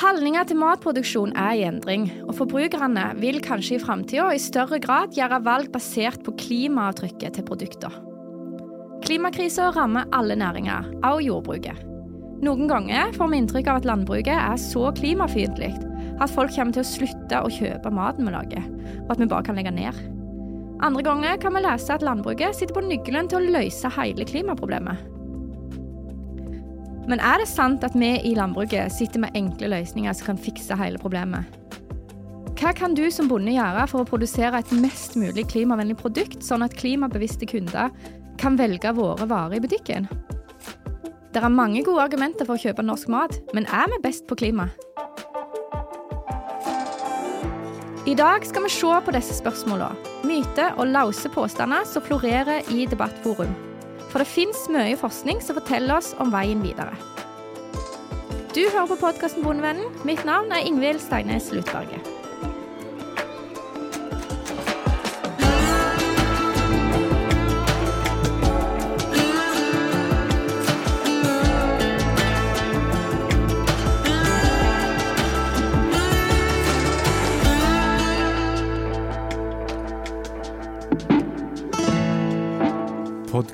Holdninger 0.00 0.46
til 0.48 0.56
matproduksjon 0.56 1.34
er 1.36 1.58
i 1.58 1.64
endring, 1.68 2.06
og 2.24 2.32
forbrukerne 2.38 3.02
vil 3.20 3.36
kanskje 3.44 3.74
i 3.76 3.80
framtida 3.82 4.30
i 4.32 4.40
større 4.40 4.78
grad 4.80 5.12
gjøre 5.12 5.42
valg 5.44 5.68
basert 5.74 6.22
på 6.24 6.32
klimaavtrykket 6.40 7.36
til 7.36 7.44
produkter. 7.44 7.98
Klimakrisa 9.04 9.68
rammer 9.76 10.08
alle 10.16 10.38
næringer, 10.40 10.88
også 11.04 11.26
jordbruket. 11.26 11.84
Noen 12.40 12.70
ganger 12.70 13.12
får 13.12 13.28
vi 13.28 13.42
inntrykk 13.42 13.68
av 13.68 13.82
at 13.82 13.90
landbruket 13.90 14.32
er 14.38 14.56
så 14.62 14.88
klimafiendtlig 14.96 15.74
at 16.20 16.32
folk 16.32 16.56
kommer 16.56 16.72
til 16.72 16.86
å 16.86 16.90
slutte 16.94 17.44
å 17.44 17.52
kjøpe 17.52 17.92
maten 17.92 18.24
vi 18.24 18.32
lager, 18.32 18.72
og 19.04 19.12
at 19.12 19.20
vi 19.20 19.28
bare 19.28 19.44
kan 19.50 19.60
legge 19.60 19.76
ned. 19.76 20.00
Andre 20.80 21.04
ganger 21.04 21.36
kan 21.42 21.52
vi 21.52 21.66
lese 21.66 21.92
at 21.92 22.04
landbruket 22.06 22.56
sitter 22.56 22.78
på 22.78 22.88
nøkkelen 22.88 23.28
til 23.28 23.42
å 23.42 23.56
løse 23.58 23.92
hele 24.00 24.24
klimaproblemet. 24.24 25.19
Men 27.08 27.22
er 27.24 27.40
det 27.40 27.48
sant 27.48 27.84
at 27.86 27.96
vi 27.96 28.12
i 28.26 28.34
landbruket 28.36 28.92
sitter 28.92 29.22
med 29.22 29.36
enkle 29.38 29.70
løsninger 29.72 30.12
som 30.16 30.32
kan 30.32 30.40
fikse 30.40 30.76
hele 30.78 31.00
problemet? 31.00 31.48
Hva 32.60 32.74
kan 32.76 32.92
du 32.92 33.06
som 33.08 33.28
bonde 33.30 33.54
gjøre 33.54 33.86
for 33.88 34.02
å 34.02 34.08
produsere 34.08 34.58
et 34.60 34.72
mest 34.76 35.14
mulig 35.16 35.46
klimavennlig 35.48 35.96
produkt, 36.02 36.42
sånn 36.44 36.66
at 36.66 36.76
klimabevisste 36.76 37.48
kunder 37.48 37.88
kan 38.40 38.58
velge 38.60 38.92
våre 38.96 39.24
varer 39.30 39.56
i 39.56 39.62
butikken? 39.64 40.10
Det 41.32 41.40
er 41.40 41.54
mange 41.54 41.80
gode 41.86 42.04
argumenter 42.04 42.44
for 42.44 42.58
å 42.58 42.60
kjøpe 42.60 42.84
norsk 42.84 43.08
mat, 43.08 43.38
men 43.56 43.68
er 43.72 43.88
vi 43.94 44.02
best 44.04 44.26
på 44.28 44.36
klima? 44.36 44.68
I 48.08 48.16
dag 48.18 48.44
skal 48.44 48.64
vi 48.66 48.74
se 48.74 48.92
på 49.06 49.12
disse 49.14 49.38
spørsmålene, 49.38 50.12
myter 50.28 50.76
og 50.76 50.92
lause 50.92 51.32
påstander 51.32 51.88
som 51.88 52.04
florerer 52.04 52.66
i 52.74 52.84
debattforum. 52.90 53.69
For 54.10 54.22
det 54.22 54.30
fins 54.30 54.66
mye 54.72 54.98
forskning 54.98 55.42
som 55.44 55.58
forteller 55.58 56.00
oss 56.00 56.12
om 56.18 56.32
veien 56.34 56.62
videre. 56.64 56.94
Du 58.50 58.64
hører 58.66 58.88
på 58.90 58.98
podkasten 58.98 59.46
Bondevennen. 59.46 59.92
Mitt 60.02 60.24
navn 60.26 60.50
er 60.50 60.66
Ingvild 60.66 60.98
Steines 61.04 61.52
Lutberget. 61.54 62.19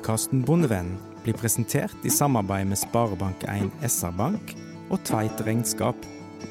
Podkasten 0.07 0.45
Bondevennen 0.47 0.95
blir 1.25 1.35
presentert 1.35 2.05
i 2.07 2.09
samarbeid 2.09 2.69
med 2.69 2.79
Sparebank1 2.79 3.73
SR-Bank 3.83 4.53
og 4.87 5.01
Tveit 5.03 5.41
Regnskap. 5.43 5.99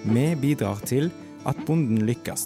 Vi 0.05 0.25
bidrar 0.37 0.83
til 0.85 1.09
at 1.49 1.63
bonden 1.65 2.03
lykkes. 2.05 2.45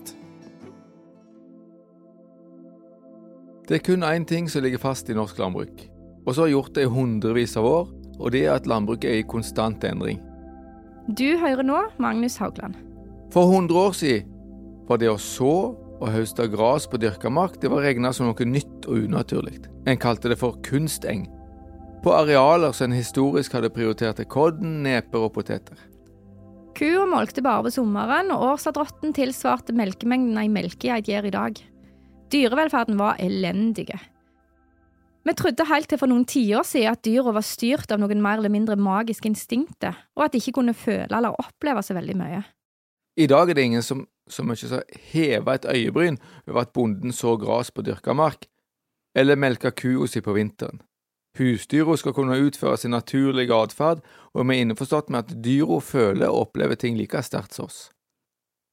Det 3.67 3.81
er 3.81 3.83
kun 3.83 4.07
én 4.07 4.23
ting 4.23 4.47
som 4.47 4.63
ligger 4.63 4.79
fast 4.79 5.11
i 5.11 5.17
norsk 5.19 5.43
landbruk, 5.43 5.83
og 6.27 6.31
som 6.31 6.47
har 6.47 6.55
gjort 6.55 6.79
det 6.79 6.87
i 6.87 6.95
hundrevis 6.95 7.57
av 7.59 7.67
år, 7.67 7.91
og 8.21 8.31
det 8.31 8.45
er 8.47 8.55
at 8.55 8.71
landbruket 8.71 9.11
er 9.11 9.25
i 9.25 9.27
konstant 9.27 9.83
endring. 9.91 10.23
Du 11.11 11.27
hører 11.43 11.67
nå 11.67 11.89
Magnus 11.99 12.39
Haugland. 12.39 12.79
For 13.35 13.51
100 13.51 13.75
år 13.83 13.99
siden 13.99 14.31
var 14.87 15.03
det 15.03 15.11
å 15.11 15.19
så 15.19 15.75
og 16.01 16.13
høste 16.15 16.49
gras 16.51 16.89
på 16.89 16.99
dyrka 17.01 17.31
mark 17.33 17.59
det 17.61 17.71
var 17.71 17.85
regna 17.85 18.13
som 18.17 18.31
noe 18.31 18.47
nytt 18.49 18.89
og 18.89 19.07
unaturlig. 19.07 19.61
En 19.87 20.01
kalte 20.01 20.33
det 20.33 20.41
for 20.41 20.57
kunsteng. 20.67 21.27
På 22.01 22.15
arealer 22.17 22.73
som 22.73 22.89
en 22.89 22.97
historisk 22.97 23.53
hadde 23.53 23.73
prioritert 23.75 24.17
til 24.17 24.29
kodden, 24.33 24.81
neper 24.87 25.27
og 25.27 25.35
poteter. 25.37 25.77
Kua 26.77 27.05
molkte 27.09 27.43
bare 27.45 27.67
på 27.67 27.75
sommeren, 27.75 28.31
og 28.33 28.55
årsadrotten 28.55 29.13
tilsvarte 29.17 29.75
melkemengden 29.77 30.39
ei 30.41 30.49
melkegeit 30.49 31.11
gjør 31.11 31.29
i 31.29 31.35
dag. 31.35 31.61
Dyrevelferden 32.33 32.97
var 32.97 33.21
elendige. 33.21 33.99
Vi 35.27 35.35
trodde 35.37 35.67
helt 35.69 35.91
til 35.91 36.01
for 36.01 36.09
noen 36.09 36.25
tiår 36.25 36.65
siden 36.65 36.95
at 36.95 37.03
dyra 37.05 37.35
var 37.37 37.45
styrt 37.45 37.93
av 37.93 38.01
noen 38.01 38.23
mer 38.25 38.41
eller 38.41 38.53
mindre 38.53 38.79
magiske 38.81 39.29
instinkter, 39.29 39.99
og 40.17 40.25
at 40.25 40.33
de 40.33 40.41
ikke 40.41 40.57
kunne 40.57 40.73
føle 40.73 41.11
eller 41.13 41.37
oppleve 41.37 41.83
så 41.85 41.97
veldig 41.99 42.17
mye. 42.17 42.41
I 43.21 43.27
dag 43.29 43.51
er 43.51 43.55
det 43.55 43.65
ingen 43.69 43.83
som 43.85 44.07
så 44.31 44.45
mye 44.47 44.57
som 44.57 44.81
heva 45.13 45.57
et 45.59 45.67
øyebryn 45.69 46.17
over 46.49 46.63
at 46.63 46.73
bonden 46.73 47.13
så 47.13 47.35
gras 47.37 47.71
på 47.71 47.83
dyrka 47.85 48.15
mark, 48.17 48.47
eller 49.15 49.37
melka 49.37 49.71
kua 49.75 50.07
si 50.09 50.23
på 50.25 50.33
vinteren. 50.33 50.81
Husdyra 51.39 51.97
skal 51.99 52.15
kunne 52.15 52.39
utføre 52.41 52.79
sin 52.79 52.95
naturlige 52.95 53.55
atferd, 53.55 54.01
og 54.35 54.49
vi 54.49 54.57
er 54.57 54.65
innforstått 54.65 55.11
med 55.11 55.19
at 55.25 55.45
dyra 55.45 55.81
føler 55.81 56.31
og 56.31 56.47
opplever 56.47 56.79
ting 56.79 56.97
like 56.97 57.23
sterkt 57.23 57.55
som 57.55 57.69
oss. 57.69 57.91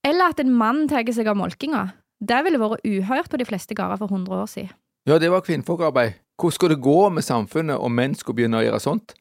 Eller 0.06 0.32
at 0.32 0.40
en 0.40 0.54
mann 0.54 0.88
tar 0.88 1.06
seg 1.12 1.28
av 1.28 1.38
molkinga. 1.38 1.90
Det 2.24 2.40
ville 2.46 2.62
vært 2.62 2.86
uhørt 2.86 3.30
på 3.30 3.38
de 3.38 3.46
fleste 3.46 3.76
gårder 3.76 4.00
for 4.00 4.14
100 4.14 4.42
år 4.42 4.50
siden. 4.50 4.74
Ja, 5.08 5.20
det 5.20 5.30
var 5.32 5.44
kvinnfolkarbeid. 5.46 6.18
Hvordan 6.38 6.54
skulle 6.56 6.76
det 6.76 6.84
gå 6.84 7.10
med 7.10 7.24
samfunnet 7.24 7.78
om 7.78 7.94
menn 7.94 8.16
skulle 8.16 8.40
begynne 8.40 8.62
å 8.62 8.66
gjøre 8.66 8.80
sånt? 8.84 9.14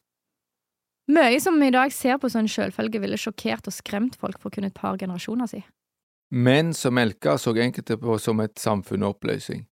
Mye 1.07 1.39
som 1.39 1.61
i 1.63 1.71
dag 1.71 1.93
ser 1.95 2.17
på 2.19 2.27
som 2.29 2.43
en 2.43 2.51
selvfølge, 2.51 2.99
ville 2.99 3.17
sjokkert 3.19 3.69
og 3.69 3.75
skremt 3.75 4.17
folk 4.19 4.41
for 4.43 4.51
kun 4.51 4.67
et 4.67 4.75
par 4.75 4.97
generasjoner 4.99 5.47
siden. 5.47 5.67
Menn 6.35 6.73
som 6.75 6.97
melka 6.97 7.37
så 7.39 7.53
enkelte 7.55 7.95
på 7.95 8.17
som 8.19 8.41
et 8.43 8.59
samfunn 8.59 9.05
og 9.07 9.15
oppløsning. 9.15 9.63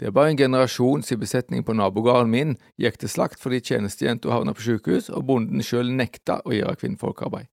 Det 0.00 0.08
er 0.08 0.14
bare 0.16 0.32
en 0.32 0.38
generasjon 0.40 1.02
siden 1.04 1.20
besetning 1.20 1.64
på 1.68 1.74
nabogården 1.76 2.30
min 2.32 2.54
gikk 2.80 2.96
til 3.02 3.10
slakt 3.12 3.42
fordi 3.42 3.60
tjenestejenta 3.60 4.32
havna 4.32 4.54
på 4.56 4.64
sykehus 4.64 5.10
og 5.12 5.26
bonden 5.28 5.60
sjøl 5.60 5.92
nekta 5.92 6.38
å 6.48 6.54
gjøre 6.56 6.78
kvinnfolkarbeid. 6.80 7.50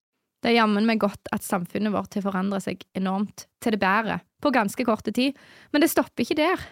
Det 0.45 0.53
er 0.53 0.59
jammen 0.59 0.85
meg 0.87 1.01
godt 1.01 1.33
at 1.33 1.43
samfunnet 1.43 1.95
vårt 1.95 2.15
har 2.15 2.27
forandret 2.27 2.67
seg 2.67 2.85
enormt, 2.95 3.47
til 3.65 3.73
det 3.75 3.81
bedre, 3.81 4.21
på 4.45 4.53
ganske 4.53 4.85
korte 4.85 5.15
tid, 5.17 5.35
men 5.73 5.81
det 5.83 5.89
stopper 5.91 6.27
ikke 6.27 6.37
der. 6.39 6.67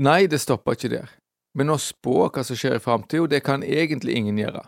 Nei, 0.00 0.24
det 0.26 0.40
stopper 0.40 0.74
ikke 0.74 0.90
der, 0.96 1.12
men 1.54 1.70
å 1.70 1.76
spå 1.76 2.30
hva 2.32 2.42
som 2.42 2.56
skjer 2.56 2.80
i 2.80 2.82
framtida, 2.82 3.28
det 3.28 3.44
kan 3.44 3.62
egentlig 3.62 4.16
ingen 4.16 4.40
gjøre. 4.40 4.64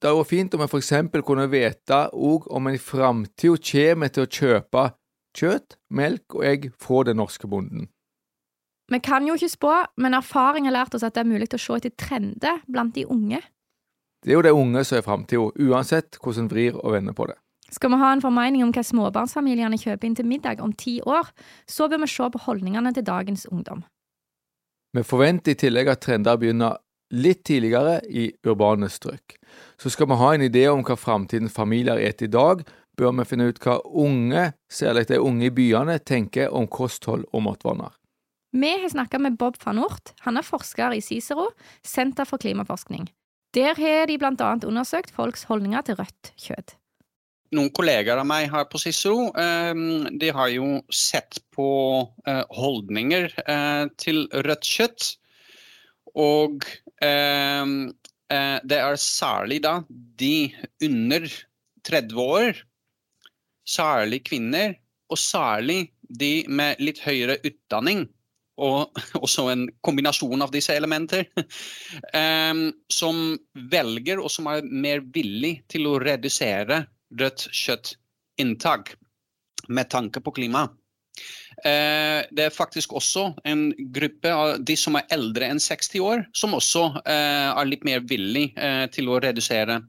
Det 0.00 0.10
hadde 0.10 0.20
vært 0.20 0.32
fint 0.32 0.54
om 0.54 0.66
for 0.68 0.82
eksempel 0.82 1.24
kunne 1.24 1.46
vite 1.52 2.00
òg 2.12 2.48
om 2.52 2.68
en 2.68 2.76
i 2.76 2.82
framtida 2.82 3.56
kommer 3.70 4.12
til 4.12 4.26
å 4.26 4.30
kjøpe 4.30 4.84
kjøtt, 5.34 5.76
melk 5.90 6.36
og 6.36 6.44
egg 6.46 6.70
fra 6.78 7.02
den 7.08 7.18
norske 7.18 7.48
bonden. 7.50 7.88
Vi 8.92 9.00
kan 9.00 9.24
jo 9.26 9.34
ikke 9.38 9.48
spå, 9.48 9.72
men 9.96 10.14
erfaring 10.14 10.68
har 10.68 10.76
lært 10.76 10.94
oss 10.94 11.06
at 11.06 11.16
det 11.16 11.24
er 11.24 11.30
mulig 11.30 11.48
å 11.56 11.60
se 11.60 11.78
etter 11.78 11.94
trender 11.96 12.60
blant 12.68 12.94
de 12.94 13.06
unge. 13.08 13.40
Det 14.24 14.32
er 14.32 14.38
jo 14.38 14.44
de 14.44 14.52
unge 14.56 14.84
som 14.84 14.98
er 14.98 15.06
framtida, 15.06 15.48
uansett 15.56 16.18
hvordan 16.20 16.50
vrir 16.52 16.76
og 16.80 16.94
vender 16.96 17.16
på 17.16 17.26
det. 17.28 17.38
Skal 17.72 17.90
vi 17.90 17.98
ha 17.98 18.12
en 18.12 18.22
formening 18.22 18.62
om 18.62 18.70
hva 18.76 18.84
småbarnsfamiliene 18.84 19.80
kjøper 19.80 20.06
inn 20.06 20.16
til 20.16 20.28
middag 20.28 20.60
om 20.62 20.72
ti 20.78 20.98
år, 21.00 21.32
så 21.66 21.88
bør 21.88 22.04
vi 22.04 22.10
se 22.12 22.28
på 22.30 22.42
holdningene 22.44 22.92
til 22.94 23.06
dagens 23.06 23.46
ungdom. 23.50 23.82
Vi 24.94 25.02
forventer 25.02 25.56
i 25.56 25.58
tillegg 25.58 25.90
at 25.90 26.04
trender 26.04 26.38
begynner 26.38 26.76
litt 27.12 27.44
tidligere 27.44 28.00
i 28.08 28.30
urbane 28.46 28.88
strøk. 28.88 29.36
Så 29.80 29.90
skal 29.92 30.08
vi 30.10 30.18
ha 30.20 30.30
en 30.34 30.46
idé 30.46 30.64
om 30.70 30.84
hva 30.86 30.96
framtidens 30.98 31.54
familier 31.54 32.00
spiser 32.00 32.28
i 32.28 32.32
dag, 32.32 32.64
bør 32.96 33.12
vi 33.18 33.26
finne 33.26 33.48
ut 33.50 33.60
hva 33.62 33.80
unge, 33.84 34.52
særlig 34.70 35.08
de 35.10 35.20
unge 35.20 35.48
i 35.48 35.54
byene, 35.54 35.98
tenker 35.98 36.54
om 36.54 36.68
kosthold 36.70 37.26
og 37.32 37.44
matvaner. 37.48 37.92
Vi 38.54 38.70
har 38.70 38.88
snakka 38.88 39.18
med 39.18 39.34
Bob 39.36 39.58
van 39.64 39.80
Ort. 39.82 40.12
Han 40.22 40.38
er 40.38 40.46
forsker 40.46 40.94
i 40.94 41.02
Cicero, 41.02 41.48
Senter 41.82 42.24
for 42.28 42.38
klimaforskning. 42.38 43.08
Der 43.54 43.74
har 43.74 44.06
de 44.06 44.18
annet 44.22 44.64
undersøkt 44.66 45.10
folks 45.14 45.44
holdninger 45.50 45.82
til 45.82 45.98
rødt 45.98 46.30
kjøtt. 46.38 46.76
Noen 47.54 47.70
kollegaer 47.74 48.18
av 48.18 48.26
meg 48.26 48.48
her 48.50 48.64
på 48.70 48.80
Cicero 48.82 49.28
de 50.18 50.30
har 50.34 50.48
jo 50.50 50.80
sett 50.90 51.38
på 51.54 51.66
eh, 52.26 52.42
holdninger 52.50 53.28
eh, 53.44 53.84
til 53.98 54.24
rødt 54.32 54.66
kjøtt. 54.66 55.10
Og 56.14 56.64
eh, 57.02 57.66
det 58.64 58.78
er 58.78 59.00
særlig 59.00 59.60
da 59.64 59.80
de 60.20 60.50
under 60.82 61.26
30 61.84 62.20
år 62.20 62.64
særlig 63.68 64.24
kvinner, 64.28 64.74
og 65.12 65.20
særlig 65.20 65.92
de 66.08 66.44
med 66.48 66.80
litt 66.82 67.00
høyere 67.04 67.38
utdanning, 67.44 68.06
og 68.60 68.94
også 69.24 69.48
en 69.52 69.66
kombinasjon 69.84 70.44
av 70.44 70.54
disse 70.54 70.74
elementer, 70.76 71.26
Eh, 72.14 72.54
som 72.92 73.16
velger 73.70 74.20
og 74.22 74.30
som 74.30 74.46
er 74.50 74.66
mer 74.66 75.00
villig 75.14 75.64
til 75.70 75.88
å 75.90 75.96
redusere 76.02 76.84
rødt 77.18 77.46
kjøttinntak 77.50 78.92
med 79.68 79.90
tanke 79.90 80.22
på 80.22 80.34
klima. 80.36 80.66
Uh, 81.62 82.24
det 82.34 82.48
er 82.48 82.54
faktisk 82.54 82.96
også 82.98 83.28
en 83.46 83.68
gruppe 83.94 84.32
av 84.32 84.56
de 84.64 84.76
som 84.78 84.98
er 84.98 85.06
eldre 85.14 85.46
enn 85.52 85.62
60 85.62 86.02
år, 86.02 86.24
som 86.34 86.56
også 86.58 86.88
uh, 86.96 87.50
er 87.54 87.70
litt 87.70 87.86
mer 87.86 88.02
villig 88.08 88.48
uh, 88.58 88.86
til 88.94 89.12
å 89.12 89.20
redusere 89.22 89.82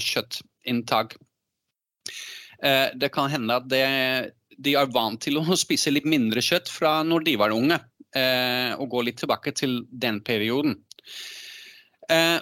kjøttinntak. 0.00 1.18
Eh, 2.62 2.88
det 2.94 3.08
kan 3.12 3.30
hende 3.32 3.56
at 3.56 3.68
de 3.70 4.74
er 4.76 4.92
vant 4.92 5.20
til 5.22 5.40
å 5.40 5.56
spise 5.64 5.92
litt 5.92 6.08
mindre 6.08 6.42
kjøtt 6.44 6.70
fra 6.72 7.00
når 7.06 7.26
de 7.28 7.36
var 7.40 7.56
unge, 7.56 7.80
eh, 8.16 8.72
og 8.76 8.90
gå 8.94 9.04
litt 9.08 9.20
tilbake 9.22 9.54
til 9.56 9.80
den 9.90 10.20
perioden. 10.24 10.76
Eh, 12.10 12.38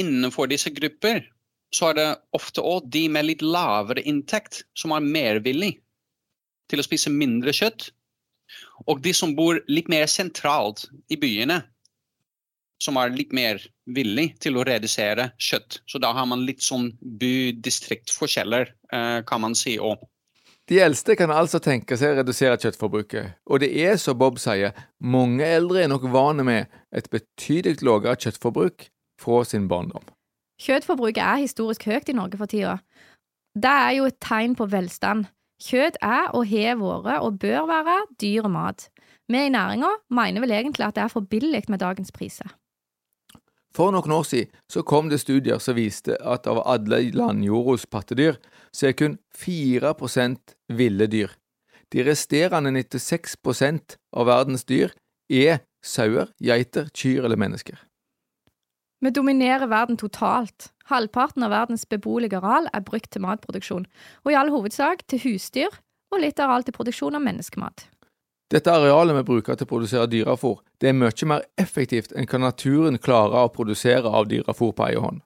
innenfor 0.00 0.50
disse 0.50 0.72
grupper 0.74 1.24
så 1.74 1.90
er 1.90 1.98
det 1.98 2.10
ofte 2.36 2.62
òg 2.62 2.86
de 2.94 3.08
med 3.10 3.26
litt 3.26 3.42
lavere 3.42 4.04
inntekt 4.06 4.62
som 4.78 4.92
er 4.94 5.02
mer 5.02 5.40
villig 5.42 5.72
til 6.70 6.80
å 6.80 6.86
spise 6.86 7.12
mindre 7.12 7.54
kjøtt. 7.54 7.90
Og 8.90 9.00
de 9.04 9.12
som 9.16 9.34
bor 9.36 9.60
litt 9.70 9.88
mer 9.92 10.06
sentralt 10.10 10.86
i 11.12 11.18
byene, 11.20 11.62
som 12.82 12.98
er 13.00 13.14
litt 13.14 13.32
mer 13.32 13.62
villig 13.96 14.34
til 14.42 14.58
å 14.58 14.64
redusere 14.66 15.30
kjøtt. 15.40 15.80
Så 15.88 16.00
da 16.02 16.12
har 16.16 16.26
man 16.28 16.44
litt 16.46 16.64
sånn 16.64 16.90
by-distrikt-forskjeller, 17.00 18.74
eh, 18.92 19.20
kan 19.28 19.40
man 19.40 19.54
si 19.54 19.78
òg. 19.78 20.02
De 20.68 20.80
eldste 20.80 21.16
kan 21.16 21.28
altså 21.28 21.60
tenke 21.60 21.96
seg 22.00 22.14
å 22.14 22.18
redusere 22.22 22.56
kjøttforbruket, 22.56 23.34
og 23.44 23.60
det 23.60 23.68
er 23.84 23.98
som 24.00 24.16
Bob 24.16 24.38
sier, 24.40 24.72
mange 24.98 25.44
eldre 25.44 25.82
er 25.82 25.90
nok 25.92 26.06
vane 26.08 26.44
med 26.46 26.78
et 26.90 27.10
betydelig 27.12 27.84
lavere 27.84 28.16
kjøttforbruk 28.16 28.86
fra 29.20 29.42
sin 29.44 29.68
barndom. 29.68 30.06
Kjøttforbruket 30.64 31.20
er 31.20 31.42
historisk 31.42 31.84
høyt 31.90 32.08
i 32.08 32.16
Norge 32.16 32.40
for 32.40 32.48
tida. 32.48 32.78
Det 33.54 33.70
er 33.70 33.92
jo 33.98 34.08
et 34.08 34.16
tegn 34.24 34.56
på 34.56 34.66
velstand. 34.72 35.28
Kjøtt 35.62 35.96
er 36.02 36.32
og 36.34 36.48
har 36.50 36.76
vært 36.78 37.22
og 37.22 37.38
bør 37.38 37.66
være 37.70 38.00
dyr 38.20 38.48
mat. 38.48 38.88
Vi 39.28 39.46
i 39.46 39.48
næringa 39.48 39.88
mener 40.10 40.40
vel 40.40 40.50
egentlig 40.50 40.86
at 40.86 40.96
det 40.96 41.04
er 41.04 41.12
for 41.12 41.20
billig 41.20 41.64
med 41.68 41.78
dagens 41.78 42.12
priser. 42.12 42.50
For 43.74 43.90
noen 43.90 44.12
år 44.14 44.22
siden 44.22 44.50
så 44.70 44.84
kom 44.86 45.08
det 45.10 45.20
studier 45.22 45.58
som 45.58 45.74
viste 45.74 46.14
at 46.22 46.46
av 46.46 46.60
alle 46.62 47.00
landjordas 47.10 47.86
pattedyr, 47.90 48.36
så 48.70 48.90
er 48.90 48.98
kun 48.98 49.16
4% 49.34 50.54
ville 50.68 51.06
dyr. 51.10 51.32
De 51.90 52.04
resterende 52.06 52.70
96 52.70 53.36
av 54.14 54.26
verdens 54.26 54.64
dyr 54.64 54.94
er 55.30 55.64
sauer, 55.84 56.30
geiter, 56.38 56.88
kyr 56.94 57.24
eller 57.24 57.38
mennesker. 57.38 57.76
Vi 59.04 59.10
dominerer 59.10 59.68
verden 59.68 59.98
totalt. 60.00 60.70
Halvparten 60.88 61.44
av 61.44 61.50
verdens 61.52 61.82
beboelige 61.84 62.38
areal 62.38 62.70
er 62.72 62.84
brukt 62.84 63.10
til 63.12 63.20
matproduksjon, 63.20 63.84
og 64.24 64.30
i 64.32 64.36
all 64.40 64.48
hovedsak 64.52 65.02
til 65.12 65.20
husdyr 65.26 65.74
og 66.12 66.22
litt 66.22 66.40
areal 66.40 66.64
til 66.64 66.72
produksjon 66.76 67.18
av 67.18 67.20
menneskemat. 67.24 67.84
Dette 68.52 68.72
arealet 68.72 69.18
vi 69.18 69.26
bruker 69.28 69.58
til 69.58 69.68
å 69.68 69.72
produsere 69.74 70.08
dyrefôr, 70.08 70.62
det 70.80 70.88
er 70.88 70.96
mye 70.96 71.28
mer 71.28 71.44
effektivt 71.60 72.16
enn 72.16 72.28
hva 72.30 72.40
naturen 72.46 72.96
klarer 72.96 73.44
å 73.44 73.52
produsere 73.52 74.08
av 74.08 74.30
dyrefôr 74.32 74.72
på 74.72 74.88
egen 74.88 75.04
hånd. 75.04 75.22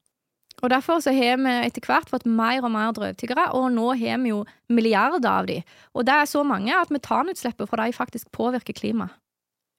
Og 0.58 0.74
Derfor 0.74 0.98
så 0.98 1.14
har 1.14 1.38
vi 1.38 1.54
etter 1.68 1.86
hvert 1.86 2.10
fått 2.10 2.26
mer 2.26 2.64
og 2.66 2.74
mer 2.74 2.90
drøvtyggere, 2.96 3.52
og 3.54 3.70
nå 3.76 3.92
har 4.00 4.18
vi 4.24 4.32
jo 4.32 4.42
milliarder 4.74 5.30
av 5.30 5.46
de. 5.46 5.60
Og 5.94 6.06
det 6.06 6.18
er 6.18 6.26
så 6.26 6.42
mange 6.42 6.74
at 6.74 6.90
metanutslippet 6.90 7.70
fra 7.70 7.86
de 7.86 7.94
faktisk 7.94 8.32
påvirker 8.34 8.74
klimaet. 8.74 9.14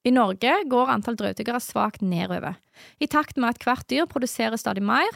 I 0.08 0.14
Norge 0.16 0.54
går 0.72 0.92
antall 0.94 1.18
drøvtyggere 1.20 1.60
svakt 1.60 2.02
nedover, 2.02 2.56
i 3.04 3.08
takt 3.08 3.38
med 3.38 3.52
at 3.52 3.66
hvert 3.66 3.88
dyr 3.92 4.08
produserer 4.08 4.56
stadig 4.60 4.84
mer, 4.86 5.10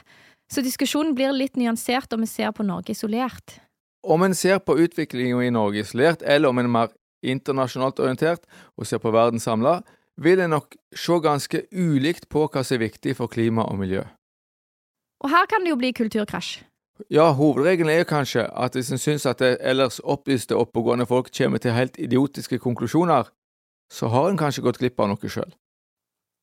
så 0.51 0.63
diskusjonen 0.63 1.15
blir 1.15 1.31
litt 1.35 1.55
nyansert 1.55 2.11
om 2.13 2.23
vi 2.23 2.27
ser 2.27 2.51
på 2.51 2.65
Norge 2.67 2.91
isolert. 2.91 3.59
Om 4.03 4.25
en 4.27 4.35
ser 4.35 4.59
på 4.59 4.75
utviklingen 4.83 5.39
i 5.45 5.53
Norge 5.55 5.85
isolert, 5.85 6.21
eller 6.21 6.51
om 6.51 6.59
en 6.59 6.67
er 6.67 6.75
mer 6.75 6.91
internasjonalt 7.23 8.01
orientert 8.03 8.43
og 8.75 8.87
ser 8.89 8.99
på 8.99 9.13
verden 9.15 9.39
samla, 9.39 9.79
vil 10.19 10.43
en 10.43 10.51
nok 10.57 10.75
se 10.95 11.15
ganske 11.23 11.63
ulikt 11.71 12.27
på 12.29 12.43
hva 12.51 12.61
som 12.61 12.77
er 12.77 12.89
viktig 12.89 13.15
for 13.17 13.31
klima 13.31 13.63
og 13.63 13.79
miljø. 13.79 14.03
Og 15.23 15.31
her 15.31 15.47
kan 15.47 15.63
det 15.63 15.71
jo 15.71 15.79
bli 15.79 15.93
kulturkrasj. 15.95 16.59
Ja, 17.09 17.31
hovedregelen 17.33 17.89
er 17.89 18.05
kanskje 18.05 18.43
at 18.51 18.75
hvis 18.75 18.91
en 18.93 19.01
syns 19.01 19.25
at 19.25 19.39
det 19.41 19.55
ellers 19.65 19.97
opplyste, 20.03 20.55
oppegående 20.59 21.07
folk 21.09 21.31
kommer 21.33 21.63
til 21.63 21.73
helt 21.73 21.97
idiotiske 21.97 22.59
konklusjoner, 22.61 23.31
så 23.93 24.09
har 24.09 24.29
en 24.29 24.39
kanskje 24.39 24.63
gått 24.65 24.81
glipp 24.81 24.99
av 24.99 25.11
noe 25.11 25.29
sjøl. 25.29 25.53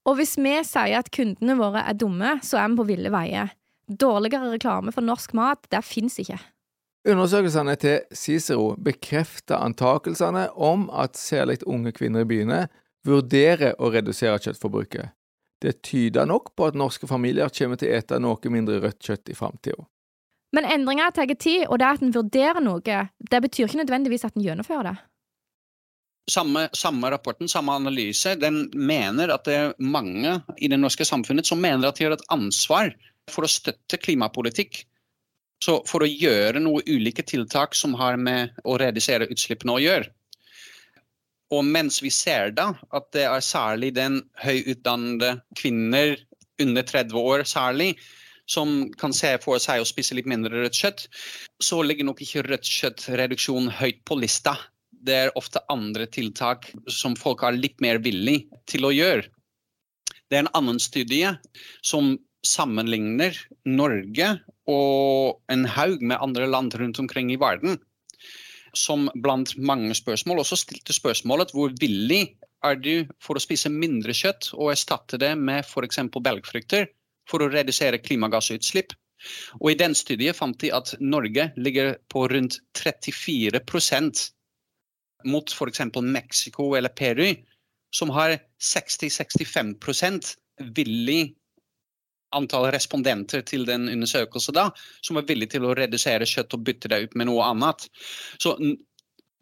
Og 0.09 0.17
hvis 0.17 0.37
vi 0.41 0.55
sier 0.65 1.01
at 1.01 1.11
kundene 1.13 1.59
våre 1.59 1.83
er 1.85 1.99
dumme, 1.99 2.39
så 2.47 2.61
er 2.61 2.71
vi 2.71 2.81
på 2.81 2.89
ville 2.89 3.13
veier. 3.13 3.53
Dårligere 3.91 4.55
reklame 4.55 4.95
for 4.95 5.05
norsk 5.05 5.35
mat, 5.37 5.67
det 5.73 5.83
fins 5.85 6.17
ikke. 6.23 6.39
Undersøkelsene 7.09 7.75
til 7.81 8.17
Cicero 8.17 8.75
bekrefter 8.77 9.61
antakelsene 9.61 10.51
om 10.53 10.89
at 10.93 11.17
særlig 11.17 11.63
unge 11.67 11.93
kvinner 11.97 12.25
i 12.25 12.29
byene 12.29 12.67
vurderer 13.09 13.79
å 13.81 13.91
redusere 13.93 14.41
kjøttforbruket. 14.45 15.15
Det 15.61 15.81
tyder 15.85 16.29
nok 16.29 16.55
på 16.57 16.69
at 16.69 16.77
norske 16.77 17.09
familier 17.09 17.53
kommer 17.53 17.81
til 17.81 17.91
å 17.91 17.97
ete 17.99 18.21
noe 18.21 18.53
mindre 18.53 18.81
rødt 18.85 19.01
kjøtt 19.05 19.33
i 19.33 19.37
framtida. 19.37 19.85
Men 20.57 20.67
endringer 20.67 21.13
tar 21.15 21.31
tid, 21.39 21.67
og 21.69 21.79
det 21.79 21.87
at 21.87 22.03
en 22.03 22.15
vurderer 22.15 22.61
noe, 22.65 22.81
det 23.31 23.43
betyr 23.45 23.69
ikke 23.69 23.83
nødvendigvis 23.85 24.27
at 24.27 24.37
en 24.37 24.45
gjennomfører 24.45 24.89
det. 24.91 24.97
Samme, 26.31 26.69
samme, 26.77 27.11
rapporten, 27.11 27.49
samme 27.49 27.73
analyse, 27.75 28.35
den 28.39 28.67
mener 28.77 29.33
at 29.35 29.47
det 29.49 29.57
er 29.57 29.73
mange 29.83 30.37
i 30.59 30.69
det 30.71 30.79
norske 30.79 31.07
samfunnet 31.07 31.49
som 31.49 31.63
mener 31.63 31.89
at 31.89 31.99
de 31.99 32.07
har 32.07 32.15
et 32.15 32.29
ansvar 32.31 32.93
for 33.31 33.47
å 33.47 33.51
støtte 33.51 33.99
klimapolitikk 34.03 34.85
så 35.65 35.81
for 35.89 36.05
å 36.05 36.09
gjøre 36.09 36.63
noen 36.63 36.87
ulike 36.89 37.25
tiltak 37.27 37.77
som 37.77 37.95
har 38.01 38.17
med 38.17 38.57
å 38.65 38.79
redusere 38.81 39.29
utslippene 39.31 39.77
å 39.77 39.83
gjøre. 39.83 40.09
Og 41.51 41.67
mens 41.67 41.99
vi 42.03 42.13
ser 42.15 42.55
da 42.55 42.71
at 42.95 43.11
det 43.15 43.27
er 43.27 43.45
særlig 43.45 43.93
den 43.97 44.21
høyutdannede 44.41 45.41
kvinner 45.59 46.15
under 46.63 46.87
30 46.87 47.17
år 47.19 47.45
særlig, 47.49 47.95
som 48.51 48.89
kan 48.99 49.13
se 49.15 49.37
for 49.43 49.61
seg 49.63 49.83
å 49.83 49.87
spise 49.87 50.17
litt 50.17 50.29
mindre 50.31 50.65
rødt 50.65 50.79
kjøtt, 50.79 51.05
så 51.63 51.83
ligger 51.87 52.07
nok 52.09 52.23
ikke 52.25 52.45
rødt 52.47 52.67
kjøtt-reduksjon 52.67 53.71
høyt 53.81 54.01
på 54.07 54.19
lista. 54.19 54.57
Det 55.01 55.17
er 55.17 55.37
ofte 55.39 55.63
andre 55.73 56.07
tiltak 56.13 56.69
som 56.93 57.17
folk 57.17 57.45
er 57.47 57.57
litt 57.57 57.81
mer 57.81 58.01
villig 58.05 58.45
til 58.69 58.85
å 58.85 58.93
gjøre. 58.93 59.25
Det 60.29 60.39
er 60.39 60.45
en 60.45 60.55
annen 60.61 60.81
studie 60.83 61.33
som 61.83 62.15
sammenligner 62.47 63.37
Norge 63.69 64.29
og 64.71 65.41
en 65.53 65.65
haug 65.69 66.03
med 66.05 66.21
andre 66.23 66.47
land 66.49 66.77
rundt 66.79 67.01
omkring 67.03 67.33
i 67.33 67.41
verden, 67.41 67.79
som 68.77 69.09
blant 69.25 69.57
mange 69.59 69.97
spørsmål 69.99 70.45
også 70.45 70.61
stilte 70.61 70.95
spørsmålet 70.95 71.53
hvor 71.57 71.75
villig 71.81 72.37
er 72.65 72.77
du 72.79 73.09
for 73.25 73.37
å 73.37 73.43
spise 73.43 73.73
mindre 73.73 74.15
kjøtt 74.15 74.53
og 74.55 74.73
erstatte 74.75 75.19
det 75.21 75.33
med 75.41 75.65
f.eks. 75.65 76.03
belgfrukter 76.13 76.91
for 77.29 77.43
å 77.43 77.51
redusere 77.51 78.03
klimagassutslipp. 78.03 78.93
Og 79.61 79.73
I 79.73 79.79
den 79.81 79.97
studien 79.97 80.37
fant 80.37 80.61
de 80.63 80.71
at 80.73 80.95
Norge 81.01 81.51
ligger 81.57 81.97
på 82.13 82.27
rundt 82.33 82.61
34 82.79 83.61
mot 85.25 85.53
f.eks. 85.53 85.81
Mexico 86.03 86.75
eller 86.79 86.89
Peru, 86.89 87.35
som 87.95 88.11
har 88.15 88.39
60-65% 88.63 90.35
villig 90.77 91.35
antall 92.37 92.69
respondenter 92.71 93.43
til 93.43 93.65
den 93.67 93.89
undersøkelsen 93.91 94.55
da, 94.55 94.69
som 95.03 95.19
er 95.19 95.27
villige 95.27 95.57
til 95.57 95.67
å 95.67 95.75
redusere 95.75 96.29
kjøtt 96.29 96.55
og 96.55 96.65
bytte 96.69 96.91
det 96.93 97.03
ut 97.07 97.19
med 97.19 97.27
noe 97.31 97.49
annet. 97.51 97.89
Så 98.39 98.55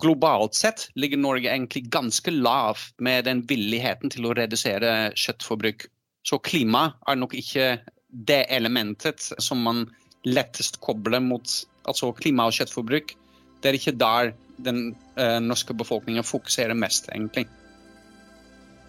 globalt 0.02 0.56
sett 0.56 0.88
ligger 0.96 1.20
Norge 1.20 1.50
egentlig 1.50 1.88
ganske 1.92 2.32
lav 2.32 2.80
med 3.02 3.26
den 3.28 3.42
villigheten 3.50 4.14
til 4.14 4.28
å 4.28 4.34
redusere 4.38 5.12
kjøttforbruk. 5.18 5.88
Så 6.24 6.40
klima 6.44 6.92
er 7.08 7.18
nok 7.20 7.36
ikke 7.36 7.76
det 8.08 8.44
elementet 8.54 9.30
som 9.42 9.60
man 9.64 9.84
lettest 10.26 10.80
kobler 10.84 11.20
mot 11.22 11.44
altså 11.88 12.12
klima 12.16 12.48
og 12.48 12.56
kjøttforbruk. 12.56 13.14
Det 13.60 13.70
er 13.70 13.78
ikke 13.78 13.96
der 14.00 14.32
den 14.64 14.94
eh, 15.16 15.38
norske 15.40 15.74
befolkningen 15.74 16.26
fokuserer 16.26 16.74
mest, 16.78 17.08
egentlig. 17.14 17.46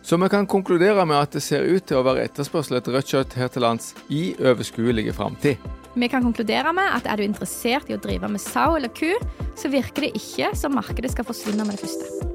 Så 0.02 0.18
vi 0.18 0.30
kan 0.30 0.48
konkludere 0.48 1.06
med 1.06 1.20
at 1.20 1.36
det 1.36 1.44
ser 1.44 1.68
ut 1.68 1.84
til 1.86 2.00
å 2.00 2.06
være 2.08 2.24
etterspørsel 2.30 2.80
etter 2.80 2.96
rødt 2.96 3.12
kjøtt 3.12 3.36
her 3.36 3.52
til 3.52 3.66
lands 3.66 3.92
i 4.10 4.32
overskuelige 4.40 5.14
framtid. 5.14 5.60
Vi 6.00 6.08
kan 6.08 6.24
konkludere 6.24 6.72
med 6.74 6.88
at 6.96 7.10
er 7.10 7.20
du 7.20 7.26
interessert 7.26 7.90
i 7.90 7.98
å 7.98 8.02
drive 8.02 8.30
med 8.32 8.42
sau 8.42 8.78
eller 8.78 8.94
ku, 8.96 9.12
så 9.60 9.72
virker 9.74 10.08
det 10.08 10.16
ikke 10.18 10.54
som 10.56 10.78
markedet 10.78 11.12
skal 11.12 11.28
forsvinne 11.28 11.68
med 11.68 11.76
det 11.76 11.84
første. 11.84 12.30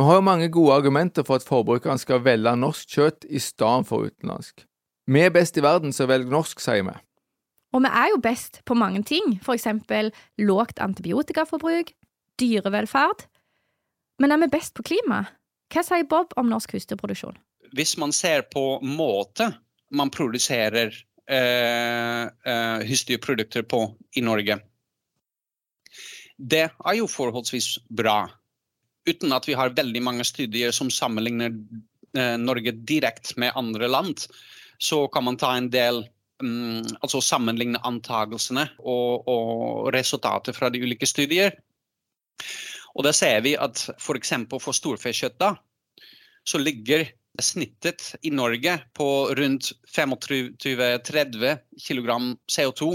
Vi 0.00 0.06
har 0.06 0.16
jo 0.16 0.24
mange 0.24 0.48
gode 0.48 0.78
argumenter 0.78 1.26
for 1.26 1.36
at 1.36 1.44
forbrukeren 1.44 1.98
skal 2.00 2.22
velge 2.24 2.54
norsk 2.56 2.94
kjøtt 2.94 3.26
i 3.28 3.40
stedet 3.42 3.88
for 3.88 4.06
utenlandsk. 4.08 4.62
Vi 5.10 5.20
er 5.20 5.34
best 5.34 5.58
i 5.58 5.64
verden 5.64 5.92
så 5.92 6.06
velg 6.08 6.30
norsk, 6.30 6.62
sier 6.62 6.86
vi. 6.86 6.94
Og 7.70 7.84
vi 7.84 7.90
er 7.90 8.08
jo 8.10 8.22
best 8.22 8.62
på 8.66 8.74
mange 8.74 9.02
ting, 9.06 9.36
f.eks. 9.42 9.68
lågt 10.42 10.80
antibiotikaforbruk, 10.82 11.92
dyrevelferd 12.40 13.28
men 14.20 14.34
er 14.34 14.42
vi 14.42 14.52
best 14.52 14.74
på 14.76 14.84
klima? 14.84 15.24
Hva 15.72 15.84
sier 15.86 16.08
Bob 16.08 16.34
om 16.40 16.50
norsk 16.50 16.74
husdyrproduksjon? 16.76 17.38
Hvis 17.76 17.96
man 18.00 18.12
ser 18.12 18.44
på 18.52 18.80
måte 18.84 19.48
man 19.96 20.10
produserer 20.12 20.92
eh, 21.30 22.26
eh, 22.28 22.82
husdyrprodukter 22.86 23.64
på 23.70 23.84
i 24.18 24.24
Norge, 24.26 24.58
det 26.36 26.66
er 26.68 26.98
jo 26.98 27.08
forholdsvis 27.10 27.72
bra. 27.88 28.22
Uten 29.08 29.32
at 29.34 29.48
vi 29.48 29.56
har 29.56 29.74
veldig 29.76 30.02
mange 30.04 30.26
studier 30.28 30.74
som 30.74 30.92
sammenligner 30.92 31.54
eh, 32.16 32.36
Norge 32.40 32.74
direkte 32.76 33.38
med 33.40 33.56
andre 33.56 33.88
land, 33.88 34.26
så 34.78 35.06
kan 35.12 35.26
man 35.26 35.40
ta 35.40 35.54
en 35.56 35.72
del 35.72 36.04
um, 36.42 36.80
altså 37.00 37.22
sammenligne 37.24 37.80
antagelsene 37.86 38.66
og, 38.80 39.28
og 39.30 39.90
resultater 39.94 40.56
fra 40.56 40.70
de 40.72 40.82
ulike 40.82 41.08
studier. 41.08 41.56
Og 42.96 43.06
da 43.06 43.12
ser 43.14 43.40
vi 43.46 43.54
at 43.58 43.84
f.eks. 43.96 44.34
for, 44.50 44.62
for 44.62 44.76
storfekjøtt 44.76 45.44
så 46.50 46.58
ligger 46.58 47.06
snittet 47.40 48.16
i 48.26 48.32
Norge 48.34 48.74
på 48.96 49.06
rundt 49.38 49.70
25-30 49.94 51.60
kg 51.78 52.10
CO2 52.50 52.90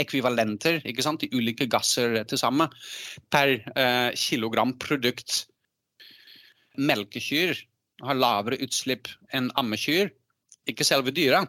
ekvivalenter, 0.00 0.82
ikke 0.84 1.04
sant, 1.04 1.24
i 1.24 1.30
ulike 1.32 1.68
gasser 1.72 2.18
til 2.28 2.40
sammen, 2.40 2.72
per 3.32 3.54
eh, 3.54 4.10
kilogram 4.18 4.74
produkt. 4.82 5.46
Melkekyr 6.76 7.56
har 8.04 8.18
lavere 8.18 8.60
utslipp 8.64 9.08
enn 9.32 9.48
ammekyr. 9.56 10.10
Ikke 10.68 10.84
selve 10.84 11.14
dyra. 11.16 11.46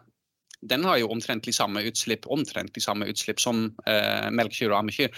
Den 0.60 0.84
har 0.84 0.98
jo 0.98 1.10
omtrentlig 1.14 1.54
samme 1.54 1.84
utslipp, 1.86 2.26
omtrentlig 2.26 2.82
samme 2.82 3.06
utslipp 3.10 3.38
som 3.40 3.68
eh, 3.86 4.26
melkekyr 4.34 4.72
og 4.72 4.80
ammekyr. 4.80 5.12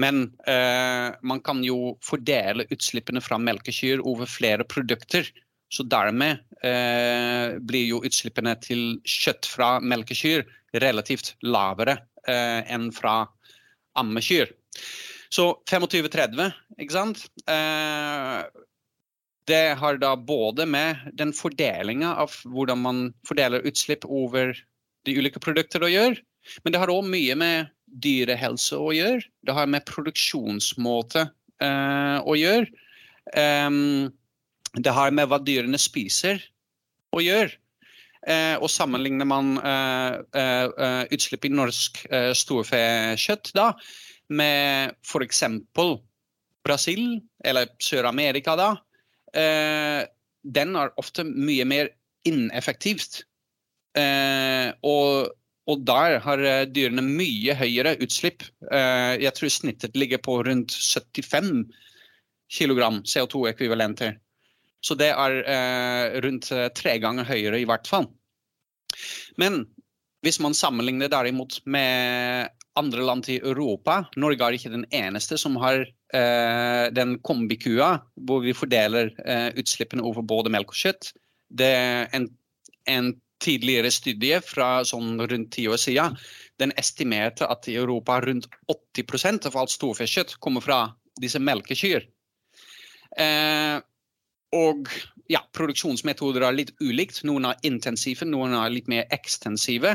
Men 0.00 0.30
eh, 0.48 1.10
man 1.20 1.42
kan 1.44 1.60
jo 1.66 1.98
fordele 2.04 2.64
utslippene 2.72 3.20
fra 3.20 3.36
melkekyr 3.42 4.00
over 4.00 4.30
flere 4.30 4.64
produkter. 4.64 5.28
Så 5.68 5.84
dermed 5.84 6.40
eh, 6.64 7.58
blir 7.60 7.84
jo 7.90 8.00
utslippene 8.08 8.54
til 8.64 8.96
kjøtt 9.04 9.50
fra 9.50 9.74
melkekyr 9.84 10.46
relativt 10.80 11.34
lavere 11.44 11.98
eh, 12.24 12.64
enn 12.72 12.88
fra 12.96 13.20
ammekyr. 14.00 14.48
Så 15.28 15.50
25-30, 15.68 16.48
ikke 16.80 16.96
sant. 16.96 17.26
Eh, 17.44 18.40
det 19.48 19.64
har 19.80 20.00
da 20.00 20.14
både 20.16 20.64
med 20.68 21.12
den 21.16 21.34
fordelinga 21.36 22.14
av 22.24 22.32
hvordan 22.48 22.80
man 22.84 23.04
fordeler 23.28 23.64
utslipp 23.68 24.04
over 24.08 24.56
de 25.08 25.16
ulike 25.18 25.42
produkter 25.42 25.84
å 25.84 25.90
gjøre, 25.90 26.20
men 26.64 26.74
det 26.74 26.80
har 26.80 26.92
òg 26.92 27.06
mye 27.08 27.34
med 27.38 27.72
dyrehelse 27.88 28.78
å 28.78 28.92
gjøre. 28.94 29.24
Det 29.44 29.54
har 29.56 29.70
med 29.70 29.86
produksjonsmåte 29.88 31.28
uh, 31.64 32.18
å 32.24 32.36
gjøre. 32.38 32.68
Um, 33.34 34.08
det 34.76 34.92
har 34.94 35.14
med 35.14 35.28
hva 35.30 35.40
dyrene 35.42 35.80
spiser 35.80 36.42
å 37.16 37.22
gjøre. 37.24 37.52
Uh, 38.28 38.58
og 38.58 38.68
sammenligner 38.72 39.28
man 39.28 39.54
uh, 39.62 41.06
utslipp 41.14 41.46
i 41.46 41.52
norsk 41.54 42.00
eh, 42.10 42.32
storfekjøtt 42.36 43.52
da, 43.56 43.70
med 44.28 44.96
f.eks. 45.06 45.44
Brasil 46.66 47.04
eller 47.46 47.70
Sør-Amerika, 47.80 48.56
da, 48.58 48.72
den 50.42 50.76
er 50.76 50.92
ofte 51.00 51.24
mye 51.24 51.64
mer 51.68 51.88
ineffektivt. 52.28 53.22
Eh, 53.98 54.70
og, 54.86 55.34
og, 55.68 55.84
der 55.88 56.18
har 56.24 56.44
dyrene 56.70 57.04
mye 57.04 57.56
høyere 57.58 57.96
utslipp. 58.04 58.46
jeg 58.70 59.32
tror 59.36 59.52
snittet 59.52 59.96
ligger 59.98 60.22
på 60.22 60.38
rundt 60.46 60.72
75 60.72 61.66
kg 62.48 62.80
CO2-ekvivalenter. 63.04 64.16
Så 64.80 64.94
det 64.98 65.10
er 65.10 65.40
eh, 65.42 66.20
rundt 66.22 66.52
eh, 66.54 66.68
tre 66.74 66.98
ganger 67.02 67.26
høyere, 67.26 67.60
i 67.60 67.66
hvert 67.68 67.88
fall. 67.90 68.06
Men 69.40 69.64
hvis 70.24 70.38
man 70.42 70.56
sammenligner 70.56 71.10
derimot 71.10 71.60
med 71.66 72.48
andre 72.78 73.04
land 73.06 73.28
i 73.30 73.40
Europa 73.42 74.00
Norge 74.18 74.44
er 74.44 74.54
ikke 74.54 74.72
den 74.72 74.86
eneste 74.94 75.38
som 75.38 75.56
har 75.58 75.82
eh, 75.82 76.84
den 76.94 77.16
kombikua 77.26 77.96
hvor 78.26 78.42
vi 78.42 78.54
fordeler 78.54 79.10
eh, 79.26 79.50
utslippene 79.58 80.04
over 80.06 80.22
både 80.26 80.52
melk 80.54 80.74
og 80.74 80.78
kjøtt. 80.78 81.12
Det 81.50 81.70
er 81.74 82.06
en, 82.14 82.28
en 82.90 83.12
tidligere 83.42 83.90
studie 83.94 84.40
fra 84.44 84.84
sånn 84.86 85.16
rundt 85.20 85.52
ti 85.54 85.66
år 85.70 85.80
siden 85.80 86.16
den 86.58 86.72
estimerte 86.80 87.46
at 87.46 87.68
i 87.70 87.76
Europa 87.78 88.18
rundt 88.24 88.48
80% 88.72 89.46
av 89.50 89.58
alt 89.60 89.74
storfekjøtt 89.74 90.38
kommer 90.42 90.64
fra 90.64 90.80
disse 91.22 91.38
melkekyr. 91.42 92.06
Eh, 93.18 93.78
og 94.56 94.90
ja, 95.28 95.42
produksjonsmetoder 95.52 96.46
er 96.46 96.56
litt 96.56 96.72
ulikt. 96.80 97.20
Noen 97.28 97.50
er 97.50 97.58
intensive, 97.68 98.26
noen 98.28 98.54
er 98.56 98.72
litt 98.72 98.88
mer 98.88 99.04
ekstensive. 99.14 99.94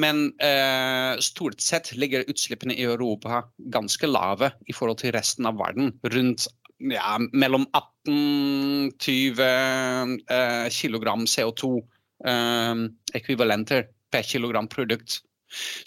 Men 0.00 0.30
eh, 0.42 1.20
stort 1.22 1.60
sett 1.60 1.92
ligger 1.98 2.24
utslippene 2.30 2.76
i 2.76 2.86
Europa 2.88 3.44
ganske 3.74 4.08
lave 4.08 4.52
i 4.66 4.76
forhold 4.76 5.02
til 5.02 5.14
resten 5.16 5.48
av 5.50 5.60
verden. 5.60 5.92
Rundt 6.14 6.48
ja, 6.80 7.18
mellom 7.36 7.66
18-20 8.08 9.44
eh, 9.44 10.68
kg 10.72 11.16
CO2 11.28 11.74
eh, 11.76 11.99
ekvivalenter 12.20 13.86
per 14.12 14.26
kilogram 14.26 14.68
produkt. 14.68 15.20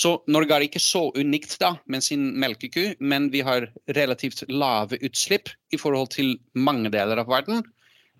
Så 0.01 0.17
Norge 0.27 0.55
er 0.55 0.65
ikke 0.65 0.81
så 0.81 1.05
unikt 1.15 1.55
da 1.61 1.75
med 1.87 2.03
sin 2.03 2.33
melkeku, 2.41 2.95
men 2.99 3.29
vi 3.31 3.43
har 3.45 3.69
relativt 3.95 4.43
lave 4.49 4.99
utslipp 5.05 5.51
i 5.71 5.79
forhold 5.79 6.11
til 6.17 6.33
mange 6.57 6.91
deler 6.91 7.21
av 7.21 7.29
verden 7.31 7.63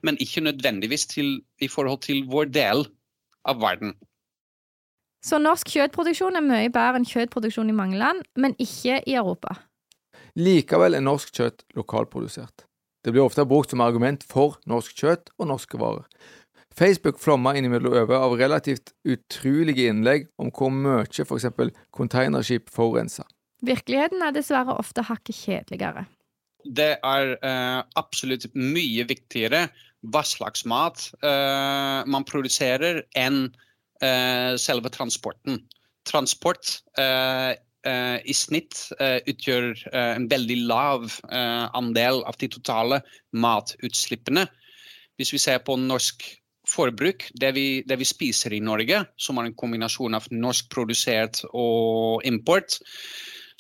men 0.04 0.20
ikke 0.20 0.44
nødvendigvis 0.44 1.06
til, 1.08 1.42
i 1.62 1.68
forhold 1.68 2.04
til 2.04 2.26
vår 2.30 2.52
del 2.52 2.86
av 3.48 3.62
verden. 3.64 3.96
Så 5.24 5.40
norsk 5.40 5.70
kjøttproduksjon 5.72 6.36
er 6.36 6.44
mye 6.44 6.72
bedre 6.72 7.00
enn 7.00 7.08
kjøttproduksjon 7.08 7.72
i 7.72 7.78
mange 7.78 8.00
land, 8.00 8.26
men 8.36 8.56
ikke 8.60 9.00
i 9.08 9.16
Europa. 9.16 9.56
Likevel 10.36 10.98
er 10.98 11.06
norsk 11.06 11.32
kjøtt 11.38 11.64
lokalprodusert. 11.78 12.66
Det 13.04 13.12
blir 13.12 13.24
ofte 13.24 13.46
brukt 13.48 13.72
som 13.72 13.84
argument 13.84 14.24
for 14.28 14.60
norsk 14.68 14.96
kjøtt 15.00 15.32
og 15.38 15.48
norske 15.52 15.80
varer. 15.80 16.08
Facebook 16.78 17.20
flomma 17.22 17.54
innimellom 17.58 17.94
over 18.04 18.18
av 18.18 18.36
relativt 18.40 18.94
utrolige 19.06 19.88
innlegg 19.92 20.28
om 20.42 20.50
hvor 20.54 20.74
mye 20.74 21.06
f.eks. 21.06 21.48
containerskip 21.94 22.72
forurenser. 22.74 23.28
Virkeligheten 23.64 24.24
er 24.26 24.34
dessverre 24.36 24.76
ofte 24.76 25.06
hakket 25.08 25.38
kjedeligere. 25.38 26.06
Det 26.64 26.96
er 27.04 27.34
uh, 27.44 27.84
absolutt 28.00 28.48
mye 28.56 29.06
viktigere 29.08 29.68
hva 30.12 30.24
slags 30.28 30.66
mat 30.68 31.06
uh, 31.24 32.04
man 32.10 32.26
produserer, 32.28 33.04
enn 33.16 33.46
uh, 34.04 34.56
selve 34.60 34.92
transporten. 34.92 35.62
Transport 36.10 36.80
uh, 37.00 37.54
i 37.84 38.32
snitt 38.32 38.78
utgjør 38.96 39.74
en 39.92 40.30
veldig 40.32 40.56
lav 40.70 41.18
andel 41.28 42.22
av 42.24 42.38
de 42.40 42.48
totale 42.48 43.02
matutslippene. 43.36 44.46
Hvis 45.20 45.34
vi 45.36 45.42
ser 45.44 45.60
på 45.68 45.76
norsk 45.76 46.24
forbruk, 46.74 47.28
det 47.40 47.54
vi, 47.56 47.68
det 47.88 48.00
vi 48.02 48.08
spiser 48.08 48.56
i 48.58 48.62
Norge, 48.64 49.04
som 49.18 49.40
er 49.40 49.50
en 49.50 49.58
kombinasjon 49.58 50.18
av 50.18 50.30
norskprodusert 50.34 51.44
og 51.52 52.26
import, 52.28 52.80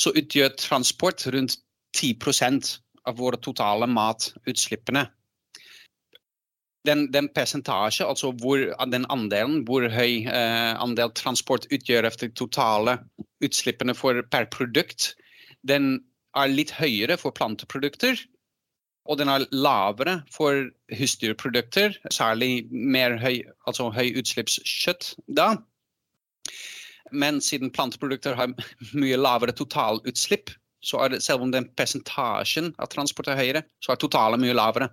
så 0.02 0.14
utgjør 0.18 0.56
transport 0.58 1.28
rundt 1.34 1.60
10% 1.96 2.78
av 3.06 3.20
våre 3.20 3.38
totale 3.38 3.86
matutslippene 3.90 5.06
den, 6.88 7.08
den 7.12 7.30
persentasje, 7.32 8.06
altså 8.06 8.32
hvor, 8.42 8.60
den 8.92 9.06
andelen, 9.14 9.62
hvor 9.68 9.86
høy 9.92 10.26
eh, 10.28 10.74
andel 10.84 11.14
transport 11.16 11.68
utgjør 11.72 12.10
efter 12.10 12.32
totale 12.36 12.98
utslippene 13.44 13.96
for, 13.96 14.20
per 14.32 14.50
produkt, 14.52 15.14
den 15.64 15.96
er 16.36 16.52
litt 16.52 16.74
høyere 16.76 17.18
for 17.20 17.36
planteprodukter. 17.36 18.20
Og 19.04 19.20
den 19.20 19.28
er 19.28 19.44
lavere 19.52 20.22
for 20.32 20.70
husdyrprodukter, 20.96 21.98
særlig 22.12 22.68
mer 22.72 23.18
høy, 23.20 23.42
altså 23.68 23.90
høy 23.92 24.14
utslippskjøtt 24.20 25.14
da. 25.28 25.54
Men 27.12 27.42
siden 27.44 27.72
planteprodukter 27.76 28.38
har 28.40 28.54
mye 29.04 29.20
lavere 29.20 29.56
totalutslipp, 29.56 30.54
så 30.84 31.00
er 31.04 31.14
det, 31.14 31.22
selv 31.24 31.44
om 31.46 31.52
den 31.52 31.70
presentasjen 31.78 32.74
av 32.80 32.92
transport 32.92 33.30
er 33.32 33.40
høyere, 33.40 33.64
så 33.84 33.94
er 33.94 34.02
totalet 34.02 34.42
mye 34.42 34.56
lavere. 34.56 34.90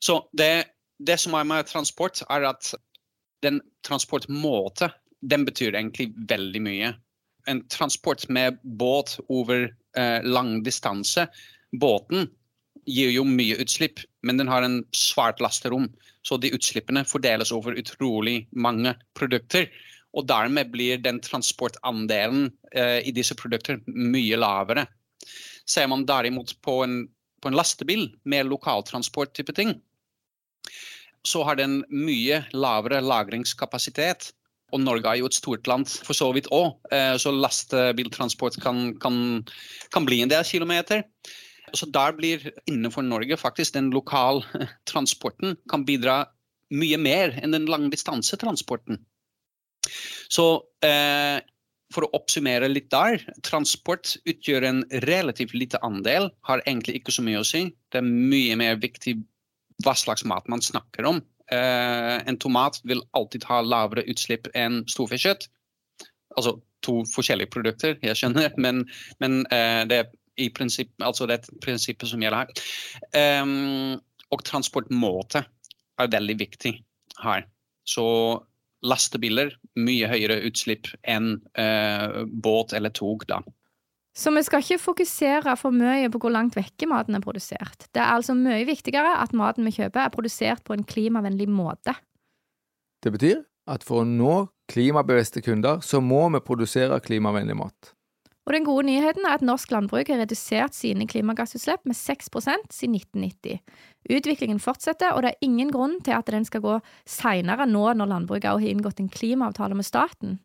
Så 0.00 0.22
det, 0.36 0.70
det 1.00 1.18
som 1.20 1.36
er 1.36 1.48
med 1.48 1.68
transport, 1.68 2.22
er 2.28 2.48
at 2.52 2.72
den 3.44 3.60
transportmåte, 3.84 4.90
den 5.20 5.44
betyr 5.48 5.74
egentlig 5.74 6.10
veldig 6.28 6.62
mye. 6.64 6.92
En 7.48 7.62
transport 7.72 8.26
med 8.32 8.60
båt 8.62 9.18
over 9.28 9.68
eh, 9.96 10.20
lang 10.24 10.60
distanse, 10.64 11.26
båten 11.80 12.28
gir 12.88 13.12
jo 13.12 13.24
mye 13.26 13.58
utslipp, 13.62 14.02
men 14.22 14.40
den 14.40 14.50
har 14.50 14.64
en 14.66 14.80
svært 14.96 15.40
lasterom. 15.42 15.88
Så 16.22 16.36
de 16.36 16.52
utslippene 16.52 17.04
fordeles 17.08 17.52
over 17.52 17.78
utrolig 17.80 18.44
mange 18.52 18.94
produkter. 19.16 19.68
Og 20.16 20.26
dermed 20.28 20.72
blir 20.72 20.98
den 21.00 21.20
transportandelen 21.22 22.50
eh, 22.74 22.98
i 23.06 23.14
disse 23.14 23.36
produkter 23.38 23.78
mye 23.86 24.36
lavere. 24.40 24.86
Ser 25.68 25.86
man 25.88 26.04
derimot 26.08 26.56
på 26.66 26.80
en, 26.84 27.04
på 27.40 27.50
en 27.50 27.56
lastebil 27.56 28.08
med 28.28 28.50
lokaltransport 28.50 29.32
type 29.36 29.54
ting, 29.56 29.76
så 31.26 31.44
har 31.44 31.58
den 31.60 31.82
mye 31.92 32.42
lavere 32.56 33.00
lagringskapasitet. 33.04 34.30
Og 34.70 34.82
Norge 34.84 35.10
er 35.10 35.18
jo 35.20 35.28
et 35.28 35.36
stort 35.36 35.66
land 35.66 35.88
for 35.90 36.16
så 36.16 36.30
vidt 36.34 36.48
òg, 36.54 36.76
eh, 36.94 37.16
så 37.18 37.32
lastebiltransport 37.34 38.60
kan, 38.62 38.92
kan, 39.02 39.16
kan, 39.90 40.06
bli 40.06 40.20
en 40.22 40.30
del 40.30 40.44
kilometer. 40.46 41.02
Så 41.76 41.86
der 41.92 42.16
blir 42.18 42.50
innenfor 42.70 43.04
Norge 43.06 43.36
faktisk 43.40 43.74
den 43.76 43.90
lokaltransporten 43.94 45.56
kan 45.70 45.86
bidra 45.88 46.24
mye 46.70 46.98
mer 47.02 47.34
enn 47.42 47.56
den 47.56 47.66
langdistansetransporten. 47.70 49.00
Så 50.30 50.46
eh, 50.86 51.40
for 51.90 52.06
å 52.06 52.12
oppsummere 52.14 52.68
litt 52.70 52.90
der, 52.92 53.18
transport 53.46 54.14
utgjør 54.28 54.66
en 54.68 54.84
relativt 55.06 55.56
lite 55.56 55.80
andel. 55.86 56.30
Har 56.46 56.62
egentlig 56.62 57.00
ikke 57.00 57.14
så 57.16 57.24
mye 57.26 57.40
å 57.42 57.46
si. 57.46 57.64
Det 57.90 57.98
er 57.98 58.06
mye 58.06 58.58
mer 58.60 58.78
viktig 58.78 59.16
hva 59.82 59.96
slags 59.98 60.22
mat 60.28 60.46
man 60.52 60.62
snakker 60.62 61.08
om, 61.08 61.22
en 61.50 62.38
tomat 62.38 62.78
vil 62.86 63.02
alltid 63.16 63.44
ha 63.48 63.60
lavere 63.64 64.04
utslipp 64.10 64.48
enn 64.54 64.84
storfekjøtt. 64.90 65.48
Altså 66.38 66.60
to 66.84 67.00
forskjellige 67.10 67.50
produkter, 67.52 67.96
jeg 68.04 68.16
skjønner, 68.16 68.54
men, 68.64 68.84
men 69.22 69.42
det 69.90 70.02
er 70.02 70.12
i 70.38 70.50
prinsipp, 70.54 70.92
altså 71.02 71.26
det 71.30 71.42
prinsippet 71.64 72.10
som 72.10 72.22
gjelder 72.22 72.46
her. 72.46 73.42
Um, 73.42 73.98
og 74.30 74.44
transportmåte 74.46 75.42
er 76.00 76.12
veldig 76.12 76.36
viktig 76.40 76.74
her. 77.24 77.46
Så 77.88 78.04
lastebiler 78.86 79.52
mye 79.80 80.08
høyere 80.08 80.38
utslipp 80.48 80.88
enn 81.08 81.34
uh, 81.58 82.22
båt 82.30 82.74
eller 82.76 82.94
tog, 82.96 83.26
da. 83.28 83.42
Så 84.16 84.32
vi 84.34 84.42
skal 84.42 84.64
ikke 84.64 84.80
fokusere 84.82 85.54
for 85.58 85.74
mye 85.74 86.08
på 86.10 86.18
hvor 86.22 86.32
langt 86.34 86.56
vekke 86.58 86.88
maten 86.90 87.16
er 87.16 87.22
produsert. 87.24 87.86
Det 87.94 88.02
er 88.02 88.16
altså 88.16 88.34
mye 88.34 88.66
viktigere 88.68 89.14
at 89.22 89.34
maten 89.36 89.68
vi 89.68 89.76
kjøper 89.76 90.06
er 90.06 90.14
produsert 90.14 90.64
på 90.66 90.74
en 90.74 90.84
klimavennlig 90.84 91.46
måte. 91.48 91.94
Det 93.00 93.12
betyr 93.14 93.44
at 93.70 93.86
for 93.86 94.02
å 94.02 94.08
nå 94.08 94.48
klimabevisste 94.70 95.42
kunder, 95.44 95.80
så 95.82 96.02
må 96.02 96.26
vi 96.34 96.42
produsere 96.44 96.98
klimavennlig 97.02 97.56
mat. 97.58 97.94
Og 98.48 98.54
den 98.56 98.64
gode 98.64 98.86
nyheten 98.88 99.26
er 99.28 99.36
at 99.36 99.44
norsk 99.44 99.70
landbruk 99.70 100.08
har 100.10 100.22
redusert 100.22 100.74
sine 100.74 101.06
klimagassutslipp 101.06 101.84
med 101.86 101.98
6% 101.98 102.72
siden 102.72 102.96
1990. 102.96 103.60
Utviklingen 104.10 104.62
fortsetter, 104.62 105.12
og 105.12 105.22
det 105.22 105.34
er 105.34 105.46
ingen 105.46 105.70
grunn 105.70 105.98
til 106.04 106.16
at 106.16 106.30
den 106.32 106.46
skal 106.48 106.64
gå 106.64 106.78
seinere 107.08 107.68
nå 107.68 107.84
når 107.94 108.10
landbruket 108.14 108.50
har 108.50 108.72
inngått 108.72 109.02
en 109.04 109.12
klimaavtale 109.12 109.76
med 109.76 109.86
staten. 109.86 110.38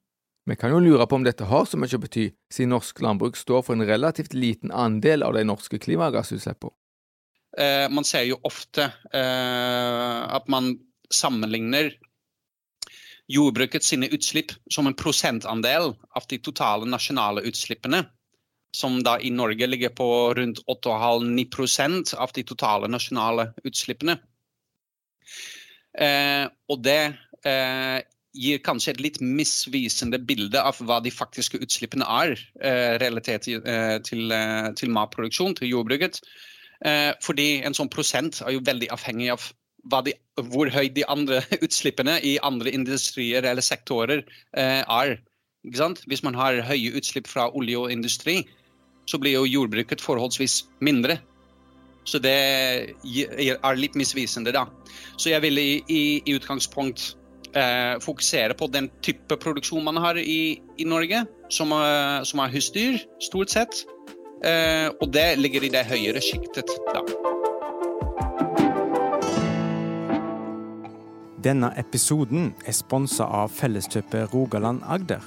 Vi 0.46 0.58
kan 0.60 0.70
jo 0.70 0.82
lure 0.84 1.08
på 1.10 1.18
om 1.18 1.24
dette 1.26 1.48
har 1.50 1.64
så 1.66 1.80
mye 1.82 1.98
å 1.98 2.02
bety, 2.04 2.28
siden 2.54 2.76
norsk 2.76 3.00
landbruk 3.02 3.40
står 3.40 3.64
for 3.66 3.74
en 3.74 3.88
relativt 3.88 4.36
liten 4.38 4.70
andel 4.70 5.26
av 5.26 5.34
de 5.34 5.46
norske 5.48 5.80
klimagassutslippene. 5.82 6.76
Eh, 7.58 7.88
man 7.90 8.04
ser 8.04 8.26
jo 8.28 8.38
ofte 8.44 8.84
eh, 9.16 10.22
at 10.36 10.50
man 10.52 10.74
sammenligner 11.14 11.94
jordbruket 13.32 13.84
sine 13.84 14.10
utslipp 14.14 14.54
som 14.72 14.88
en 14.88 14.98
prosentandel 14.98 15.94
av 16.16 16.28
de 16.30 16.40
totale 16.40 16.88
nasjonale 16.90 17.46
utslippene. 17.50 18.04
Som 18.76 19.00
da 19.04 19.16
i 19.20 19.32
Norge 19.32 19.68
ligger 19.68 19.94
på 19.96 20.08
rundt 20.36 20.60
8,5-9 20.68 22.16
av 22.20 22.34
de 22.36 22.44
totale 22.44 22.90
nasjonale 22.92 23.54
utslippene. 23.64 24.18
Eh, 25.96 26.44
og 26.68 26.82
det 26.84 27.16
eh, 27.48 28.02
gir 28.36 28.60
kanskje 28.64 28.92
et 28.94 29.04
litt 29.04 29.22
misvisende 29.24 30.20
bilde 30.20 30.60
av 30.60 30.82
hva 30.84 31.00
de 31.04 31.14
faktiske 31.14 31.62
utslippene 31.64 32.08
er 32.18 32.36
eh, 32.60 32.98
relatert 33.00 33.48
til, 33.48 33.64
eh, 33.64 33.98
til, 34.04 34.28
eh, 34.36 34.74
til, 34.76 34.92
matproduksjon, 34.92 35.56
til 35.56 35.72
jordbruket. 35.72 36.20
Eh, 36.84 37.14
fordi 37.24 37.64
en 37.64 37.78
sånn 37.78 37.92
prosent 37.92 38.42
er 38.44 38.58
jo 38.58 38.66
veldig 38.66 38.92
avhengig 38.92 39.32
av 39.38 39.48
de, 39.86 40.14
hvor 40.52 40.70
høy 40.74 40.90
de 40.96 41.06
andre 41.12 41.42
utslippene 41.66 42.20
i 42.24 42.38
andre 42.44 42.74
industrier 42.74 43.46
eller 43.46 43.66
sektorer 43.66 44.24
eh, 44.58 44.82
er. 44.82 45.18
Hvis 45.66 46.24
man 46.24 46.38
har 46.38 46.62
høye 46.66 46.94
utslipp 46.98 47.28
fra 47.28 47.50
olje 47.58 47.78
og 47.78 47.92
industri, 47.92 48.44
så 49.10 49.18
blir 49.22 49.38
jo 49.38 49.46
jordbruket 49.50 50.02
forholdsvis 50.02 50.64
mindre. 50.82 51.18
Så 52.06 52.22
det 52.22 52.36
er 53.02 53.78
litt 53.80 53.98
misvisende, 53.98 54.54
da. 54.54 54.68
Så 55.18 55.32
jeg 55.32 55.42
ville 55.42 55.62
i, 55.62 55.78
i, 55.90 56.02
i 56.22 56.36
utgangspunkt 56.38 57.16
eh, 57.58 57.96
fokusere 58.02 58.54
på 58.58 58.70
den 58.74 58.92
type 59.06 59.38
produksjon 59.42 59.86
man 59.86 59.98
har 59.98 60.20
i, 60.22 60.62
i 60.78 60.86
Norge, 60.86 61.26
som, 61.50 61.74
eh, 61.74 62.22
som, 62.30 62.44
er 62.44 62.54
husdyr, 62.54 63.02
stort 63.26 63.54
sett. 63.58 63.86
Eh, 64.46 64.92
og 65.02 65.10
det 65.14 65.32
ligger 65.40 65.66
i 65.66 65.74
det 65.74 65.88
høyere 65.90 66.22
sjiktet, 66.22 66.70
da. 66.94 67.35
Denne 71.46 71.68
episoden 71.78 72.48
er 72.66 72.74
sponsa 72.74 73.28
av 73.30 73.52
Felleskjøpet 73.54 74.32
Rogaland 74.32 74.80
Agder. 74.90 75.22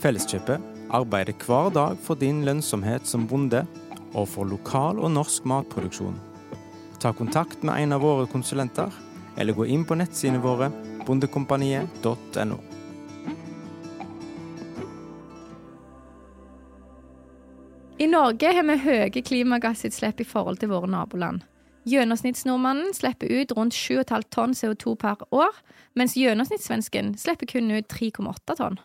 Felleskjøpet 0.00 0.62
arbeider 0.96 1.36
hver 1.44 1.68
dag 1.76 1.98
for 2.00 2.16
din 2.16 2.38
lønnsomhet 2.46 3.04
som 3.04 3.26
bonde, 3.28 3.60
og 4.16 4.30
for 4.32 4.48
lokal 4.48 4.96
og 4.96 5.12
norsk 5.12 5.44
matproduksjon. 5.44 6.16
Ta 7.04 7.12
kontakt 7.12 7.66
med 7.68 7.84
en 7.84 7.92
av 7.92 8.00
våre 8.00 8.24
konsulenter, 8.32 8.88
eller 9.36 9.52
gå 9.52 9.68
inn 9.68 9.84
på 9.84 9.98
nettsidene 10.00 10.40
våre 10.40 10.70
bondekompaniet.no. 11.04 12.58
I 18.00 18.08
Norge 18.08 18.56
har 18.56 18.64
vi 18.72 18.82
høye 18.88 19.20
klimagassutslipp 19.20 20.24
i 20.24 20.30
forhold 20.32 20.64
til 20.64 20.72
våre 20.72 20.88
naboland. 20.88 21.44
Gjennomsnittsnordmannen 21.84 22.94
slipper 22.94 23.26
ut 23.26 23.52
rundt 23.56 23.74
7,5 23.74 24.22
tonn 24.30 24.54
CO2 24.54 24.94
per 24.96 25.22
år, 25.34 25.50
mens 25.98 26.14
gjennomsnittssvensken 26.16 27.16
slipper 27.18 27.50
kun 27.50 27.70
ut 27.74 27.88
3,8 27.90 28.56
tonn. 28.56 28.80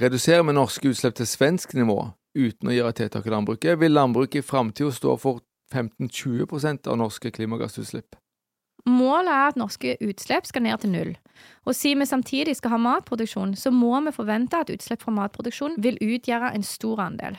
Reduserer 0.00 0.42
vi 0.42 0.54
norske 0.56 0.90
utslipp 0.90 1.14
til 1.20 1.28
svensk 1.28 1.74
nivå 1.76 1.98
uten 2.34 2.70
å 2.70 2.74
gjøre 2.74 2.96
tiltak 2.98 3.28
i 3.28 3.34
landbruket, 3.34 3.78
vil 3.78 3.94
landbruket 3.94 4.40
i 4.40 4.46
framtida 4.46 4.90
stå 4.92 5.16
for 5.20 5.44
15-20% 5.74 6.88
av 6.90 6.98
norske 6.98 7.30
klimagassutslipp. 7.30 8.16
Målet 8.88 9.32
er 9.32 9.46
at 9.48 9.56
norske 9.56 9.94
utslipp 10.04 10.48
skal 10.48 10.64
ned 10.66 10.82
til 10.82 10.92
null. 10.92 11.14
Og 11.64 11.76
siden 11.76 12.02
vi 12.02 12.10
samtidig 12.10 12.56
skal 12.58 12.74
ha 12.74 12.80
matproduksjon, 12.84 13.54
så 13.56 13.72
må 13.72 13.96
vi 14.04 14.12
forvente 14.12 14.60
at 14.60 14.72
utslipp 14.72 15.04
fra 15.04 15.14
matproduksjon 15.14 15.78
vil 15.84 15.96
utgjøre 16.02 16.52
en 16.52 16.66
stor 16.66 17.00
andel. 17.06 17.38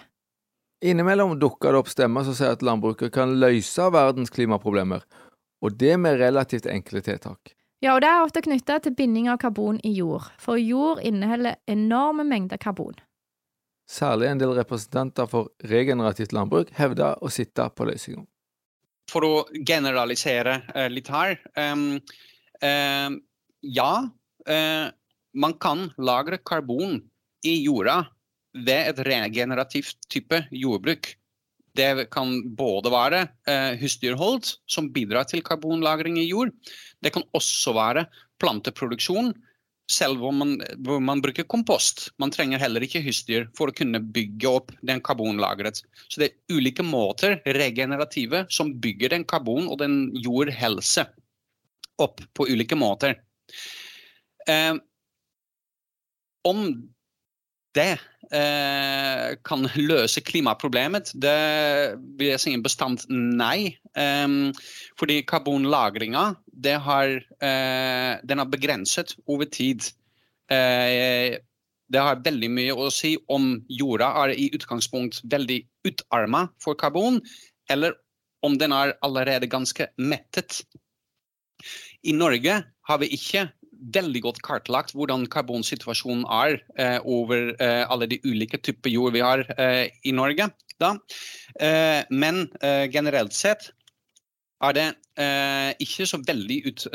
Innimellom 0.85 1.39
dukker 1.39 1.73
det 1.73 1.79
opp 1.81 1.89
stemmer 1.89 2.25
som 2.27 2.35
sier 2.37 2.53
at 2.53 2.63
landbruket 2.65 3.13
kan 3.15 3.31
løse 3.41 3.87
verdens 3.89 4.29
klimaproblemer, 4.29 5.01
og 5.65 5.77
det 5.81 5.95
med 5.97 6.19
relativt 6.21 6.67
enkle 6.69 7.01
tiltak. 7.01 7.55
Ja, 7.81 7.95
og 7.95 8.03
det 8.03 8.09
er 8.11 8.21
ofte 8.21 8.43
knytta 8.45 8.77
til 8.85 8.93
binding 8.97 9.31
av 9.31 9.39
karbon 9.41 9.79
i 9.85 9.95
jord, 9.97 10.27
for 10.41 10.61
jord 10.61 11.01
inneholder 11.01 11.57
enorme 11.69 12.25
mengder 12.27 12.61
karbon. 12.61 12.99
Særlig 13.89 14.29
en 14.29 14.41
del 14.41 14.53
representanter 14.57 15.29
for 15.29 15.51
regenerativt 15.65 16.33
landbruk 16.33 16.69
hevder 16.77 17.17
å 17.21 17.29
sitte 17.33 17.65
på 17.73 17.89
løsninga. 17.89 18.25
For 19.09 19.25
å 19.25 19.33
generalisere 19.65 20.59
uh, 20.69 20.87
litt 20.89 21.09
her 21.13 21.35
um, 21.57 21.99
uh, 22.61 23.09
Ja, 23.65 23.91
uh, 24.49 24.85
man 25.33 25.57
kan 25.61 25.89
lagre 25.97 26.39
karbon 26.41 26.99
i 27.45 27.59
jorda 27.65 28.03
ved 28.55 28.91
et 28.91 29.01
regenerativt 29.07 30.07
type 30.11 30.45
jordbruk. 30.55 31.11
Det 31.75 32.07
kan 32.13 32.37
både 32.55 32.91
være 32.93 33.25
eh, 33.51 33.73
husdyrhold, 33.81 34.47
som 34.71 34.93
bidrar 34.95 35.27
til 35.27 35.43
karbonlagring 35.43 36.21
i 36.21 36.29
jord. 36.29 36.53
Det 37.03 37.11
kan 37.11 37.25
også 37.35 37.73
være 37.75 38.05
planteproduksjon, 38.39 39.33
selv 39.91 40.23
om 40.25 40.39
man, 40.39 40.53
hvor 40.87 41.01
man 41.03 41.21
bruker 41.21 41.45
kompost. 41.51 42.07
Man 42.21 42.31
trenger 42.33 42.61
heller 42.63 42.85
ikke 42.85 43.03
husdyr 43.05 43.49
for 43.57 43.69
å 43.69 43.75
kunne 43.75 43.99
bygge 43.99 44.49
opp 44.49 44.71
den 44.87 45.03
karbonlagret. 45.03 45.83
Så 46.07 46.23
det 46.23 46.31
er 46.31 46.55
ulike 46.57 46.85
måter, 46.85 47.41
regenerative, 47.43 48.45
som 48.49 48.73
bygger 48.81 49.11
den 49.17 49.27
karbon 49.27 49.67
og 49.67 49.77
den 49.83 50.07
jordhelse 50.15 51.05
opp 52.01 52.23
på 52.35 52.47
ulike 52.49 52.79
måter. 52.79 53.19
Eh, 54.47 54.73
om 56.45 56.67
det 57.75 57.93
eh, 58.31 59.35
kan 59.45 59.67
løse 59.75 60.23
klimaproblemet, 60.25 61.11
det 61.21 61.35
vil 62.17 62.31
jeg 62.31 62.41
si 62.41 62.53
en 62.55 62.63
bestand 62.65 63.05
nei. 63.11 63.75
Um, 63.95 64.53
fordi 64.99 65.21
karbonlagringa 65.27 66.25
har, 66.85 67.17
eh, 67.43 68.13
den 68.23 68.41
har 68.41 68.51
begrenset 68.51 69.15
over 69.27 69.45
tid. 69.45 69.91
Eh, 70.51 71.37
det 71.85 72.01
har 72.01 72.23
veldig 72.25 72.49
mye 72.49 72.73
å 72.73 72.89
si 72.93 73.13
om 73.29 73.59
jorda 73.69 74.09
er 74.23 74.33
i 74.33 74.49
utgangspunkt 74.55 75.21
veldig 75.29 75.61
utarma 75.85 76.47
for 76.63 76.77
karbon, 76.79 77.21
eller 77.69 77.93
om 78.45 78.57
den 78.57 78.73
er 78.73 78.95
allerede 79.05 79.49
ganske 79.49 79.87
mettet. 79.97 80.63
I 82.05 82.13
Norge 82.13 82.57
har 82.89 83.01
vi 83.01 83.09
ikke 83.17 83.47
veldig 83.95 84.21
godt 84.25 84.41
kartlagt 84.45 84.93
hvordan 84.95 85.25
karbonsituasjonen 85.31 86.25
er 86.31 86.59
eh, 86.79 86.99
over 87.03 87.53
eh, 87.59 87.83
alle 87.89 88.07
de 88.11 88.19
ulike 88.25 88.59
typer 88.63 88.93
jord 88.93 89.15
vi 89.15 89.23
har 89.25 89.45
eh, 89.57 89.87
i 90.03 90.13
Norge. 90.15 90.49
Eh, 90.81 92.03
men 92.11 92.45
eh, 92.61 92.85
generelt 92.91 93.33
sett 93.33 93.71
er 94.63 94.75
det 94.75 94.85
eh, 95.19 95.71
ikke 95.83 96.07
så 96.07 96.19
veldig 96.23 96.61
ut, 96.65 96.85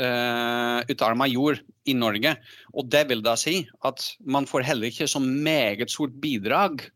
utarma 0.91 1.27
jord 1.29 1.61
i 1.85 1.93
Norge. 1.93 2.33
Og 2.73 2.89
det 2.91 3.05
vil 3.09 3.21
da 3.23 3.35
si 3.39 3.61
at 3.87 4.07
man 4.25 4.49
får 4.49 4.65
heller 4.67 4.89
ikke 4.89 5.07
så 5.07 5.21
meget 5.21 5.93
stort 5.93 6.17
bidrag 6.21 6.87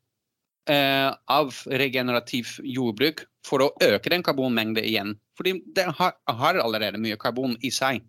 av 0.66 1.54
regenerativ 1.70 2.56
jordbruk 2.66 3.20
for 3.46 3.62
å 3.62 3.68
øke 3.86 4.10
den 4.10 4.24
karbonmengden 4.26 4.82
igjen. 4.82 5.12
Fordi 5.38 5.60
det 5.78 5.86
har, 6.00 6.16
har 6.26 6.58
allerede 6.58 6.98
mye 6.98 7.20
karbon 7.22 7.54
i 7.62 7.70
seg. 7.70 8.02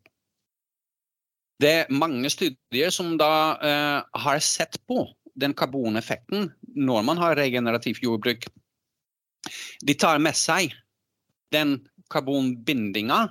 Det 1.63 1.73
er 1.73 1.93
mange 1.93 2.29
studier 2.33 2.93
som 2.93 3.15
da 3.21 3.31
eh, 3.65 4.01
har 4.27 4.43
sett 4.45 4.77
på 4.89 5.07
den 5.37 5.55
karboneffekten 5.57 6.51
når 6.77 7.05
man 7.09 7.21
har 7.21 7.37
regenerativt 7.39 8.03
jordbruk. 8.05 8.45
De 9.87 9.95
tar 9.97 10.21
med 10.23 10.37
seg 10.37 10.75
den 11.55 11.79
karbonbindinga 12.13 13.29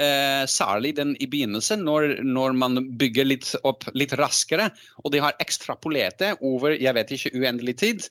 Eh, 0.00 0.46
særlig 0.48 0.94
den 0.96 1.10
i 1.20 1.26
begynnelsen, 1.28 1.82
når, 1.84 2.22
når, 2.24 2.54
man 2.56 2.80
bygger 2.96 3.26
litt 3.26 3.50
opp 3.68 3.84
litt 3.92 4.14
raskere. 4.16 4.70
Og 5.04 5.12
de 5.12 5.20
har 5.20 5.36
ekstrapolert 5.42 6.16
det 6.22 6.30
over 6.40 6.72
jeg 6.72 6.96
vet 6.96 7.12
ikke, 7.16 7.34
uendelig 7.36 7.76
tid. 7.82 8.06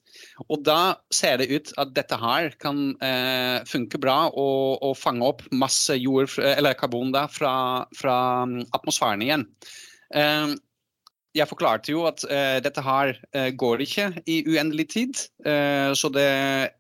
Og 0.45 0.61
da 0.67 0.99
ser 1.09 1.39
det 1.41 1.49
ut 1.49 1.73
at 1.81 1.95
dette 1.97 2.19
her 2.21 2.51
kan 2.61 2.91
eh, 3.01 3.65
funke 3.65 3.97
bra 4.01 4.19
og, 4.29 4.77
og, 4.85 4.93
fange 4.99 5.25
opp 5.25 5.41
masse 5.49 5.97
jord, 5.97 6.35
eller 6.37 6.77
karbon 6.77 7.13
da, 7.15 7.25
fra, 7.31 7.53
fra 7.97 8.17
atmosfæren 8.77 9.25
igjen. 9.25 9.47
Eh, 10.13 10.57
jeg 11.37 11.45
forklarte 11.49 11.93
jo 11.93 12.07
at 12.09 12.23
uh, 12.25 12.57
dette 12.63 12.81
her 12.81 13.11
uh, 13.37 13.49
går 13.53 13.83
ikke 13.85 14.07
i 14.25 14.41
uendelig 14.49 14.87
tid. 14.95 15.19
Uh, 15.45 15.93
så 15.97 16.09
det 16.13 16.25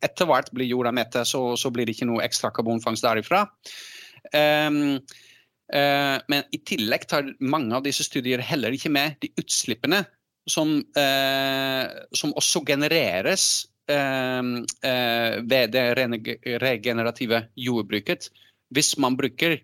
etter 0.05 0.29
hvert 0.29 0.49
blir 0.53 0.69
jorda 0.69 0.93
mette, 0.95 1.21
så, 1.25 1.53
så, 1.53 1.69
blir 1.73 1.85
det 1.85 1.93
ikke 1.97 2.09
noe 2.09 2.25
ekstra 2.25 2.49
karbonfangst 2.53 3.05
derifra. 3.05 3.45
Um, 4.35 4.99
men 5.69 6.47
i 6.49 6.59
tillegg 6.65 7.05
tar 7.09 7.27
mange 7.39 7.75
av 7.77 7.83
disse 7.85 8.01
studier 8.05 8.41
heller 8.41 8.73
ikke 8.73 8.89
med 8.89 9.19
de 9.21 9.29
utslippene 9.37 9.99
som, 10.49 10.79
som 12.17 12.33
også 12.33 12.63
genereres 12.65 13.43
ved 13.85 15.75
det 15.75 15.83
regenerative 16.63 17.43
jordbruket. 17.53 18.31
Hvis 18.73 18.95
man 18.97 19.13
bruker 19.19 19.59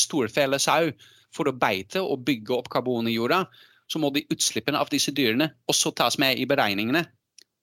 storfe 0.00 0.46
eller 0.46 0.64
sau 0.64 0.88
for 1.36 1.52
å 1.52 1.56
beite 1.60 2.00
og 2.00 2.24
bygge 2.24 2.56
opp 2.56 2.72
karbon 2.72 3.12
i 3.12 3.18
jorda, 3.18 3.42
så 3.92 4.00
må 4.00 4.08
de 4.14 4.24
utslippene 4.32 4.80
av 4.80 4.88
disse 4.88 5.12
dyrene 5.12 5.52
også 5.68 5.92
tas 5.92 6.16
med 6.18 6.40
i 6.40 6.48
beregningene. 6.48 7.04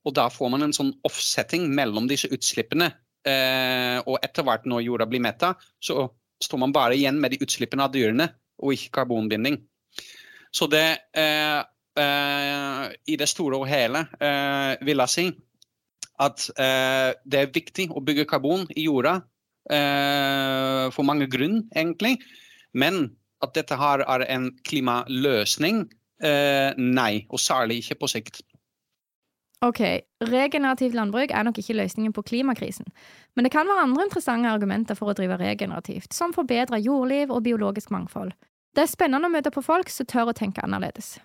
Og 0.06 0.14
da 0.18 0.30
får 0.30 0.54
man 0.54 0.68
en 0.68 0.76
sånn 0.76 0.94
offsetting 1.08 1.66
mellom 1.74 2.06
disse 2.12 2.30
utslippene. 2.30 2.92
Eh, 3.24 4.00
og 4.04 4.18
etter 4.24 4.44
hvert 4.44 4.66
når 4.68 4.84
jorda 4.84 5.08
blir 5.08 5.24
metta, 5.24 5.54
så 5.80 6.10
står 6.44 6.60
man 6.60 6.74
bare 6.76 6.98
igjen 6.98 7.20
med 7.22 7.32
de 7.32 7.40
utslippene 7.46 7.86
av 7.86 7.94
dyrene, 7.94 8.28
og 8.64 8.76
ikke 8.76 8.92
karbonbinding. 9.00 9.62
Så 10.54 10.68
det 10.70 10.86
eh, 11.18 11.62
eh, 12.00 12.84
I 13.10 13.18
det 13.20 13.30
store 13.32 13.62
og 13.62 13.68
hele 13.70 14.06
eh, 14.20 14.76
vil 14.86 15.04
jeg 15.06 15.14
si 15.14 15.26
at 16.24 16.46
eh, 16.62 17.10
det 17.26 17.40
er 17.40 17.56
viktig 17.56 17.88
å 17.92 18.04
bygge 18.06 18.28
karbon 18.30 18.68
i 18.76 18.86
jorda 18.86 19.16
eh, 19.72 20.86
for 20.94 21.08
mange 21.08 21.28
grunn, 21.32 21.64
egentlig. 21.74 22.20
Men 22.78 23.08
at 23.44 23.56
dette 23.58 23.78
her 23.80 24.06
er 24.06 24.28
en 24.32 24.52
klimaløsning, 24.64 25.86
nei, 26.24 27.26
og 27.28 27.42
særlig 27.42 27.82
ikke 27.82 27.98
på 28.00 28.08
sikt. 28.08 28.38
Ok, 29.64 29.80
regenerativt 30.20 30.96
landbruk 30.98 31.32
er 31.32 31.46
nok 31.48 31.58
ikke 31.62 31.76
løsningen 31.78 32.12
på 32.12 32.26
klimakrisen, 32.28 32.90
men 33.36 33.46
det 33.46 33.54
kan 33.54 33.70
være 33.70 33.86
andre 33.86 34.04
interessante 34.10 34.50
argumenter 34.52 34.98
for 35.00 35.12
å 35.12 35.16
drive 35.16 35.38
regenerativt, 35.40 36.12
som 36.12 36.34
forbedra 36.36 36.82
jordliv 36.84 37.32
og 37.32 37.46
biologisk 37.46 37.94
mangfold. 37.96 38.34
Det 38.76 38.84
er 38.84 38.92
spennende 38.92 39.30
å 39.30 39.32
møte 39.32 39.54
på 39.54 39.64
folk 39.64 39.92
som 39.94 40.10
tør 40.10 40.34
å 40.34 40.36
tenke 40.36 40.64
annerledes. 40.66 41.16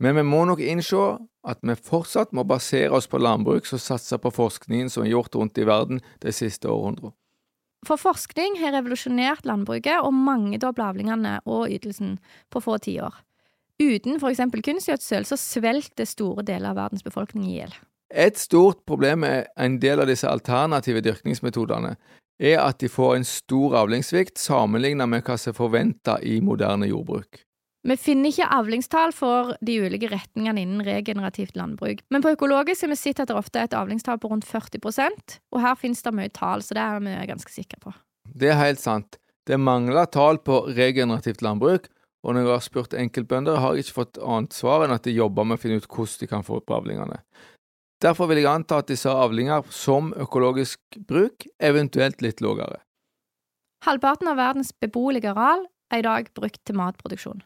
Men 0.00 0.16
vi 0.16 0.24
må 0.24 0.44
nok 0.46 0.62
innse 0.62 1.18
at 1.44 1.60
vi 1.60 1.74
fortsatt 1.74 2.32
må 2.32 2.46
basere 2.48 2.94
oss 2.94 3.10
på 3.10 3.20
landbruk 3.20 3.66
som 3.66 3.82
satser 3.82 4.20
på 4.22 4.32
forskningen 4.32 4.88
som 4.88 5.04
er 5.04 5.12
gjort 5.12 5.34
rundt 5.36 5.58
i 5.58 5.66
verden 5.68 6.00
de 6.22 6.32
siste 6.32 6.70
århundrene. 6.70 7.12
For 7.86 8.00
forskning 8.00 8.56
har 8.62 8.74
revolusjonert 8.74 9.44
landbruket 9.46 10.00
og 10.02 10.14
mangedoblet 10.14 10.86
avlingene 10.86 11.38
og 11.46 11.68
ytelsen 11.70 12.16
på 12.50 12.62
få 12.62 12.78
tiår. 12.82 13.12
Uten 13.78 14.18
f.eks. 14.18 14.40
kunstgjødsel 14.64 15.26
så 15.28 15.36
svelter 15.38 16.08
store 16.08 16.42
deler 16.42 16.72
av 16.72 16.80
verdens 16.80 17.04
befolkning 17.06 17.46
i 17.46 17.58
hjel. 17.60 17.74
Et 18.10 18.38
stort 18.40 18.80
problem 18.88 19.22
med 19.22 19.50
en 19.60 19.76
del 19.78 20.00
av 20.02 20.08
disse 20.10 20.26
alternative 20.26 21.02
dyrkningsmetodene 21.04 21.92
er 22.38 22.62
at 22.62 22.78
de 22.82 22.88
får 22.90 23.18
en 23.18 23.26
stor 23.26 23.76
avlingssvikt 23.82 24.40
sammenlignet 24.40 25.10
med 25.10 25.22
hva 25.26 25.36
som 25.38 25.52
er 25.52 25.58
forventa 25.58 26.16
i 26.22 26.38
moderne 26.42 26.88
jordbruk. 26.88 27.44
Vi 27.86 27.94
finner 27.96 28.32
ikke 28.32 28.48
avlingstall 28.56 29.12
for 29.14 29.52
de 29.64 29.76
ulike 29.84 30.10
retningene 30.10 30.64
innen 30.64 30.82
regenerativt 30.84 31.54
landbruk, 31.56 32.02
men 32.10 32.24
på 32.24 32.32
økologisk 32.34 32.84
har 32.84 32.90
vi 32.90 32.98
sett 32.98 33.22
at 33.22 33.30
det 33.30 33.38
ofte 33.38 33.60
er 33.60 33.68
et 33.68 33.76
avlingstall 33.78 34.18
på 34.18 34.32
rundt 34.32 34.48
40% 34.48 35.38
og 35.54 35.62
her 35.62 35.78
finnes 35.78 36.02
det 36.02 36.14
mye 36.18 36.32
tall, 36.34 36.64
så 36.64 36.74
det 36.74 36.82
er 36.82 37.04
vi 37.04 37.14
ganske 37.30 37.54
sikre 37.54 37.78
på. 37.84 37.94
Det 38.34 38.50
er 38.50 38.58
helt 38.58 38.82
sant. 38.82 39.20
Det 39.46 39.56
mangler 39.62 40.10
tall 40.10 40.42
på 40.42 40.64
regenerativt 40.74 41.40
landbruk, 41.46 41.86
og 42.26 42.34
når 42.34 42.44
jeg 42.44 42.50
har 42.50 42.64
spurt 42.64 42.96
enkeltbønder, 42.98 43.60
har 43.62 43.74
jeg 43.74 43.86
ikke 43.86 44.00
fått 44.00 44.18
annet 44.18 44.56
svar 44.56 44.84
enn 44.84 44.94
at 44.94 45.06
de 45.06 45.14
jobber 45.14 45.46
med 45.46 45.58
å 45.58 45.62
finne 45.62 45.78
ut 45.78 45.86
hvordan 45.86 46.20
de 46.22 46.30
kan 46.30 46.44
få 46.46 46.58
opp 46.58 46.74
avlingene. 46.74 47.20
Derfor 48.02 48.30
vil 48.30 48.42
jeg 48.42 48.50
anta 48.50 48.78
at 48.78 48.90
disse 48.90 49.10
avlinger 49.10 49.66
som 49.74 50.12
økologisk 50.14 51.00
bruk, 51.08 51.46
eventuelt 51.58 52.22
litt 52.22 52.42
lavere. 52.44 52.82
Halvparten 53.86 54.30
av 54.30 54.38
verdens 54.38 54.70
beboelige 54.74 55.32
areal 55.32 55.64
er 55.94 56.02
i 56.02 56.06
dag 56.06 56.30
brukt 56.34 56.60
til 56.66 56.78
matproduksjon. 56.78 57.42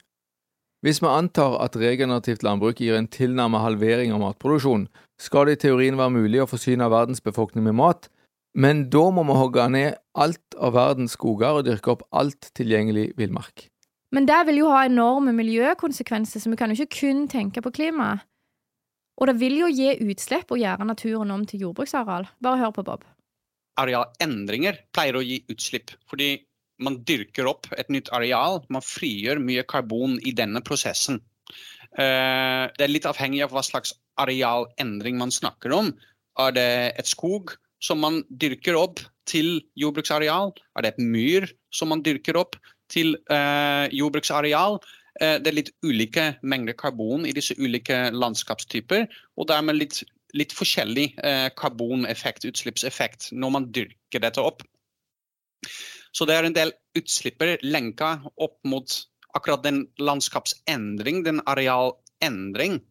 Hvis 0.82 0.98
vi 0.98 1.08
antar 1.08 1.60
at 1.62 1.76
regenerativt 1.78 2.42
landbruk 2.42 2.80
gir 2.82 2.96
en 2.98 3.06
tilnærmet 3.06 3.62
halvering 3.62 4.12
av 4.12 4.24
matproduksjon, 4.24 4.88
skal 5.20 5.46
det 5.46 5.56
i 5.56 5.62
teorien 5.68 6.00
være 6.00 6.16
mulig 6.16 6.42
å 6.42 6.48
forsyne 6.50 6.90
verdens 6.90 7.22
befolkning 7.22 7.68
med 7.68 7.78
mat, 7.78 8.08
men 8.58 8.88
da 8.92 9.04
må 9.14 9.24
vi 9.28 9.36
hogge 9.38 9.68
ned 9.72 10.00
alt 10.18 10.56
av 10.58 10.74
verdens 10.76 11.14
skoger 11.16 11.60
og 11.60 11.68
dyrke 11.68 11.94
opp 11.94 12.02
alt 12.10 12.50
tilgjengelig 12.58 13.12
villmark. 13.16 13.71
Men 14.12 14.28
det 14.28 14.42
vil 14.48 14.60
jo 14.60 14.68
ha 14.72 14.84
enorme 14.84 15.32
miljøkonsekvenser, 15.36 16.42
så 16.42 16.52
vi 16.52 16.58
kan 16.60 16.72
jo 16.72 16.82
ikke 16.82 17.00
kun 17.00 17.24
tenke 17.32 17.62
på 17.64 17.72
klima. 17.72 18.12
Og 19.20 19.28
det 19.28 19.38
vil 19.40 19.56
jo 19.60 19.70
gi 19.72 19.94
utslipp 20.04 20.52
å 20.52 20.60
gjøre 20.60 20.86
naturen 20.88 21.32
om 21.32 21.44
til 21.48 21.66
jordbruksareal. 21.66 22.28
Bare 22.44 22.60
hør 22.60 22.74
på 22.76 22.84
Bob. 22.86 23.04
Arealendringer 23.80 24.82
pleier 24.92 25.16
å 25.16 25.24
gi 25.24 25.40
utslipp, 25.52 25.94
fordi 26.10 26.34
man 26.82 26.98
dyrker 27.08 27.48
opp 27.48 27.68
et 27.78 27.88
nytt 27.92 28.10
areal. 28.12 28.60
Man 28.72 28.84
frigjør 28.84 29.40
mye 29.40 29.64
karbon 29.68 30.18
i 30.26 30.34
denne 30.36 30.60
prosessen. 30.64 31.20
Eh, 31.92 32.64
det 32.72 32.84
er 32.84 32.92
litt 32.92 33.08
avhengig 33.08 33.44
av 33.46 33.52
hva 33.54 33.62
slags 33.64 33.94
arealendring 34.20 35.18
man 35.20 35.32
snakker 35.32 35.72
om. 35.76 35.92
Er 36.40 36.56
det 36.56 36.70
et 37.00 37.08
skog 37.08 37.54
som 37.82 38.00
man 38.02 38.22
dyrker 38.28 38.76
opp 38.78 39.00
til 39.28 39.60
jordbruksareal? 39.78 40.52
Er 40.76 40.84
det 40.84 40.94
et 40.94 41.04
myr 41.04 41.48
som 41.72 41.92
man 41.92 42.04
dyrker 42.04 42.40
opp 42.40 42.58
til 42.92 43.16
eh, 43.32 43.86
jordbruksareal. 43.94 44.78
Eh, 45.20 45.38
det 45.42 45.50
er 45.50 45.58
litt 45.58 45.72
ulike 45.84 46.26
mengder 46.42 46.76
karbon 46.78 47.26
i 47.28 47.34
disse 47.36 47.56
ulike 47.60 48.04
landskapstyper. 48.14 49.08
Og 49.40 49.48
dermed 49.50 49.78
litt, 49.80 50.02
litt 50.36 50.54
forskjellig 50.56 51.08
eh, 51.24 51.48
karboneffekt, 51.58 52.46
utslippseffekt, 52.48 53.32
når 53.32 53.56
man 53.56 53.72
dyrker 53.74 54.24
dette 54.24 54.44
opp. 54.44 54.64
Så 56.12 56.28
det 56.28 56.36
er 56.36 56.48
en 56.48 56.56
del 56.56 56.74
utslipper 56.98 57.56
lenka 57.64 58.18
opp 58.36 58.58
mot 58.68 58.98
akkurat 59.32 59.62
den 59.64 59.86
landskapsendring, 59.96 61.22
den 61.24 61.40
arealendring. 61.48 62.82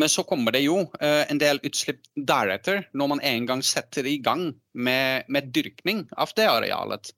Men 0.00 0.08
så 0.08 0.22
kommer 0.24 0.54
det 0.54 0.62
jo 0.62 0.86
en 1.04 1.36
del 1.36 1.58
utslipp 1.68 2.06
deretter, 2.16 2.86
når 2.96 3.10
man 3.10 3.20
en 3.28 3.48
gang 3.50 3.60
setter 3.60 4.06
i 4.08 4.14
gang 4.24 4.46
med, 4.72 5.28
med 5.28 5.50
dyrkning 5.52 6.06
av 6.16 6.32
det 6.38 6.46
arealet. 6.48 7.12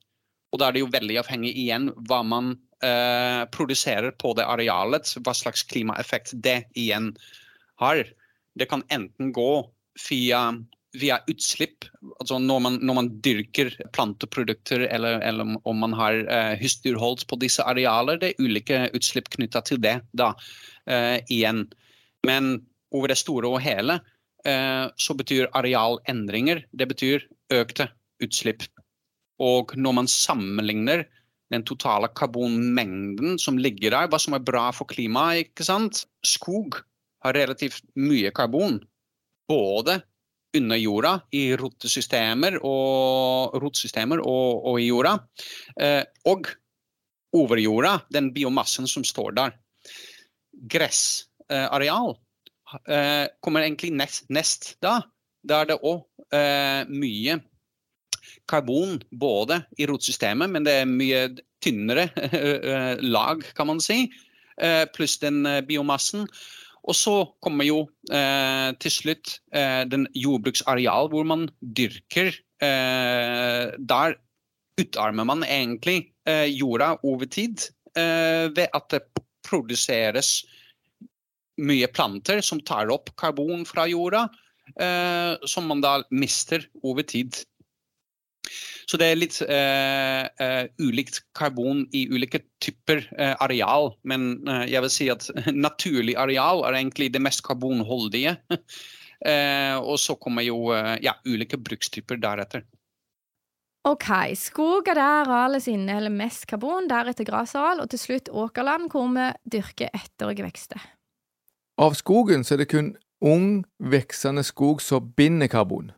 Og 0.55 0.61
da 0.61 0.69
er 0.69 0.77
det 0.77 0.85
jo 0.85 0.91
veldig 0.93 1.17
avhengig 1.19 1.51
igjen 1.59 1.89
hva 2.07 2.21
man 2.23 2.53
eh, 2.79 3.43
produserer 3.51 4.13
på 4.15 4.31
det 4.39 4.45
arealet, 4.47 5.09
hva 5.19 5.33
slags 5.35 5.65
klimaeffekt 5.67 6.31
det 6.45 6.61
igjen 6.79 7.09
har. 7.83 8.05
Det 8.55 8.69
kan 8.71 8.85
enten 8.87 9.33
gå 9.35 9.49
via, 10.07 10.39
via 10.95 11.17
utslipp, 11.27 11.89
altså 12.21 12.39
når 12.39 12.63
man, 12.63 12.77
når 12.87 12.97
man, 13.01 13.09
dyrker 13.25 13.73
planteprodukter 13.95 14.85
eller, 14.87 15.19
eller 15.27 15.57
om 15.67 15.83
man 15.83 15.95
har 15.99 16.21
eh, 16.23 16.53
husdyrhold 16.61 17.25
på 17.27 17.39
disse 17.43 17.63
arealer. 17.67 18.21
Det 18.21 18.31
er 18.31 18.47
ulike 18.47 18.79
utslipp 18.95 19.27
knytta 19.35 19.59
til 19.67 19.83
det 19.83 19.97
da, 20.15 20.31
eh, 20.87 21.19
igjen. 21.27 21.65
Men 22.23 22.61
over 22.95 23.11
det 23.11 23.19
store 23.19 23.51
og 23.51 23.59
hele 23.65 23.99
eh, 24.47 24.87
så 24.95 25.19
betyr 25.19 25.51
arealendringer 25.51 26.63
det 26.71 26.89
betyr 26.95 27.27
økte 27.51 27.91
utslipp. 28.23 28.63
Og 29.43 29.75
når 29.75 29.95
man 29.99 30.09
sammenligner 30.11 31.05
den 31.53 31.65
totale 31.67 32.09
karbonmengden 32.17 33.37
som 33.41 33.59
ligger 33.61 33.93
der, 33.93 34.09
hva 34.09 34.19
som 34.21 34.35
er 34.37 34.45
bra 34.45 34.69
for 34.73 34.89
klimaet 34.89 35.49
ikke 35.49 35.67
sant? 35.67 36.05
Skog 36.25 36.79
har 37.25 37.37
relativt 37.37 37.83
mye 37.99 38.31
karbon. 38.35 38.79
Både 39.49 39.99
under 40.55 40.79
jorda, 40.79 41.17
i 41.35 41.49
rotesystemer 41.59 42.59
og, 42.63 43.57
rotsystemer 43.61 44.21
og, 44.23 44.67
og 44.71 44.79
i 44.81 44.87
jorda. 44.87 45.17
Eh, 45.75 46.01
og 46.31 46.49
over 47.35 47.59
jorda, 47.59 47.97
den 48.13 48.31
biomassen 48.33 48.87
som 48.87 49.03
står 49.05 49.35
der. 49.35 49.57
Gressareal 50.71 52.15
eh, 52.87 53.25
kommer 53.43 53.65
egentlig 53.65 53.91
nest, 53.99 54.29
nest. 54.31 54.75
Da 54.81 55.01
er 55.59 55.69
det 55.69 55.81
òg 55.83 56.05
eh, 56.33 56.87
mye 56.89 57.41
karbon 58.49 58.99
både 59.11 59.61
i 59.77 59.87
rotsystemet, 59.89 60.51
men 60.51 60.67
det 60.67 60.79
er 60.81 60.89
mye 60.89 61.25
tynnere 61.65 62.09
eh, 62.31 63.01
lag, 63.01 63.43
kan 63.57 63.71
man 63.71 63.81
si, 63.83 64.05
eh, 64.61 64.83
pluss 64.95 65.17
den 65.23 65.45
eh, 65.49 65.63
biomassen. 65.65 66.27
Og 66.85 66.93
så 66.97 67.15
kommer 67.41 67.65
jo 67.65 67.79
eh, 68.13 68.69
til 68.81 68.93
slutt 68.93 69.39
eh, 69.55 69.83
den 69.89 70.05
jordbruksareal 70.17 71.09
hvor 71.13 71.25
man 71.27 71.47
dyrker. 71.61 72.29
Eh, 72.61 73.73
der 73.77 74.17
utarmer 74.79 75.27
man 75.27 75.45
egentlig 75.47 76.11
jorda 76.25 76.95
over 77.05 77.27
tid 77.29 77.61
ved 77.95 78.65
at 78.65 78.85
det 78.89 79.03
produseres 79.45 80.39
mye 81.61 81.85
planter 81.93 82.41
som 82.43 82.59
tar 82.65 82.89
opp 82.91 83.11
karbon 83.21 83.61
fra 83.69 83.85
jorda, 83.87 84.23
som 85.45 85.69
man 85.69 85.83
da 85.85 85.93
mister 86.09 86.65
over 86.81 87.05
tid. 87.05 87.37
Så 88.85 88.99
det 89.01 89.07
er 89.09 89.17
litt 89.17 89.39
eh, 89.41 90.25
uh, 90.41 90.65
ulikt 90.81 91.23
karbon 91.37 91.85
i 91.95 92.05
ulike 92.11 92.43
typer 92.61 93.01
eh, 93.17 93.33
areal. 93.41 93.93
Men 94.05 94.45
eh, 94.47 94.67
jeg 94.71 94.85
vil 94.85 94.93
si 94.93 95.09
at 95.13 95.25
naturlig 95.67 96.17
areal 96.21 96.63
er 96.67 96.77
egentlig 96.77 97.11
det 97.15 97.23
mest 97.23 97.45
karbonholdige. 97.45 98.37
Eh, 99.25 99.77
og 99.79 99.95
så 99.97 100.17
kommer 100.21 100.43
jo 100.43 100.73
eh, 100.75 100.97
ja, 101.01 101.13
ulike 101.25 101.57
brukstyper 101.57 102.19
deretter. 102.21 102.65
OK, 103.87 104.09
skog 104.37 104.89
er 104.91 104.99
der 104.99 105.21
arealet 105.23 105.63
som 105.63 105.77
inneholder 105.77 106.13
mest 106.13 106.43
karbon, 106.51 106.89
deretter 106.91 107.25
grasareal, 107.25 107.79
og 107.81 107.89
til 107.89 108.01
slutt 108.01 108.29
åkerland, 108.29 108.89
hvor 108.91 109.07
vi 109.15 109.29
dyrker 109.55 109.95
etterige 109.95 110.45
vekster. 110.45 110.83
Av 111.81 111.95
skogen 111.97 112.43
så 112.45 112.55
er 112.55 112.63
det 112.65 112.69
kun 112.75 112.91
ung, 113.25 113.63
veksende 113.79 114.43
skog 114.45 114.83
som 114.83 115.13
binder 115.17 115.49
karbon. 115.49 115.93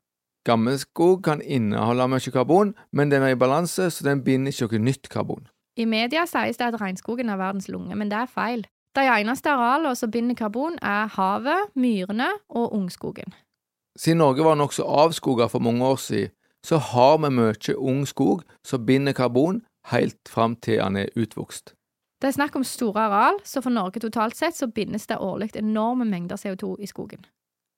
Gammel 0.48 0.80
skog 0.80 1.26
kan 1.28 1.42
inneholde 1.44 2.08
mye 2.08 2.32
karbon, 2.32 2.74
men 2.96 3.12
den 3.12 3.24
er 3.24 3.36
i 3.36 3.40
balanse, 3.40 3.90
så 3.92 4.06
den 4.08 4.24
binder 4.24 4.54
ikke 4.54 4.78
noe 4.78 4.88
nytt 4.88 5.10
karbon. 5.12 5.50
I 5.76 5.86
media 5.86 6.24
sies 6.26 6.58
det 6.58 6.70
at 6.72 6.80
regnskogen 6.82 7.30
er 7.30 7.38
verdens 7.38 7.68
lunge, 7.68 7.96
men 7.96 8.10
det 8.10 8.22
er 8.22 8.32
feil. 8.32 8.64
De 8.96 9.04
eneste 9.04 9.52
arealene 9.52 9.96
som 10.00 10.12
binder 10.12 10.40
karbon, 10.40 10.80
er 10.82 11.12
havet, 11.18 11.68
myrene 11.76 12.32
og 12.50 12.74
ungskogen. 12.74 13.36
Siden 14.00 14.24
Norge 14.24 14.46
var 14.46 14.56
nokså 14.56 14.88
avskoga 14.88 15.50
for 15.52 15.60
mange 15.60 15.86
år 15.86 16.00
siden, 16.02 16.34
så 16.66 16.78
har 16.78 17.18
vi 17.18 17.30
mye 17.30 17.76
ung 17.78 18.06
skog 18.08 18.44
som 18.66 18.86
binder 18.86 19.14
karbon 19.14 19.62
helt 19.92 20.30
fram 20.30 20.56
til 20.56 20.80
den 20.80 20.96
er 20.96 21.12
utvokst. 21.16 21.74
Det 22.22 22.28
er 22.32 22.38
snakk 22.40 22.56
om 22.56 22.64
store 22.64 23.00
areal, 23.00 23.38
så 23.44 23.62
for 23.62 23.70
Norge 23.70 24.00
totalt 24.02 24.36
sett 24.38 24.56
så 24.58 24.68
bindes 24.68 25.06
det 25.08 25.20
årlig 25.22 25.52
enorme 25.56 26.06
mengder 26.06 26.36
CO2 26.36 26.76
i 26.80 26.88
skogen. 26.90 27.26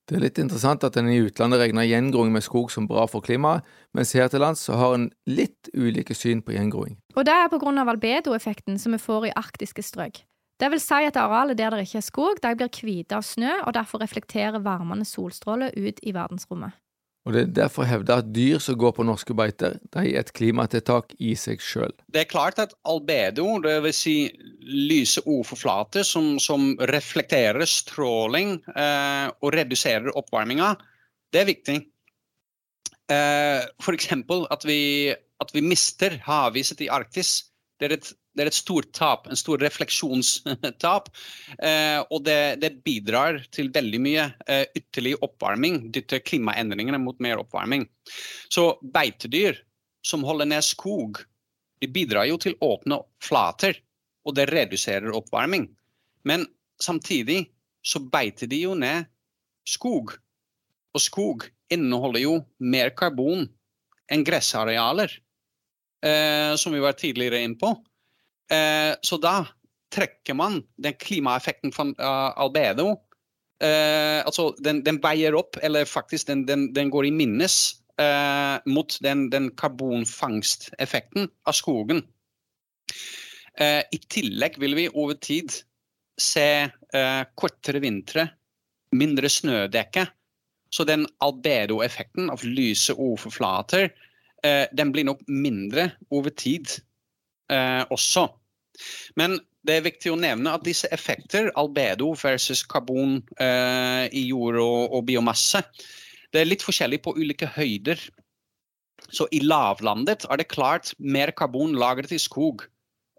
Det 0.09 0.17
er 0.17 0.23
litt 0.23 0.39
interessant 0.41 0.81
at 0.87 0.95
en 0.97 1.05
i 1.11 1.19
utlandet 1.21 1.59
regner 1.61 1.85
gjengroing 1.85 2.31
med 2.33 2.41
skog 2.41 2.71
som 2.73 2.87
bra 2.89 3.03
for 3.05 3.21
klimaet, 3.21 3.61
mens 3.93 4.15
her 4.17 4.31
til 4.33 4.41
lands 4.41 4.63
har 4.65 4.95
en 4.95 5.05
litt 5.29 5.69
ulike 5.77 6.17
syn 6.17 6.41
på 6.41 6.55
gjengroing. 6.55 6.95
Og 7.13 7.27
det 7.27 7.35
er 7.35 7.45
av 7.45 7.91
albedoeffekten 7.93 8.81
som 8.81 8.97
vi 8.97 9.01
får 9.03 9.29
i 9.29 9.35
arktiske 9.37 9.85
strøk. 9.85 10.23
Det 10.59 10.67
vil 10.73 10.81
si 10.81 11.05
at 11.05 11.15
arealet 11.15 11.59
der 11.61 11.77
det 11.77 11.85
ikke 11.85 12.01
er 12.01 12.07
skog, 12.07 12.41
de 12.41 12.55
blir 12.57 12.73
hvite 12.73 13.15
av 13.15 13.23
snø, 13.23 13.53
og 13.67 13.75
derfor 13.77 14.01
reflekterer 14.01 14.59
varmende 14.65 15.05
solstråler 15.05 15.77
ut 15.77 16.01
i 16.01 16.15
verdensrommet. 16.17 16.73
Og 17.29 17.35
Det 17.35 17.41
er 17.43 17.49
derfor 17.59 17.85
hevda 17.85 18.15
at 18.23 18.31
dyr 18.33 18.57
som 18.57 18.77
går 18.81 18.95
på 18.97 19.03
norske 19.05 19.35
beiter, 19.37 19.75
de 19.93 20.01
er 20.01 20.23
et 20.23 20.31
klimatiltak 20.33 21.11
i 21.21 21.35
seg 21.37 21.61
sjøl. 21.61 21.91
Det 22.09 22.23
er 22.23 22.31
klart 22.31 22.57
at 22.57 22.73
albedo, 22.89 23.45
dvs. 23.61 23.99
Si 23.99 24.15
lyse 24.89 25.21
ordforflater 25.29 26.07
som, 26.07 26.39
som 26.41 26.71
reflekterer 26.89 27.69
stråling 27.69 28.55
eh, 28.73 29.27
og 29.29 29.53
reduserer 29.53 30.09
oppvarminga, 30.17 30.71
det 31.29 31.43
er 31.43 31.49
viktig. 31.51 31.77
Eh, 33.13 33.61
F.eks. 33.77 34.09
At, 34.49 34.65
vi, 34.65 34.81
at 35.13 35.53
vi 35.53 35.65
mister 35.69 36.17
haviset 36.25 36.81
i 36.81 36.89
Arktis. 36.89 37.35
Det 37.77 37.91
er 37.91 37.97
et, 37.99 38.09
det 38.37 38.45
er 38.45 38.49
et 38.51 38.55
stort 38.55 38.91
tap, 38.95 39.25
en 39.27 39.39
stor 39.39 39.59
refleksjonstap. 39.61 41.09
Eh, 41.57 41.99
og 42.07 42.23
det, 42.27 42.59
det, 42.61 42.75
bidrar 42.85 43.41
til 43.51 43.71
veldig 43.73 43.99
mye 44.03 44.27
eh, 44.47 44.65
ytterligere 44.77 45.23
oppvarming. 45.25 45.81
Dytter 45.93 46.21
klimaendringene 46.23 47.01
mot 47.01 47.19
mer 47.23 47.41
oppvarming. 47.41 47.87
Så 48.53 48.71
beitedyr 48.95 49.59
som 50.05 50.23
holder 50.23 50.51
ned 50.53 50.63
skog, 50.63 51.19
de 51.81 51.89
bidrar 51.91 52.29
jo 52.29 52.37
til 52.39 52.57
åpne 52.63 53.01
flater. 53.23 53.81
Og 54.27 54.35
det 54.37 54.49
reduserer 54.51 55.15
oppvarming. 55.15 55.65
Men 56.27 56.45
samtidig 56.79 57.47
så 57.81 58.01
beiter 58.03 58.49
de 58.51 58.61
jo 58.67 58.75
ned 58.77 59.07
skog. 59.67 60.13
Og 60.93 61.01
skog 61.01 61.47
inneholder 61.73 62.23
jo 62.23 62.35
mer 62.59 62.91
karbon 62.97 63.47
enn 64.09 64.25
gressarealer 64.25 65.11
eh, 66.05 66.55
som 66.57 66.73
vi 66.75 66.81
var 66.83 66.97
tidligere 66.99 67.41
inne 67.45 67.59
på. 67.59 67.73
Eh, 68.49 68.93
så 69.05 69.19
da 69.21 69.43
trekker 69.93 70.37
man 70.37 70.59
den 70.81 70.97
klimaeffekten 71.01 71.73
fra 71.73 71.87
uh, 71.97 72.33
albedo. 72.41 72.93
Eh, 73.59 74.21
altså 74.23 74.51
den, 74.63 74.83
den, 74.85 75.01
veier 75.03 75.35
opp, 75.35 75.57
eller 75.61 75.89
faktisk 75.89 76.29
den, 76.29 76.45
den, 76.47 76.69
den 76.75 76.91
går 76.93 77.09
i 77.09 77.11
minnes 77.11 77.55
eh, 77.99 78.61
mot 78.69 78.95
den, 79.03 79.27
den 79.33 79.49
karbonfangsteffekten 79.59 81.27
av 81.49 81.57
skogen. 81.57 82.05
Eh, 83.59 83.81
I 83.83 83.99
tillegg 84.07 84.55
vil 84.61 84.77
vi 84.77 84.87
over 84.93 85.19
tid 85.19 85.51
se 86.19 86.69
kortere 87.39 87.79
vintre, 87.79 88.25
mindre 88.97 89.29
snødekke. 89.29 90.07
Så 90.69 90.85
den 90.85 91.05
albedo-effekten 91.23 92.29
av 92.29 92.43
lyse 92.45 92.93
overflater 92.93 93.89
eh, 94.45 94.65
den 94.71 94.91
blir 94.93 95.07
nok 95.07 95.23
mindre 95.27 95.89
over 96.13 96.33
tid 96.33 96.69
eh, 97.51 97.83
også. 97.89 98.27
Men 99.19 99.37
det 99.67 99.75
er 99.75 99.85
viktig 99.85 100.13
å 100.13 100.19
nevne 100.19 100.53
at 100.55 100.65
disse 100.65 100.89
effekter, 100.95 101.51
albedo 101.59 102.13
versus 102.19 102.63
karbon 102.67 103.19
eh, 103.41 104.07
i 104.15 104.27
jord 104.29 104.59
og, 104.63 104.95
og, 104.95 105.03
biomasse, 105.09 105.63
det 106.31 106.41
er 106.41 106.49
litt 106.49 106.63
forskjellig 106.65 107.01
på 107.03 107.15
ulike 107.17 107.49
høyder. 107.55 107.99
Så 109.09 109.25
i 109.33 109.41
lavlandet 109.41 110.27
er 110.29 110.39
det 110.39 110.51
klart 110.51 110.93
mer 110.99 111.31
karbon 111.35 111.73
lagret 111.79 112.13
i 112.13 112.21
skog. 112.21 112.67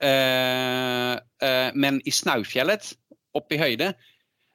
Eh, 0.00 1.14
eh, 1.16 1.70
men 1.74 2.00
i 2.06 2.14
Snaufjellet, 2.14 2.94
oppe 3.36 3.56
i 3.56 3.60
høyde, 3.60 3.92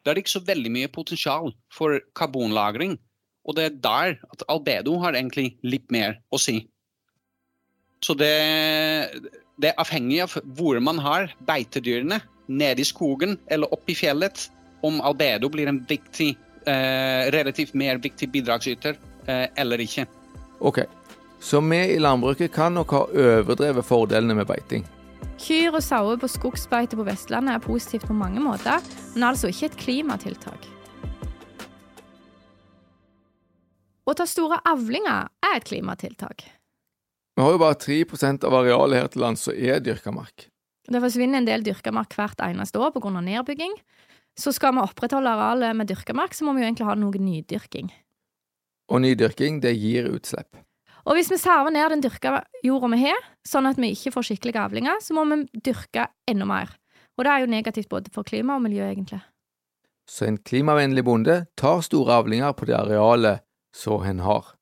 da 0.06 0.12
er 0.12 0.18
det 0.18 0.26
ikke 0.26 0.38
så 0.38 0.46
veldig 0.48 0.72
mye 0.74 0.92
potensial 0.94 1.52
for 1.74 2.00
karbonlagring. 2.18 2.96
Og 3.46 3.58
det 3.58 3.66
er 3.66 3.78
der 3.82 4.16
at 4.34 4.46
albedo 4.50 4.98
har 5.04 5.18
egentlig 5.18 5.56
litt 5.66 5.86
mer 5.94 6.18
å 6.34 6.40
si. 6.42 6.64
Så 8.06 8.14
det, 8.18 8.32
det 9.62 9.72
er 9.72 9.80
avhengig 9.82 10.22
av 10.26 10.36
hvor 10.58 10.80
man 10.84 11.00
har 11.04 11.32
beitedyrene, 11.48 12.20
nede 12.46 12.84
i 12.84 12.86
skogen 12.86 13.40
eller 13.50 13.72
oppe 13.74 13.94
i 13.94 13.98
fjellet, 13.98 14.50
om 14.86 15.00
albedo 15.02 15.50
blir 15.50 15.70
en 15.72 15.80
viktig, 15.90 16.36
eh, 16.68 17.32
relativt 17.34 17.74
mer 17.74 17.98
viktig 17.98 18.30
bidragsyter 18.32 19.00
eh, 19.26 19.48
eller 19.56 19.82
ikke. 19.82 20.06
Ok, 20.60 20.84
så 21.42 21.62
vi 21.66 21.80
i 21.96 22.00
landbruket 22.00 22.54
kan 22.54 22.76
nok 22.78 22.94
ha 22.94 23.02
overdrevet 23.10 23.86
fordelene 23.86 24.38
med 24.38 24.48
beiting. 24.50 24.86
Kyr 25.42 25.74
og 25.76 25.84
sauer 25.84 26.20
på 26.22 26.30
skogsbeite 26.32 26.96
på 26.96 27.06
Vestlandet 27.08 27.58
er 27.58 27.64
positivt 27.64 28.08
på 28.08 28.16
mange 28.16 28.44
måter, 28.44 28.84
men 29.16 29.28
altså 29.32 29.50
ikke 29.52 29.72
et 29.72 29.80
klimatiltak. 29.82 30.70
Å 34.06 34.14
ta 34.14 34.28
store 34.30 34.62
avlinger 34.70 35.32
er 35.42 35.58
et 35.58 35.66
klimatiltak. 35.66 36.46
Vi 37.36 37.44
har 37.44 37.52
jo 37.52 37.60
bare 37.60 37.76
3% 37.76 38.46
av 38.48 38.54
arealet 38.62 39.02
her 39.02 39.08
til 39.12 39.24
lands 39.26 39.42
som 39.44 39.56
er 39.56 39.82
dyrka 39.84 40.14
mark. 40.16 40.48
Det 40.88 41.02
forsvinner 41.04 41.42
en 41.42 41.48
del 41.48 41.66
dyrka 41.66 41.92
mark 41.92 42.14
hvert 42.16 42.40
eneste 42.46 42.80
år 42.80 42.94
pga. 42.96 43.10
nedbygging. 43.20 43.74
Så 44.40 44.54
skal 44.56 44.76
vi 44.76 44.84
opprettholde 44.84 45.32
arealet 45.32 45.76
med 45.76 45.88
dyrka 45.88 46.14
mark, 46.14 46.34
så 46.34 46.46
må 46.46 46.54
vi 46.54 46.64
jo 46.64 46.68
egentlig 46.70 46.88
ha 46.88 46.96
noe 46.96 47.20
nydyrking. 47.20 47.92
Og 48.92 49.02
nydyrking, 49.02 49.60
det 49.62 49.76
gir 49.76 50.08
utslipp. 50.12 50.56
Og 51.06 51.16
hvis 51.18 51.30
vi 51.32 51.38
server 51.38 51.72
ned 51.72 51.90
den 51.92 52.02
dyrka 52.02 52.40
jorda 52.64 52.90
vi 52.96 53.04
har, 53.04 53.22
sånn 53.46 53.68
at 53.70 53.78
vi 53.78 53.92
ikke 53.94 54.14
får 54.16 54.30
skikkelige 54.30 54.62
avlinger, 54.62 55.00
så 55.02 55.14
må 55.14 55.26
vi 55.30 55.44
dyrke 55.60 56.08
enda 56.28 56.48
mer. 56.50 56.72
Og 57.18 57.26
det 57.26 57.32
er 57.32 57.44
jo 57.44 57.52
negativt 57.52 57.90
både 57.90 58.12
for 58.16 58.28
klima 58.28 58.56
og 58.56 58.64
miljø, 58.64 58.88
egentlig. 58.88 59.22
Så 60.08 60.28
en 60.28 60.38
klimavennlig 60.38 61.04
bonde 61.04 61.46
tar 61.58 61.82
store 61.86 62.22
avlinger 62.22 62.54
på 62.54 62.68
det 62.70 62.78
arealet 62.78 63.44
så 63.76 64.00
en 64.06 64.24
har. 64.24 64.55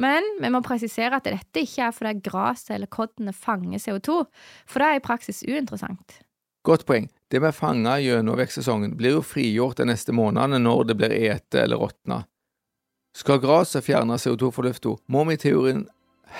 Men 0.00 0.24
vi 0.40 0.48
må 0.52 0.62
presisere 0.64 1.18
at 1.18 1.28
dette 1.28 1.64
ikke 1.64 1.84
er 1.86 1.94
fordi 1.94 2.24
gresset 2.24 2.74
eller 2.76 2.88
koddene 2.88 3.34
fanger 3.36 3.82
CO2, 3.82 4.22
for 4.68 4.80
det 4.80 4.88
er 4.88 5.00
i 5.00 5.04
praksis 5.04 5.42
uinteressant. 5.44 6.20
Godt 6.64 6.86
poeng. 6.88 7.08
Det 7.30 7.40
vi 7.40 7.52
fanger 7.54 8.00
gjennom 8.02 8.38
vekstsesongen, 8.40 8.96
blir 8.96 9.18
jo 9.18 9.22
frigjort 9.24 9.78
de 9.80 9.86
neste 9.88 10.12
månedene 10.16 10.60
når 10.60 10.90
det 10.90 10.96
blir 11.00 11.14
ete 11.14 11.62
eller 11.62 11.80
råtna. 11.80 12.22
Skal 13.16 13.40
gresset 13.42 13.84
fjerne 13.86 14.18
CO2 14.20 14.50
fra 14.54 14.66
lufta, 14.68 14.96
må 15.06 15.24
vi 15.28 15.36
i 15.36 15.42
teorien 15.44 15.86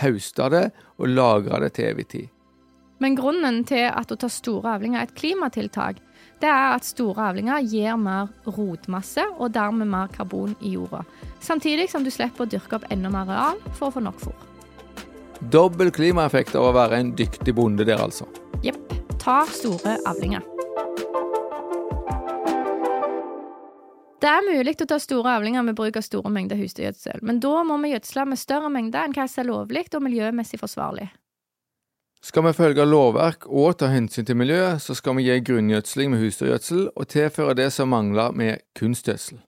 høste 0.00 0.48
det 0.52 0.66
og 0.98 1.10
lagre 1.10 1.64
det 1.64 1.74
til 1.76 1.90
evig 1.90 2.06
tid. 2.12 2.28
Men 3.00 3.16
grunnen 3.16 3.62
til 3.68 3.86
at 3.88 4.12
å 4.12 4.18
ta 4.20 4.28
store 4.28 4.76
avlinger 4.76 5.00
er 5.00 5.08
et 5.08 5.16
klimatiltak, 5.16 6.00
det 6.40 6.48
er 6.48 6.74
at 6.74 6.86
store 6.88 7.30
avlinger 7.30 7.64
gir 7.68 7.98
mer 8.00 8.30
rotmasse 8.48 9.26
og 9.36 9.52
dermed 9.52 9.90
mer 9.92 10.08
karbon 10.14 10.54
i 10.60 10.72
jorda. 10.76 11.02
Samtidig 11.40 11.90
som 11.92 12.04
du 12.04 12.10
slipper 12.12 12.46
å 12.46 12.48
dyrke 12.48 12.78
opp 12.78 12.86
enda 12.92 13.12
mer 13.12 13.28
areal 13.28 13.60
for 13.76 13.90
å 13.90 13.94
få 13.98 14.04
nok 14.04 14.22
fôr. 14.22 14.46
Dobbel 15.52 15.92
klimaeffekt 15.92 16.56
av 16.56 16.70
å 16.70 16.72
være 16.76 17.00
en 17.00 17.12
dyktig 17.16 17.54
bonde 17.56 17.84
der, 17.88 18.00
altså. 18.00 18.28
Jepp. 18.64 18.96
Ta 19.20 19.42
store 19.52 19.98
avlinger. 20.08 20.44
Det 24.20 24.28
er 24.28 24.44
mulig 24.44 24.76
å 24.84 24.88
ta 24.88 24.98
store 25.00 25.38
avlinger 25.38 25.64
med 25.64 25.76
bruk 25.76 25.96
av 25.96 26.04
store 26.04 26.32
mengder 26.32 26.60
husdyrgjødsel, 26.60 27.22
men 27.24 27.40
da 27.40 27.62
må 27.64 27.78
vi 27.80 27.94
gjødsle 27.94 28.26
med 28.28 28.40
større 28.40 28.68
mengder 28.72 29.04
enn 29.04 29.16
hva 29.16 29.24
som 29.28 29.44
er 29.44 29.48
lovlig 29.48 29.86
og 29.96 30.04
miljømessig 30.04 30.60
forsvarlig. 30.60 31.08
Skal 32.20 32.44
vi 32.44 32.52
følge 32.52 32.84
lovverk 32.84 33.46
og 33.48 33.78
ta 33.80 33.88
hensyn 33.88 34.26
til 34.28 34.36
miljøet, 34.36 34.82
så 34.84 34.92
skal 34.96 35.16
vi 35.16 35.24
gi 35.24 35.38
grunngjødsling 35.40 36.10
med 36.12 36.20
husdyrgjødsel 36.20 36.90
og 36.92 37.08
tilføre 37.08 37.54
det 37.56 37.70
som 37.72 37.88
mangler 37.88 38.34
med 38.36 38.60
kunstgjødsel. 38.76 39.38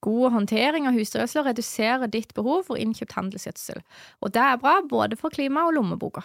God 0.00 0.32
håndtering 0.32 0.88
av 0.88 0.96
husdyrgjødsel 0.96 1.44
reduserer 1.50 2.08
ditt 2.08 2.32
behov 2.34 2.64
for 2.70 2.80
innkjøpt 2.80 3.12
handelsgjødsel, 3.18 3.84
og 4.24 4.32
det 4.32 4.40
er 4.40 4.60
bra 4.62 4.78
både 4.88 5.20
for 5.20 5.34
klimaet 5.34 5.68
og 5.68 5.76
lommeboka. 5.76 6.24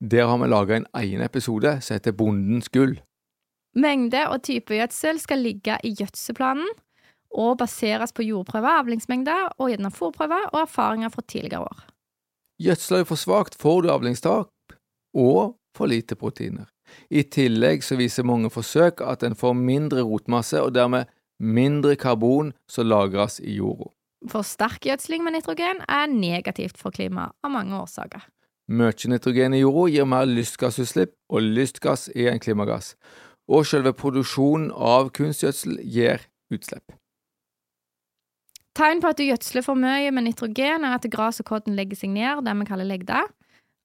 Der 0.00 0.30
har 0.30 0.38
vi 0.38 0.52
laga 0.52 0.76
en 0.76 0.88
egen 1.02 1.24
episode 1.24 1.74
som 1.82 1.96
heter 1.96 2.14
Bondens 2.14 2.70
gull. 2.70 3.00
Mengde 3.74 4.28
og 4.30 4.44
type 4.46 4.78
gjødsel 4.78 5.18
skal 5.18 5.42
ligge 5.42 5.80
i 5.82 5.94
gjødselplanen 5.96 6.68
og 7.34 7.56
baseres 7.58 8.14
på 8.14 8.22
jordprøver, 8.22 8.78
avlingsmengde 8.78 9.34
og 9.58 9.72
gjennom 9.72 9.92
fòrprøver 9.92 10.52
og 10.52 10.60
erfaringer 10.68 11.10
fra 11.10 11.24
tidligere 11.26 11.66
år. 11.66 11.88
Gjødsler 12.62 13.02
du 13.02 13.08
for 13.10 13.20
svakt, 13.20 13.58
får 13.58 13.82
du 13.82 13.90
avlingstap 13.92 14.52
og 15.16 15.56
for 15.76 15.90
lite 15.90 16.16
proteiner. 16.18 16.68
I 17.10 17.24
tillegg 17.32 17.82
så 17.84 17.98
viser 17.98 18.26
mange 18.26 18.50
forsøk 18.52 19.02
at 19.04 19.24
en 19.26 19.36
får 19.36 19.56
mindre 19.58 20.04
rotmasse 20.06 20.60
og 20.62 20.74
dermed 20.76 21.10
mindre 21.42 21.96
karbon 22.00 22.52
som 22.70 22.88
lagres 22.88 23.40
i 23.40 23.58
jorda. 23.58 23.90
For 24.30 24.46
sterk 24.46 24.86
gjødsling 24.86 25.24
med 25.24 25.36
nitrogen 25.36 25.82
er 25.88 26.08
negativt 26.10 26.78
for 26.80 26.94
klimaet 26.94 27.36
av 27.44 27.52
mange 27.52 27.76
årsaker. 27.76 28.24
Mye 28.66 29.10
nitrogen 29.12 29.54
i 29.54 29.62
jorda 29.62 29.90
gir 29.92 30.08
mer 30.10 30.26
lystgassutslipp, 30.26 31.12
og 31.30 31.44
lystgass 31.44 32.08
er 32.16 32.32
en 32.32 32.42
klimagass. 32.42 32.94
Og 33.46 33.66
selve 33.68 33.92
produksjonen 33.94 34.72
av 34.72 35.12
kunstgjødsel 35.14 35.78
gir 35.84 36.24
utslipp. 36.50 36.96
Tegn 38.76 39.00
på 39.00 39.08
at 39.12 39.20
du 39.20 39.24
gjødsler 39.24 39.64
for 39.64 39.78
mye 39.78 40.10
med 40.12 40.26
nitrogen, 40.26 40.84
er 40.84 40.96
at 40.96 41.06
gras 41.12 41.38
og 41.40 41.46
kodden 41.48 41.78
legger 41.78 42.00
seg 42.00 42.10
ned, 42.12 42.42
det 42.44 42.56
vi 42.58 42.66
kaller 42.68 42.88
legde, 42.88 43.22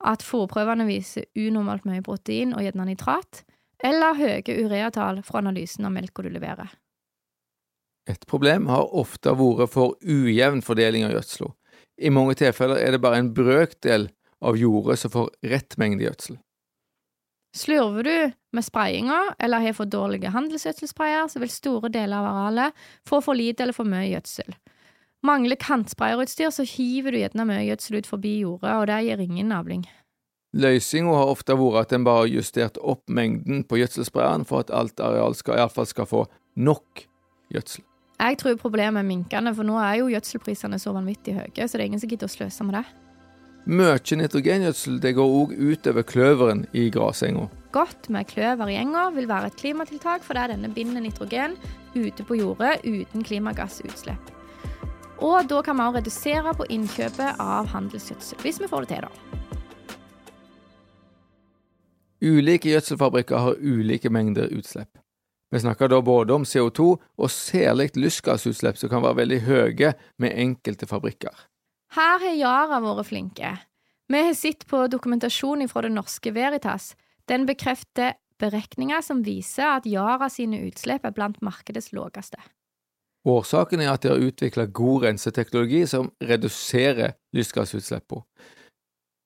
at 0.08 0.24
fòrprøvene 0.26 0.88
viser 0.88 1.28
unormalt 1.38 1.88
mye 1.90 2.04
protein 2.06 2.56
og 2.56 2.64
gjerne 2.66 2.88
nitrat, 2.90 3.44
eller 3.84 4.18
høye 4.18 4.58
ureatall 4.66 5.22
fra 5.26 5.42
analysen 5.42 5.88
av 5.88 5.94
melka 5.96 6.24
du 6.26 6.30
leverer. 6.34 6.70
Et 8.10 8.24
problem 8.30 8.68
har 8.72 8.94
ofte 8.98 9.34
vært 9.38 9.74
for 9.74 9.98
ujevn 10.02 10.64
fordeling 10.66 11.06
av 11.06 11.14
gjødsel. 11.16 11.52
I 12.02 12.10
mange 12.14 12.38
tilfeller 12.40 12.82
er 12.82 12.96
det 12.96 13.02
bare 13.04 13.20
en 13.22 13.34
brøkdel 13.34 14.10
av 14.42 14.58
jordet 14.58 14.98
som 15.00 15.14
får 15.14 15.30
rett 15.52 15.78
mengde 15.78 16.08
gjødsel. 16.08 16.40
Slurver 17.54 18.08
du 18.08 18.32
med 18.56 18.64
sprayinga 18.64 19.36
eller 19.40 19.60
har 19.60 19.76
for 19.76 19.86
dårlige 19.86 20.32
handelsgjødselsprayer, 20.32 21.28
så 21.28 21.42
vil 21.44 21.52
store 21.52 21.92
deler 21.92 22.18
av 22.18 22.30
arealet 22.30 22.86
få 23.08 23.20
for 23.22 23.38
lite 23.38 23.66
eller 23.66 23.76
for 23.76 23.88
mye 23.88 24.08
gjødsel. 24.08 24.56
Mangler 25.22 25.56
kantsprayerutstyr, 25.56 26.50
så 26.50 26.66
hiver 26.66 27.14
du 27.14 27.20
gjerne 27.20 27.46
mye 27.46 27.66
gjødsel 27.68 28.00
ut 28.00 28.08
forbi 28.10 28.40
jordet, 28.42 28.72
og 28.74 28.88
det 28.90 29.02
gir 29.06 29.22
ingen 29.22 29.52
avling. 29.54 29.84
Løsninga 30.58 31.14
har 31.16 31.30
ofte 31.32 31.56
vært 31.56 31.86
at 31.86 31.94
en 31.96 32.08
bare 32.08 32.26
har 32.26 32.32
justert 32.34 32.80
opp 32.82 33.06
mengden 33.08 33.62
på 33.64 33.78
gjødselsprayeren 33.80 34.48
for 34.50 34.66
at 34.66 34.74
alt 34.74 35.00
areal 35.00 35.38
skal, 35.38 35.62
iallfall 35.62 35.88
skal 35.88 36.10
få 36.10 36.24
nok 36.58 37.06
gjødsel. 37.54 37.86
Jeg 38.22 38.38
tror 38.42 38.58
problemet 38.62 39.02
er 39.02 39.08
minkende, 39.08 39.54
for 39.58 39.66
nå 39.66 39.78
er 39.82 40.02
jo 40.02 40.10
gjødselprisene 40.12 40.82
så 40.82 40.94
vanvittig 40.94 41.38
høye, 41.38 41.68
så 41.68 41.78
det 41.78 41.86
er 41.86 41.88
ingen 41.88 42.02
som 42.02 42.12
gidder 42.12 42.30
å 42.30 42.34
sløse 42.36 42.66
med 42.68 42.80
det. 42.80 42.84
Mye 43.70 44.18
nitrogengjødsel 44.18 44.98
det 45.02 45.14
går 45.20 45.38
òg 45.38 45.54
utover 45.54 46.06
kløveren 46.10 46.66
i 46.74 46.88
grasenga. 46.94 47.46
Godt 47.72 48.10
med 48.10 48.26
kløver 48.30 48.74
i 48.74 48.82
enga 48.82 49.12
vil 49.14 49.30
være 49.30 49.52
et 49.52 49.58
klimatiltak 49.62 50.26
fordi 50.26 50.50
denne 50.56 50.74
binder 50.74 51.06
nitrogen 51.06 51.54
ute 51.94 52.26
på 52.26 52.42
jordet 52.42 52.80
uten 52.90 53.22
klimagassutslipp. 53.24 54.34
Og 55.22 55.46
da 55.46 55.62
kan 55.62 55.78
vi 55.78 55.86
også 55.86 56.00
redusere 56.00 56.54
på 56.58 56.66
innkjøpet 56.74 57.42
av 57.42 57.70
handelsgjødsel, 57.70 58.42
hvis 58.42 58.58
vi 58.62 58.70
får 58.72 58.88
det 58.88 58.96
til, 58.96 59.06
da. 59.06 59.12
Ulike 62.22 62.70
gjødselfabrikker 62.70 63.38
har 63.38 63.62
ulike 63.62 64.10
mengder 64.14 64.50
utslipp. 64.54 64.98
Vi 65.52 65.60
snakker 65.60 65.90
da 65.92 66.00
både 66.02 66.34
om 66.34 66.46
CO2 66.48 66.86
og 66.96 67.32
særlig 67.34 67.90
lystgassutslipp 67.98 68.78
som 68.80 68.92
kan 68.92 69.04
være 69.04 69.20
veldig 69.24 69.40
høye 69.48 69.94
med 70.22 70.38
enkelte 70.38 70.88
fabrikker. 70.88 71.34
Her 71.92 72.22
har 72.24 72.38
Yara 72.38 72.80
vært 72.80 73.10
flinke. 73.10 73.52
Vi 74.08 74.22
har 74.22 74.38
sett 74.38 74.64
på 74.70 74.86
dokumentasjon 74.88 75.68
fra 75.68 75.84
det 75.84 75.92
norske 75.92 76.32
Veritas. 76.34 76.94
Den 77.28 77.46
bekrefter 77.50 78.16
beregninger 78.40 79.04
som 79.04 79.26
viser 79.26 79.76
at 79.76 79.90
Yara 79.90 80.30
sine 80.32 80.62
utslipp 80.70 81.06
er 81.06 81.16
blant 81.16 81.42
markedets 81.44 81.92
laveste. 81.92 82.40
Årsaken 83.28 83.84
er 83.84 83.92
at 83.92 84.02
de 84.02 84.10
har 84.10 84.24
utvikla 84.24 84.66
god 84.74 85.06
renseteknologi 85.06 85.84
som 85.90 86.10
reduserer 86.26 87.16
lystgassutslippene. 87.38 88.26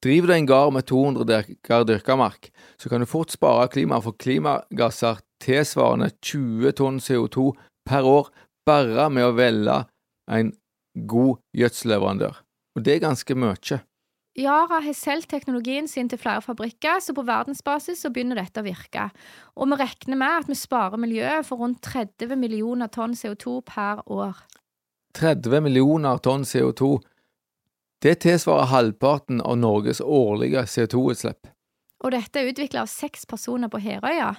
Driver 0.04 0.28
du 0.28 0.34
en 0.36 0.46
gard 0.50 0.74
med 0.76 0.86
200 0.86 1.26
dekar 1.26 1.86
dyrka 1.88 2.18
mark, 2.20 2.52
så 2.78 2.92
kan 2.92 3.02
du 3.02 3.08
fort 3.10 3.32
spare 3.34 3.70
klimaet 3.74 4.06
for 4.06 4.18
klimagasser 4.22 5.24
tilsvarende 5.42 6.12
20 6.22 6.76
tonn 6.78 7.00
CO2 7.02 7.48
per 7.90 8.06
år 8.06 8.30
bare 8.68 9.08
med 9.10 9.26
å 9.26 9.34
velge 9.38 9.80
en 10.30 10.52
god 11.10 11.40
gjødselleverandør. 11.58 12.38
Og 12.76 12.86
det 12.86 12.96
er 12.96 13.06
ganske 13.08 13.38
mye. 13.40 13.80
Yara 14.36 14.82
har 14.84 14.96
solgt 14.98 15.30
teknologien 15.32 15.88
sin 15.88 16.10
til 16.12 16.20
flere 16.20 16.44
fabrikker, 16.44 17.00
så 17.00 17.14
på 17.16 17.24
verdensbasis 17.24 18.02
så 18.04 18.12
begynner 18.12 18.42
dette 18.42 18.60
å 18.60 18.66
virke. 18.66 19.08
Og 19.56 19.70
vi 19.72 19.78
regner 19.80 20.20
med 20.20 20.42
at 20.42 20.50
vi 20.52 20.58
sparer 20.60 21.00
miljøet 21.00 21.48
for 21.48 21.64
rundt 21.64 21.80
30 21.88 22.36
millioner 22.36 22.92
tonn 22.92 23.16
CO2 23.16 23.62
per 23.70 24.04
år. 24.12 24.42
30 25.16 25.64
millioner 25.64 26.20
tonn 26.20 26.44
CO2. 26.44 26.98
Det 28.04 28.18
tilsvarer 28.26 28.68
halvparten 28.74 29.40
av 29.40 29.56
Norges 29.58 30.04
årlige 30.04 30.66
CO2-utslipp. 30.68 31.48
Og 32.04 32.12
dette 32.12 32.42
er 32.42 32.52
utvikla 32.52 32.84
av 32.84 32.92
seks 32.92 33.24
personer 33.26 33.72
på 33.72 33.80
Herøya. 33.80 34.34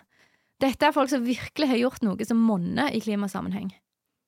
Dette 0.61 0.87
er 0.87 0.92
folk 0.92 1.09
som 1.09 1.24
virkelig 1.24 1.72
har 1.72 1.80
gjort 1.80 2.04
noe 2.04 2.28
som 2.28 2.44
monner 2.44 2.92
i 2.92 3.00
klimasammenheng. 3.00 3.72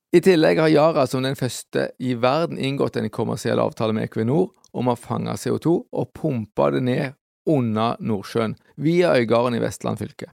I 0.09 0.21
tillegg 0.25 0.57
har 0.57 0.71
Yara 0.73 1.03
som 1.07 1.21
den 1.23 1.37
første 1.37 1.91
i 2.01 2.15
verden 2.17 2.57
inngått 2.57 2.97
en 2.97 3.11
kommersiell 3.13 3.61
avtale 3.61 3.93
med 3.93 4.07
Equinor 4.07 4.55
om 4.73 4.89
å 4.89 4.97
fange 4.97 5.35
CO2 5.37 5.75
og 5.93 6.13
pumpe 6.17 6.71
det 6.73 6.81
ned 6.87 7.19
under 7.49 8.01
Nordsjøen, 8.01 8.55
via 8.77 9.13
Øygarden 9.17 9.59
i 9.59 9.61
Vestland 9.61 10.01
fylke. 10.01 10.31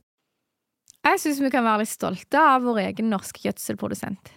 Jeg 1.04 1.20
syns 1.20 1.42
vi 1.44 1.52
kan 1.52 1.68
være 1.68 1.84
litt 1.84 1.92
stolte 1.92 2.40
av 2.40 2.64
vår 2.64 2.82
egen 2.86 3.12
norske 3.12 3.44
gjødselprodusent. 3.44 4.32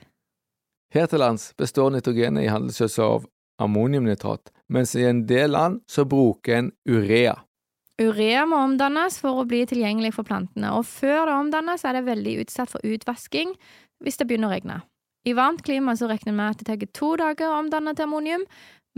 Her 0.95 1.07
til 1.07 1.23
lands 1.23 1.53
består 1.59 1.95
nitrogenet 1.95 2.47
i 2.47 2.51
handelsgjødsel 2.51 3.07
av 3.07 3.31
ammoniumnitrat, 3.63 4.51
mens 4.75 4.97
i 4.99 5.07
en 5.07 5.25
del 5.31 5.55
land 5.55 5.83
så 5.91 6.07
bruker 6.09 6.59
en 6.59 6.75
urea. 6.89 7.37
Urea 7.99 8.45
må 8.47 8.59
omdannes 8.67 9.19
for 9.23 9.39
å 9.39 9.47
bli 9.47 9.65
tilgjengelig 9.71 10.17
for 10.19 10.27
plantene, 10.27 10.75
og 10.75 10.87
før 10.87 11.27
det 11.31 11.39
omdannes 11.39 11.87
er 11.87 11.99
det 11.99 12.07
veldig 12.11 12.39
utsatt 12.45 12.75
for 12.75 12.83
utvasking 12.87 13.55
hvis 14.03 14.19
det 14.19 14.27
begynner 14.31 14.51
å 14.51 14.57
regne. 14.59 14.83
I 15.27 15.35
varmt 15.35 15.65
klima 15.67 15.97
så 15.99 16.09
regner 16.09 16.35
vi 16.37 16.45
at 16.47 16.61
det 16.63 16.67
tar 16.69 16.93
to 16.95 17.15
dager 17.19 17.51
å 17.51 17.59
omdanne 17.59 17.95
til 17.97 18.07
ammonium, 18.07 18.45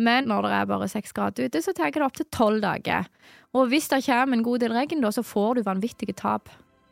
men 0.00 0.28
når 0.30 0.46
det 0.46 0.52
er 0.56 0.68
bare 0.70 0.88
seks 0.88 1.12
grader 1.16 1.48
ute, 1.48 1.62
så 1.62 1.72
tar 1.76 1.92
det 1.92 2.04
opptil 2.04 2.28
tolv 2.33 2.62
dager. 2.64 3.09
Og 3.56 3.68
hvis 3.72 3.88
det 3.90 4.04
kommer 4.06 4.37
en 4.37 4.44
god 4.46 4.62
del 4.62 4.74
regn, 4.76 5.02
da, 5.02 5.11
så 5.12 5.24
får 5.26 5.59
du 5.59 5.66
vanvittige 5.66 6.14
tap. 6.16 6.48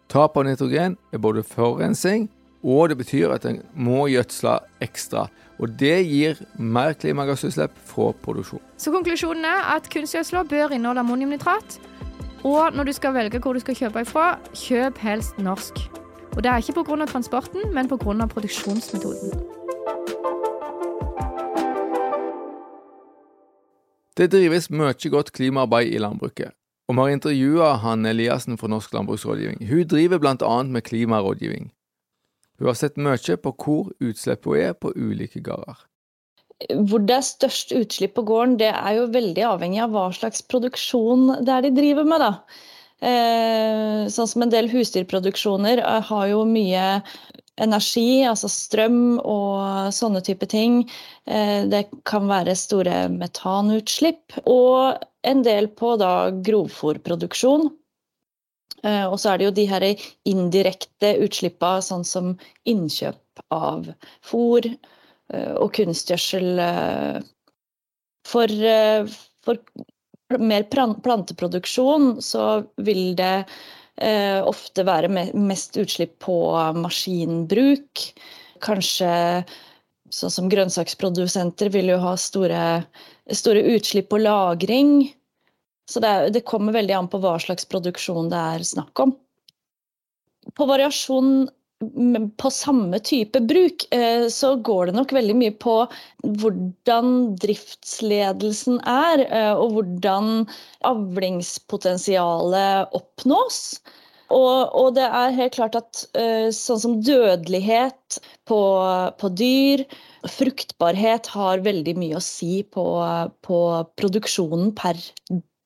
Tap 0.08 0.36
av 0.36 0.46
nitrogen 0.48 0.96
er 1.12 1.20
både 1.22 1.44
forurensning, 1.46 2.28
og 2.64 2.88
det 2.90 2.98
betyr 2.98 3.32
at 3.36 3.44
en 3.46 3.60
må 3.76 4.08
gjødsle 4.10 4.56
ekstra. 4.82 5.28
Og 5.58 5.76
det 5.78 5.96
gir 6.06 6.40
mer 6.58 6.96
klimagassutslipp 6.98 7.76
fra 7.86 8.10
produksjon. 8.24 8.62
Så 8.78 8.92
konklusjonen 8.94 9.46
er 9.46 9.72
at 9.76 9.88
kunstgjødsla 9.92 10.44
bør 10.50 10.74
inneholde 10.74 11.04
ammoniumnitrat. 11.04 11.78
Og 12.46 12.74
når 12.74 12.90
du 12.90 12.92
skal 12.94 13.14
velge 13.14 13.40
hvor 13.42 13.54
du 13.54 13.62
skal 13.62 13.78
kjøpe 13.78 14.04
ifra, 14.06 14.28
kjøp 14.54 15.00
helst 15.02 15.38
norsk. 15.42 15.80
Og 16.38 16.44
det 16.44 16.50
er 16.50 16.60
ikke 16.62 16.84
pga. 16.84 17.04
transporten, 17.06 17.74
men 17.74 17.88
pga. 17.88 18.26
produksjonsmetoden. 18.30 19.32
Det 24.16 24.30
drives 24.30 24.70
mye 24.70 25.10
godt 25.10 25.32
klimaarbeid 25.32 25.90
i 25.94 25.98
landbruket, 25.98 26.54
og 26.88 26.94
vi 26.94 27.00
har 27.00 27.08
intervjua 27.08 27.72
Hanne 27.82 28.10
Eliassen 28.10 28.58
fra 28.58 28.68
Norsk 28.68 28.94
landbruksrådgivning. 28.94 29.68
Hun 29.68 29.88
driver 29.88 30.18
annet 30.26 30.72
med 30.72 30.82
klimarådgivning. 30.82 31.72
Hun 32.58 32.66
har 32.66 32.74
sett 32.74 32.96
mye 32.96 33.36
på 33.36 33.54
hvor 33.58 33.90
utslippene 34.00 34.58
er 34.58 34.72
på 34.72 34.92
ulike 34.94 35.40
gårder. 35.40 35.74
Hvor 36.86 36.98
det 36.98 37.16
er 37.16 37.20
størst 37.20 37.72
utslipp 37.72 38.14
på 38.14 38.22
gården, 38.22 38.58
det 38.58 38.70
er 38.70 38.92
jo 38.92 39.10
veldig 39.10 39.42
avhengig 39.42 39.82
av 39.82 39.90
hva 39.90 40.12
slags 40.12 40.42
produksjon 40.42 41.44
det 41.46 41.52
er 41.52 41.62
de 41.62 41.74
driver 41.74 42.04
med. 42.04 42.20
da. 42.20 42.32
Eh, 42.98 44.08
sånn 44.10 44.26
som 44.26 44.42
en 44.42 44.50
del 44.50 44.66
husdyrproduksjoner 44.72 45.78
eh, 45.84 46.00
har 46.08 46.24
jo 46.32 46.42
mye 46.48 46.86
energi, 47.58 48.24
altså 48.26 48.50
strøm 48.50 49.18
og 49.22 49.92
sånne 49.94 50.22
type 50.26 50.46
ting. 50.50 50.80
Eh, 51.30 51.62
det 51.70 51.86
kan 52.08 52.26
være 52.30 52.56
store 52.58 53.06
metanutslipp. 53.14 54.40
Og 54.46 54.98
en 55.26 55.44
del 55.46 55.70
på 55.78 55.94
da 56.00 56.30
grovfòrproduksjon. 56.30 57.70
Og 58.86 59.16
så 59.18 59.32
er 59.32 59.40
det 59.40 59.46
jo 59.48 59.54
de 59.56 59.64
her 59.66 59.84
indirekte 60.30 61.08
utslippene, 61.24 61.82
sånn 61.82 62.04
som 62.06 62.28
innkjøp 62.70 63.42
av 63.50 63.88
fôr 64.22 64.68
og 65.34 65.72
kunstgjødsel 65.74 66.62
for, 68.30 68.54
for 69.42 69.58
mer 70.36 70.66
planteproduksjon, 71.02 72.18
så 72.22 72.64
vil 72.76 73.16
det 73.16 73.44
eh, 73.96 74.40
ofte 74.44 74.84
være 74.84 75.10
mest 75.32 75.78
utslipp 75.80 76.18
på 76.24 76.36
maskinbruk. 76.76 78.04
Kanskje 78.64 79.12
sånn 80.10 80.32
som 80.32 80.48
grønnsaksprodusenter 80.52 81.70
vil 81.72 81.92
jo 81.92 82.00
ha 82.02 82.16
store, 82.20 82.82
store 83.32 83.64
utslipp 83.74 84.10
på 84.12 84.20
lagring. 84.22 85.08
Så 85.88 86.00
det, 86.04 86.12
det, 86.36 86.44
kommer 86.48 86.76
veldig 86.76 86.96
an 86.96 87.08
på 87.08 87.20
hva 87.22 87.38
slags 87.40 87.68
produksjon 87.68 88.28
det 88.32 88.44
er 88.56 88.66
snakk 88.66 89.04
om. 89.04 89.14
På 90.56 90.68
variasjon 90.68 91.48
på 91.78 92.50
samme 92.50 92.98
type 92.98 93.38
bruk, 93.46 93.94
eh, 93.94 94.26
så 94.28 94.56
går 94.56 94.86
det 94.86 94.94
nok 94.96 95.12
veldig 95.14 95.36
mye 95.38 95.52
på 95.62 95.86
hvordan 96.42 97.36
driftsledelsen 97.38 98.80
er, 98.82 99.22
eh, 99.28 99.52
og 99.54 99.72
hvordan 99.76 100.48
avlingspotensialet 100.88 102.88
oppnås. 102.98 103.80
Og, 104.28 104.74
og, 104.74 104.94
det 104.98 105.06
er 105.06 105.36
helt 105.38 105.54
klart 105.54 105.74
at 105.78 106.02
uh, 106.12 106.50
sånn 106.52 106.80
som 106.82 107.00
dødelighet 107.00 108.18
på, 108.44 108.60
på, 109.16 109.28
dyr, 109.32 109.86
fruktbarhet 110.28 111.26
har 111.32 111.64
veldig 111.64 111.96
mye 111.96 112.18
å 112.18 112.20
si 112.20 112.60
på, 112.68 112.84
på 113.40 113.88
produksjonen 113.96 114.76
per 114.76 115.00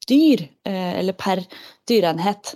dyr, 0.06 0.46
eller 0.62 1.12
per 1.18 1.42
dyreenhet. 1.90 2.54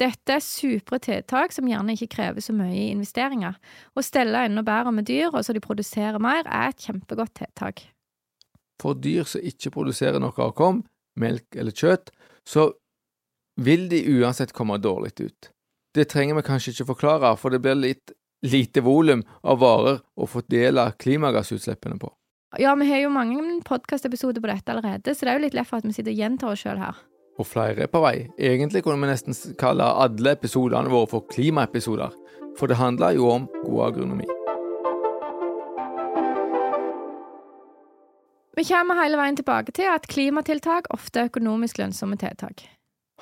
Dette 0.00 0.32
er 0.38 0.40
supre 0.40 0.96
tiltak 1.02 1.52
som 1.52 1.68
gjerne 1.68 1.92
ikke 1.92 2.14
krever 2.14 2.44
så 2.44 2.54
mye 2.56 2.88
investeringer. 2.94 3.58
Å 3.92 4.04
stelle 4.04 4.46
enda 4.48 4.64
bedre 4.64 4.94
med 4.96 5.08
dyr, 5.10 5.28
og 5.28 5.44
så 5.44 5.52
de 5.52 5.60
produserer 5.60 6.20
mer, 6.22 6.46
er 6.46 6.72
et 6.72 6.86
kjempegodt 6.86 7.34
tiltak. 7.42 7.84
For 8.80 8.96
dyr 8.96 9.28
som 9.28 9.44
ikke 9.44 9.74
produserer 9.74 10.22
noe 10.22 10.32
avkom, 10.40 10.80
melk 11.20 11.58
eller 11.58 11.76
kjøtt, 11.76 12.14
så 12.48 12.70
vil 13.60 13.90
de 13.90 14.00
uansett 14.16 14.54
komme 14.56 14.80
dårlig 14.80 15.12
ut. 15.20 15.50
Det 15.92 16.06
trenger 16.08 16.38
vi 16.38 16.46
kanskje 16.46 16.72
ikke 16.72 16.92
forklare, 16.94 17.34
for 17.36 17.52
det 17.52 17.60
blir 17.60 17.76
litt 17.76 18.14
lite 18.46 18.80
volum 18.80 19.20
av 19.44 19.60
varer 19.60 20.00
å 20.16 20.24
fordele 20.30 20.86
klimagassutslippene 21.02 22.00
på. 22.00 22.08
Ja, 22.58 22.72
vi 22.74 22.88
har 22.88 23.04
jo 23.04 23.12
mange 23.12 23.60
podkastepisoder 23.68 24.40
på 24.40 24.48
dette 24.50 24.72
allerede, 24.72 25.12
så 25.14 25.26
det 25.26 25.32
er 25.32 25.38
jo 25.38 25.44
litt 25.44 25.58
lett 25.58 25.68
for 25.68 25.78
at 25.78 25.86
vi 25.86 25.92
sitter 25.94 26.14
og 26.14 26.22
gjentar 26.24 26.54
oss 26.54 26.64
sjøl 26.64 26.80
her. 26.80 26.96
Og 27.40 27.46
flere 27.48 27.86
er 27.86 27.88
på 27.88 28.02
vei. 28.04 28.26
Egentlig 28.36 28.82
kunne 28.84 29.00
vi 29.00 29.08
nesten 29.08 29.36
kalle 29.60 29.86
alle 30.04 30.34
episodene 30.36 30.92
våre 30.92 31.08
for 31.08 31.24
klimaepisoder, 31.32 32.12
for 32.58 32.68
det 32.68 32.76
handler 32.76 33.16
jo 33.16 33.30
om 33.32 33.48
god 33.64 33.86
agronomi. 33.86 34.28
Vi 38.60 38.66
kommer 38.68 38.98
hele 39.00 39.16
veien 39.16 39.38
tilbake 39.38 39.72
til 39.72 39.88
at 39.88 40.04
klimatiltak 40.10 40.90
ofte 40.92 41.22
er 41.22 41.30
økonomisk 41.30 41.78
lønnsomme 41.80 42.18
tiltak. 42.20 42.66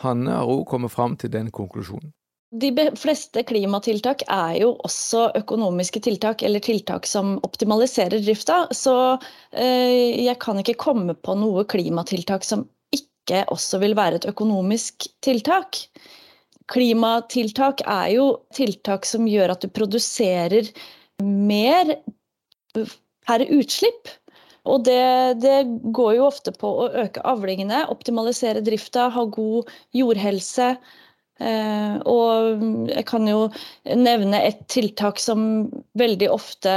Hanne 0.02 0.34
har 0.34 0.50
òg 0.50 0.64
kommet 0.66 0.90
fram 0.90 1.14
til 1.20 1.30
den 1.30 1.52
konklusjonen. 1.54 2.10
De 2.48 2.70
fleste 2.96 3.42
klimatiltak 3.44 4.22
er 4.32 4.54
jo 4.62 4.70
også 4.88 5.26
økonomiske 5.36 6.00
tiltak, 6.00 6.42
eller 6.42 6.64
tiltak 6.64 7.06
som 7.06 7.36
optimaliserer 7.44 8.22
drifta. 8.24 8.62
Så 8.72 8.94
eh, 9.52 10.24
jeg 10.24 10.38
kan 10.40 10.58
ikke 10.62 10.78
komme 10.80 11.14
på 11.14 11.36
noe 11.36 11.66
klimatiltak 11.68 12.46
som 12.48 12.64
ikke 13.28 13.44
også 13.52 13.80
vil 13.82 13.96
være 13.96 14.22
et 14.22 14.28
økonomisk 14.28 15.08
tiltak. 15.24 15.84
Klimatiltak 16.68 17.82
er 17.84 18.14
jo 18.16 18.28
tiltak 18.56 19.04
som 19.08 19.28
gjør 19.28 19.52
at 19.54 19.64
du 19.64 19.68
produserer 19.72 20.68
mer 21.20 21.96
per 23.28 23.44
utslipp. 23.52 24.08
Og 24.68 24.84
det, 24.84 25.40
det, 25.40 25.64
går 25.96 26.18
jo 26.18 26.26
ofte 26.28 26.52
på 26.52 26.68
å 26.68 26.88
øke 27.04 27.22
avlingene, 27.24 27.86
optimalisere 27.88 28.60
drifta, 28.64 29.08
ha 29.14 29.24
god 29.32 29.70
jordhelse. 29.96 30.74
Eh, 31.38 31.94
og 32.10 32.90
jeg 32.90 33.04
kan 33.08 33.28
jo 33.30 33.46
nevne 33.96 34.42
et 34.44 34.60
tiltak 34.68 35.22
som 35.22 35.70
veldig 35.96 36.28
ofte 36.34 36.74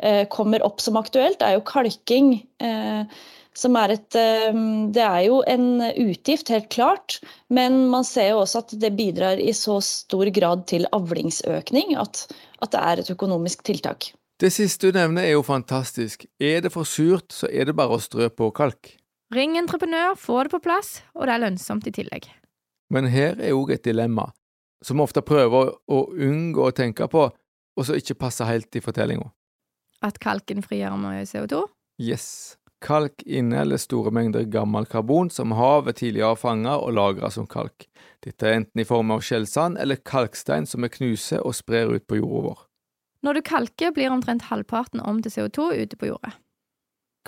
eh, 0.00 0.24
kommer 0.32 0.64
opp 0.66 0.80
som 0.82 0.98
aktuelt, 0.98 1.38
det 1.38 1.50
er 1.52 1.58
jo 1.58 1.66
kalking. 1.68 2.32
Eh, 2.58 3.20
som 3.56 3.76
er 3.76 3.96
et 3.96 4.16
eh, 4.18 4.60
Det 4.94 5.02
er 5.02 5.24
jo 5.26 5.40
en 5.48 5.82
utgift, 5.82 6.52
helt 6.52 6.68
klart, 6.72 7.18
men 7.48 7.88
man 7.90 8.06
ser 8.06 8.32
jo 8.32 8.42
også 8.44 8.64
at 8.64 8.76
det 8.80 8.92
bidrar 8.96 9.40
i 9.42 9.52
så 9.56 9.80
stor 9.84 10.30
grad 10.34 10.66
til 10.70 10.86
avlingsøkning 10.92 11.96
at, 11.98 12.26
at 12.62 12.72
det 12.72 12.80
er 12.80 13.02
et 13.02 13.12
økonomisk 13.16 13.64
tiltak. 13.66 14.12
Det 14.40 14.52
siste 14.54 14.88
du 14.88 14.96
nevner 14.96 15.26
er 15.26 15.34
jo 15.34 15.42
fantastisk. 15.44 16.24
Er 16.40 16.62
det 16.64 16.72
for 16.72 16.88
surt, 16.88 17.28
så 17.32 17.50
er 17.52 17.68
det 17.68 17.76
bare 17.76 17.98
å 17.98 18.00
strø 18.00 18.30
på 18.32 18.48
kalk. 18.56 18.94
Ring 19.34 19.58
entreprenør, 19.60 20.16
få 20.18 20.40
det 20.46 20.54
på 20.54 20.62
plass, 20.64 21.02
og 21.14 21.28
det 21.28 21.34
er 21.34 21.42
lønnsomt 21.44 21.86
i 21.86 21.92
tillegg. 21.94 22.30
Men 22.90 23.06
her 23.12 23.36
er 23.38 23.54
òg 23.54 23.74
et 23.76 23.84
dilemma, 23.84 24.30
som 24.82 24.98
vi 24.98 25.04
ofte 25.04 25.22
prøver 25.22 25.74
å 25.86 26.00
unngå 26.10 26.64
å 26.66 26.74
tenke 26.74 27.06
på, 27.12 27.28
og 27.30 27.86
som 27.86 27.98
ikke 28.00 28.18
passer 28.18 28.48
helt 28.48 28.74
i 28.74 28.82
fortellinga. 28.82 29.28
At 30.02 30.18
kalken 30.18 30.64
frigjør 30.64 30.96
mye 30.98 31.28
CO2? 31.28 31.60
Yes. 32.00 32.56
Kalk 32.80 33.22
inneholder 33.22 33.76
store 33.76 34.10
mengder 34.10 34.46
gammel 34.48 34.86
karbon 34.88 35.28
som 35.30 35.52
havet 35.52 35.98
tidligere 36.00 36.32
har 36.32 36.40
fanget 36.40 36.80
og 36.80 36.94
lagret 36.96 37.34
som 37.34 37.48
kalk. 37.48 37.84
Dette 38.24 38.48
er 38.48 38.56
enten 38.56 38.80
i 38.80 38.86
form 38.88 39.12
av 39.12 39.20
skjellsand 39.24 39.76
eller 39.80 40.00
kalkstein 40.00 40.68
som 40.68 40.84
vi 40.84 40.88
knuser 40.94 41.44
og 41.44 41.58
sprer 41.58 41.92
ut 41.92 42.06
på 42.08 42.22
jorda 42.22 42.46
vår. 42.48 42.62
Når 43.20 43.36
du 43.36 43.42
kalker, 43.44 43.92
blir 43.92 44.08
omtrent 44.08 44.48
halvparten 44.48 45.02
om 45.04 45.20
til 45.20 45.34
CO2 45.34 45.66
ute 45.76 46.00
på 46.00 46.08
jordet. 46.08 46.32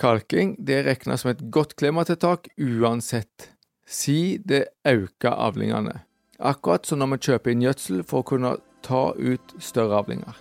Kalking 0.01 0.55
det 0.57 0.81
regnes 0.87 1.21
som 1.21 1.29
et 1.29 1.43
godt 1.53 1.75
klimatiltak 1.77 2.49
uansett. 2.57 3.51
Si 3.85 4.39
det 4.41 4.65
øker 4.89 5.37
avlingene. 5.37 5.99
Akkurat 6.41 6.89
som 6.89 7.03
når 7.03 7.13
vi 7.13 7.23
kjøper 7.29 7.53
inn 7.53 7.61
gjødsel 7.61 8.01
for 8.01 8.23
å 8.23 8.29
kunne 8.33 8.55
ta 8.81 9.11
ut 9.13 9.53
større 9.61 10.01
avlinger. 10.01 10.33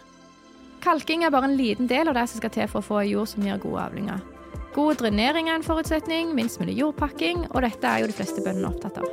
Kalking 0.82 1.26
er 1.26 1.30
bare 1.30 1.52
en 1.52 1.60
liten 1.60 1.86
del 1.86 2.08
av 2.08 2.16
det 2.16 2.30
som 2.30 2.40
skal 2.40 2.56
til 2.56 2.70
for 2.70 2.80
å 2.80 2.86
få 2.86 3.02
en 3.02 3.12
jord 3.12 3.36
som 3.36 3.44
gir 3.44 3.60
gode 3.60 3.84
avlinger. 3.84 4.31
God 4.72 4.96
drenering 5.02 5.50
er 5.50 5.58
en 5.58 5.64
forutsetning, 5.66 6.30
minst 6.32 6.56
mulig 6.60 6.78
jordpakking, 6.78 7.42
og 7.50 7.60
dette 7.60 7.84
er 7.84 8.00
jo 8.00 8.06
de 8.08 8.14
fleste 8.16 8.40
bøndene 8.40 8.70
opptatt 8.70 9.02
av. 9.02 9.10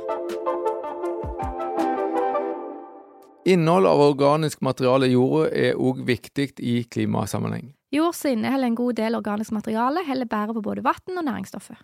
Innhold 3.44 3.88
av 3.90 4.00
organisk 4.00 4.62
materiale 4.64 5.10
i 5.10 5.12
jorda 5.12 5.50
er 5.52 5.76
òg 5.76 6.00
viktig 6.08 6.48
i 6.64 6.78
klimasammenheng. 6.88 7.74
Jord 7.92 8.16
som 8.16 8.32
inneholder 8.32 8.70
en 8.70 8.80
god 8.80 8.98
del 9.02 9.20
organisk 9.20 9.52
materiale, 9.52 10.04
heller 10.08 10.32
bærer 10.32 10.56
på 10.56 10.64
både 10.64 10.84
vann 10.86 11.18
og 11.18 11.28
næringsstoffer. 11.28 11.76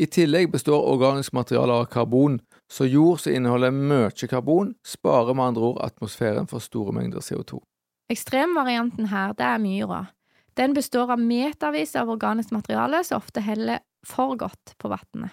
I 0.00 0.06
tillegg 0.06 0.52
består 0.52 0.88
organisk 0.88 1.34
materiale 1.36 1.82
av 1.82 1.88
karbon, 1.92 2.40
så 2.70 2.88
jord 2.88 3.20
som 3.20 3.34
inneholder 3.34 3.74
mye 3.74 4.28
karbon, 4.30 4.72
sparer 4.86 5.34
med 5.34 5.50
andre 5.52 5.72
ord 5.72 5.82
atmosfæren 5.84 6.48
for 6.48 6.64
store 6.64 6.96
mengder 6.96 7.20
CO2. 7.20 7.60
Ekstremvarianten 8.08 9.10
her, 9.12 9.34
det 9.36 9.44
er 9.44 9.58
myra. 9.60 10.06
Den 10.58 10.74
består 10.74 11.12
av 11.12 11.20
metervis 11.22 11.94
av 11.96 12.10
organisk 12.10 12.50
materiale 12.50 13.04
som 13.06 13.20
ofte 13.22 13.40
heller 13.46 13.78
for 14.06 14.34
godt 14.38 14.74
på 14.78 14.90
vannet. 14.90 15.30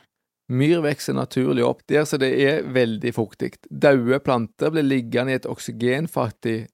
Myr 0.54 0.84
vokser 0.86 1.16
naturlig 1.18 1.64
opp 1.66 1.82
der 1.90 2.06
så 2.06 2.20
det 2.22 2.30
er 2.44 2.68
veldig 2.70 3.14
fuktig. 3.16 3.56
Daude 3.66 4.20
planter 4.22 4.70
blir 4.76 4.86
liggende 4.86 5.34
i 5.34 5.40
et 5.40 5.48
oksygenfattig, 5.50 6.68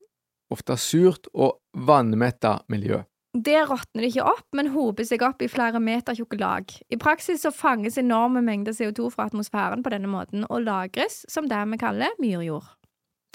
ofte 0.51 0.75
surt 0.75 1.31
og 1.31 1.61
vannmetta 1.71 2.57
miljø. 2.67 2.99
Det 3.31 3.61
råtner 3.63 4.03
det 4.03 4.09
ikke 4.11 4.27
opp, 4.27 4.47
men 4.59 4.73
hoper 4.73 5.07
seg 5.07 5.23
opp 5.23 5.39
i 5.39 5.47
flere 5.47 5.79
meter 5.79 6.17
tjukke 6.17 6.35
lag. 6.41 6.67
I 6.91 6.99
praksis 6.99 7.45
så 7.45 7.53
fanges 7.55 7.95
enorme 8.01 8.43
mengder 8.43 8.75
CO2 8.75 9.07
fra 9.13 9.29
atmosfæren 9.31 9.85
på 9.85 9.95
denne 9.95 10.11
måten 10.11 10.43
og 10.49 10.65
lagres 10.67 11.21
som 11.31 11.47
det 11.47 11.63
vi 11.71 11.79
kaller 11.79 12.19
myrjord. 12.19 12.67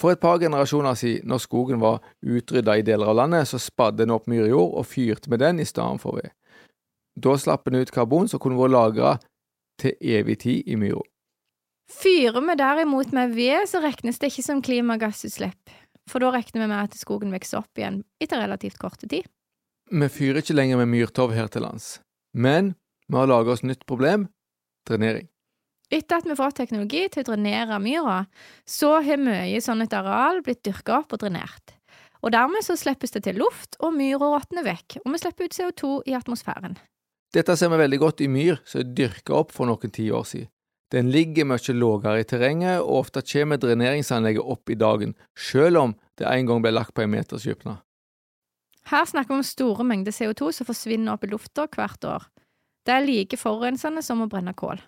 For 0.01 0.13
et 0.13 0.21
par 0.21 0.39
generasjoner 0.39 0.97
siden, 0.99 1.29
når 1.31 1.41
skogen 1.41 1.81
var 1.81 2.03
utrydda 2.21 2.77
i 2.77 2.85
deler 2.85 3.09
av 3.13 3.17
landet, 3.17 3.49
så 3.49 3.61
spadde 3.61 4.05
en 4.05 4.13
opp 4.17 4.27
myrjord 4.29 4.75
og 4.77 4.89
fyrte 4.89 5.33
med 5.33 5.41
den 5.41 5.63
i 5.63 5.69
stedet 5.69 6.03
for 6.03 6.19
ved. 6.21 6.35
Da 7.17 7.33
slapp 7.41 7.69
en 7.69 7.79
ut 7.81 7.93
karbon 7.95 8.29
som 8.29 8.43
kunne 8.43 8.61
vært 8.61 8.75
lagra 8.75 9.13
til 9.81 9.97
evig 10.05 10.41
tid 10.45 10.69
i 10.69 10.77
myra. 10.77 11.01
Fyrer 11.87 12.43
vi 12.43 12.57
derimot 12.59 13.13
med 13.15 13.33
ved, 13.37 13.65
så 13.71 13.81
regnes 13.81 14.19
det 14.19 14.33
ikke 14.33 14.45
som 14.45 14.61
klimagassutslipp, 14.65 15.73
for 16.11 16.21
da 16.21 16.33
regner 16.35 16.65
vi 16.65 16.67
med 16.67 16.81
at 16.81 16.99
skogen 16.99 17.33
vokser 17.33 17.63
opp 17.63 17.79
igjen 17.79 18.03
etter 18.21 18.43
relativt 18.43 18.81
korte 18.83 19.09
tid. 19.09 19.25
Vi 19.87 20.09
fyrer 20.11 20.43
ikke 20.43 20.57
lenger 20.57 20.83
med 20.83 20.91
myrtov 20.91 21.33
her 21.33 21.49
til 21.49 21.63
lands, 21.63 22.01
men 22.35 22.75
vi 23.07 23.17
har 23.17 23.31
laga 23.31 23.55
oss 23.55 23.63
nytt 23.63 23.87
problem– 23.87 24.27
drenering. 24.89 25.31
Etter 25.87 26.19
at 26.19 26.27
vi 26.27 26.35
fått 26.35 26.57
teknologi 26.59 27.05
til 27.13 27.23
å 27.23 27.29
drenere 27.29 27.79
myra, 27.79 28.25
så 28.67 28.97
har 29.07 29.23
mye 29.23 29.61
sånn 29.63 29.85
et 29.85 29.95
areal 29.95 30.43
blitt 30.43 30.65
dyrka 30.67 30.99
opp 30.99 31.15
og 31.15 31.23
drenert. 31.23 31.77
Og 32.27 32.33
dermed 32.35 32.65
så 32.67 32.75
slippes 32.75 33.15
det 33.15 33.23
til 33.29 33.39
luft, 33.39 33.77
og 33.79 33.95
myra 33.95 34.33
råtner 34.33 34.67
vekk, 34.67 34.99
og 35.05 35.13
vi 35.15 35.21
slipper 35.23 35.47
ut 35.47 35.55
CO2 35.55 35.91
i 36.11 36.17
atmosfæren. 36.19 36.75
Dette 37.35 37.55
ser 37.59 37.71
vi 37.71 37.79
veldig 37.79 38.01
godt 38.03 38.23
i 38.25 38.31
myr 38.33 38.59
som 38.67 38.83
er 38.83 38.93
dyrka 38.99 39.37
opp 39.39 39.55
for 39.55 39.69
noen 39.71 39.93
tiår 39.93 40.27
siden. 40.27 40.51
Den 40.95 41.11
ligger 41.11 41.47
mye 41.51 41.75
lavere 41.75 42.23
i 42.23 42.27
terrenget, 42.27 42.81
og 42.83 43.07
ofte 43.07 43.23
kommer 43.27 43.59
dreneringsanlegget 43.59 44.43
opp 44.55 44.71
i 44.71 44.79
dagen, 44.79 45.17
selv 45.35 45.83
om 45.83 45.95
det 46.19 46.27
en 46.31 46.47
gang 46.47 46.63
ble 46.63 46.75
lagt 46.75 46.95
på 46.95 47.03
en 47.03 47.11
meters 47.11 47.47
dypne. 47.47 47.81
Her 48.87 49.07
snakker 49.07 49.35
vi 49.35 49.41
om 49.41 49.47
store 49.47 49.87
mengder 49.87 50.15
CO2 50.15 50.53
som 50.55 50.67
forsvinner 50.67 51.15
opp 51.15 51.27
i 51.27 51.31
lufta 51.33 51.67
hvert 51.67 52.07
år. 52.07 52.29
Det 52.87 52.95
er 52.95 53.03
like 53.03 53.39
forurensende 53.39 54.03
som 54.07 54.23
å 54.23 54.29
brenne 54.31 54.55
kål. 54.55 54.79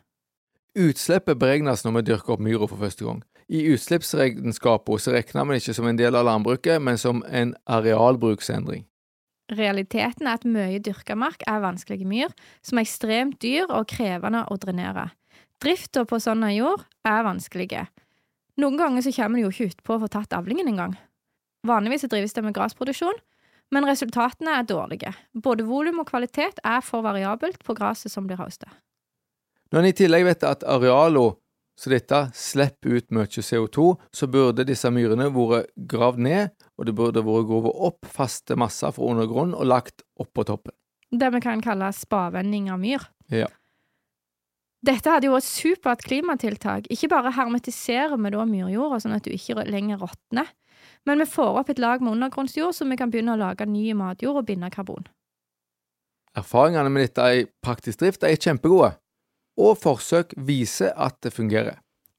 Utslippet 0.78 1.40
beregnes 1.40 1.82
når 1.82 1.96
vi 1.96 2.04
dyrker 2.12 2.36
opp 2.36 2.42
myra 2.44 2.68
for 2.70 2.78
første 2.78 3.02
gang. 3.02 3.22
I 3.50 3.64
utslippsregnskapet 3.72 5.02
så 5.02 5.14
regner 5.16 5.48
vi 5.48 5.58
ikke 5.58 5.74
som 5.74 5.88
en 5.90 5.98
del 5.98 6.14
av 6.14 6.26
landbruket, 6.28 6.78
men 6.84 7.00
som 7.00 7.24
en 7.26 7.54
arealbruksendring. 7.66 8.84
Realiteten 9.58 10.28
er 10.28 10.36
at 10.36 10.44
mye 10.44 10.78
dyrka 10.84 11.16
mark 11.16 11.42
er 11.48 11.62
vanskelige 11.64 12.06
myr, 12.06 12.34
som 12.62 12.78
er 12.78 12.84
ekstremt 12.84 13.38
dyr 13.42 13.66
og 13.66 13.88
krevende 13.90 14.44
å 14.52 14.58
drenere. 14.60 15.08
Drifta 15.64 16.04
på 16.06 16.20
sånn 16.22 16.44
jord 16.52 16.84
er 17.08 17.24
vanskelige. 17.26 17.86
Noen 18.60 18.76
ganger 18.78 19.02
så 19.02 19.14
kommer 19.16 19.38
de 19.38 19.46
jo 19.46 19.54
ikke 19.54 19.72
utpå 19.72 19.96
å 19.96 20.02
få 20.04 20.10
tatt 20.12 20.36
avlingen 20.36 20.68
engang. 20.68 20.94
Vanligvis 21.66 22.06
drives 22.06 22.36
det 22.36 22.44
med 22.44 22.54
grasproduksjon, 22.54 23.16
men 23.74 23.88
resultatene 23.88 24.60
er 24.60 24.68
dårlige. 24.68 25.14
Både 25.34 25.66
volum 25.66 26.04
og 26.04 26.10
kvalitet 26.12 26.60
er 26.62 26.84
for 26.84 27.02
variabelt 27.02 27.64
på 27.66 27.74
gresset 27.78 28.12
som 28.12 28.28
blir 28.28 28.38
høstet. 28.38 28.70
Når 29.72 29.82
en 29.82 29.90
i 29.90 29.96
tillegg 29.96 30.24
vet 30.28 30.46
at 30.48 30.64
arealene 30.64 31.36
så 31.78 31.92
dette 31.92 32.18
slipper 32.34 32.96
ut 32.98 33.12
mye 33.14 33.28
CO2, 33.30 33.92
så 34.10 34.26
burde 34.26 34.64
disse 34.66 34.90
myrene 34.90 35.28
vært 35.30 35.70
gravd 35.90 36.24
ned, 36.26 36.50
og 36.74 36.88
det 36.88 36.94
burde 36.98 37.22
vært 37.22 37.46
grovet 37.46 37.84
opp 37.88 38.08
faste 38.10 38.56
masser 38.58 38.90
fra 38.96 39.12
undergrunn 39.12 39.54
og 39.54 39.68
lagt 39.70 40.02
oppå 40.18 40.42
toppen. 40.48 40.74
Det 41.14 41.30
vi 41.36 41.40
kan 41.44 41.62
kalle 41.62 41.92
spavending 41.94 42.66
av 42.74 42.82
myr. 42.82 43.06
Ja. 43.30 43.46
Dette 44.82 45.10
hadde 45.10 45.30
jo 45.30 45.38
et 45.38 45.46
supert 45.46 46.02
klimatiltak. 46.06 46.90
Ikke 46.90 47.10
bare 47.14 47.32
hermetiserer 47.34 48.18
vi 48.18 48.34
da 48.34 48.44
myrjorda 48.46 48.98
sånn 49.02 49.16
at 49.16 49.26
du 49.26 49.32
ikke 49.34 49.62
lenger 49.70 50.02
råtner, 50.02 50.50
men 51.06 51.22
vi 51.22 51.30
får 51.30 51.62
opp 51.62 51.70
et 51.70 51.80
lag 51.82 52.02
med 52.02 52.16
undergrunnsjord, 52.16 52.74
så 52.74 52.86
vi 52.90 52.98
kan 52.98 53.10
begynne 53.10 53.38
å 53.38 53.40
lage 53.40 53.66
ny 53.70 53.92
matjord 53.98 54.42
og 54.42 54.50
binde 54.50 54.70
karbon. 54.74 55.06
Erfaringene 56.38 56.90
med 56.90 57.06
dette 57.06 57.24
i 57.34 57.46
praktisk 57.64 58.02
drift 58.02 58.26
er 58.26 58.34
kjempegode, 58.34 58.96
og 59.58 59.76
forsøk 59.82 60.32
viser 60.48 60.94
at 60.96 61.18
det 61.24 61.34
fungerer. 61.34 61.78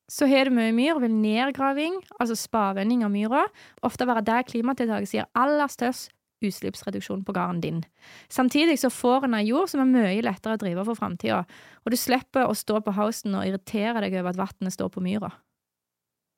Så 0.10 0.26
har 0.26 0.50
du 0.50 0.56
mye 0.56 0.74
myr, 0.74 0.98
vil 1.04 1.14
nedgraving, 1.14 2.00
altså 2.18 2.36
spavending 2.36 3.04
av 3.06 3.12
myra, 3.14 3.44
ofte 3.86 4.08
være 4.10 4.26
der 4.26 4.48
klimatiltaket 4.48 5.12
sier 5.12 5.30
aller 5.38 5.70
størst 5.70 6.10
utslippsreduksjon 6.46 7.26
på 7.28 7.36
gården 7.36 7.62
din. 7.62 7.84
Samtidig 8.32 8.80
så 8.80 8.90
får 8.90 9.28
en 9.28 9.38
ei 9.38 9.46
jord 9.50 9.70
som 9.70 9.84
er 9.84 9.92
mye 9.92 10.24
lettere 10.26 10.56
å 10.56 10.62
drive 10.62 10.86
for 10.88 11.00
framtida, 11.00 11.44
og 11.84 11.94
du 11.94 11.98
slipper 12.00 12.48
å 12.48 12.58
stå 12.58 12.80
på 12.86 12.96
hausten 12.98 13.36
og 13.36 13.46
irritere 13.48 14.02
deg 14.06 14.18
over 14.22 14.32
at 14.32 14.40
vannet 14.40 14.76
står 14.76 14.92
på 14.94 15.04
myra. 15.04 15.34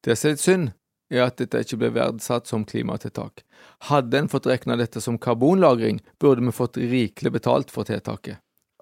Det 0.01 0.17
som 0.17 0.31
er 0.31 0.35
litt 0.35 0.43
synd, 0.43 0.71
er 1.11 1.25
at 1.27 1.37
dette 1.41 1.59
ikke 1.61 1.77
ble 1.81 1.91
verdsatt 1.93 2.47
som 2.49 2.63
klimatiltak. 2.65 3.43
Hadde 3.91 4.17
en 4.17 4.31
fått 4.31 4.47
regna 4.49 4.77
dette 4.79 5.03
som 5.03 5.19
karbonlagring, 5.21 5.99
burde 6.19 6.43
vi 6.47 6.55
fått 6.55 6.79
rikelig 6.79 7.35
betalt 7.35 7.73
for 7.73 7.87
tiltaket. 7.87 8.39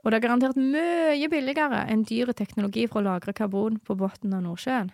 Og 0.10 0.14
det 0.16 0.24
er 0.24 0.24
garantert 0.24 0.58
mye 0.58 1.28
billigere 1.30 1.84
enn 1.86 2.02
dyr 2.02 2.32
teknologi 2.34 2.88
for 2.90 3.04
å 3.04 3.12
lagre 3.12 3.30
karbon 3.38 3.76
på 3.86 3.94
bunnen 3.94 4.32
av 4.34 4.42
Nordsjøen. 4.42 4.88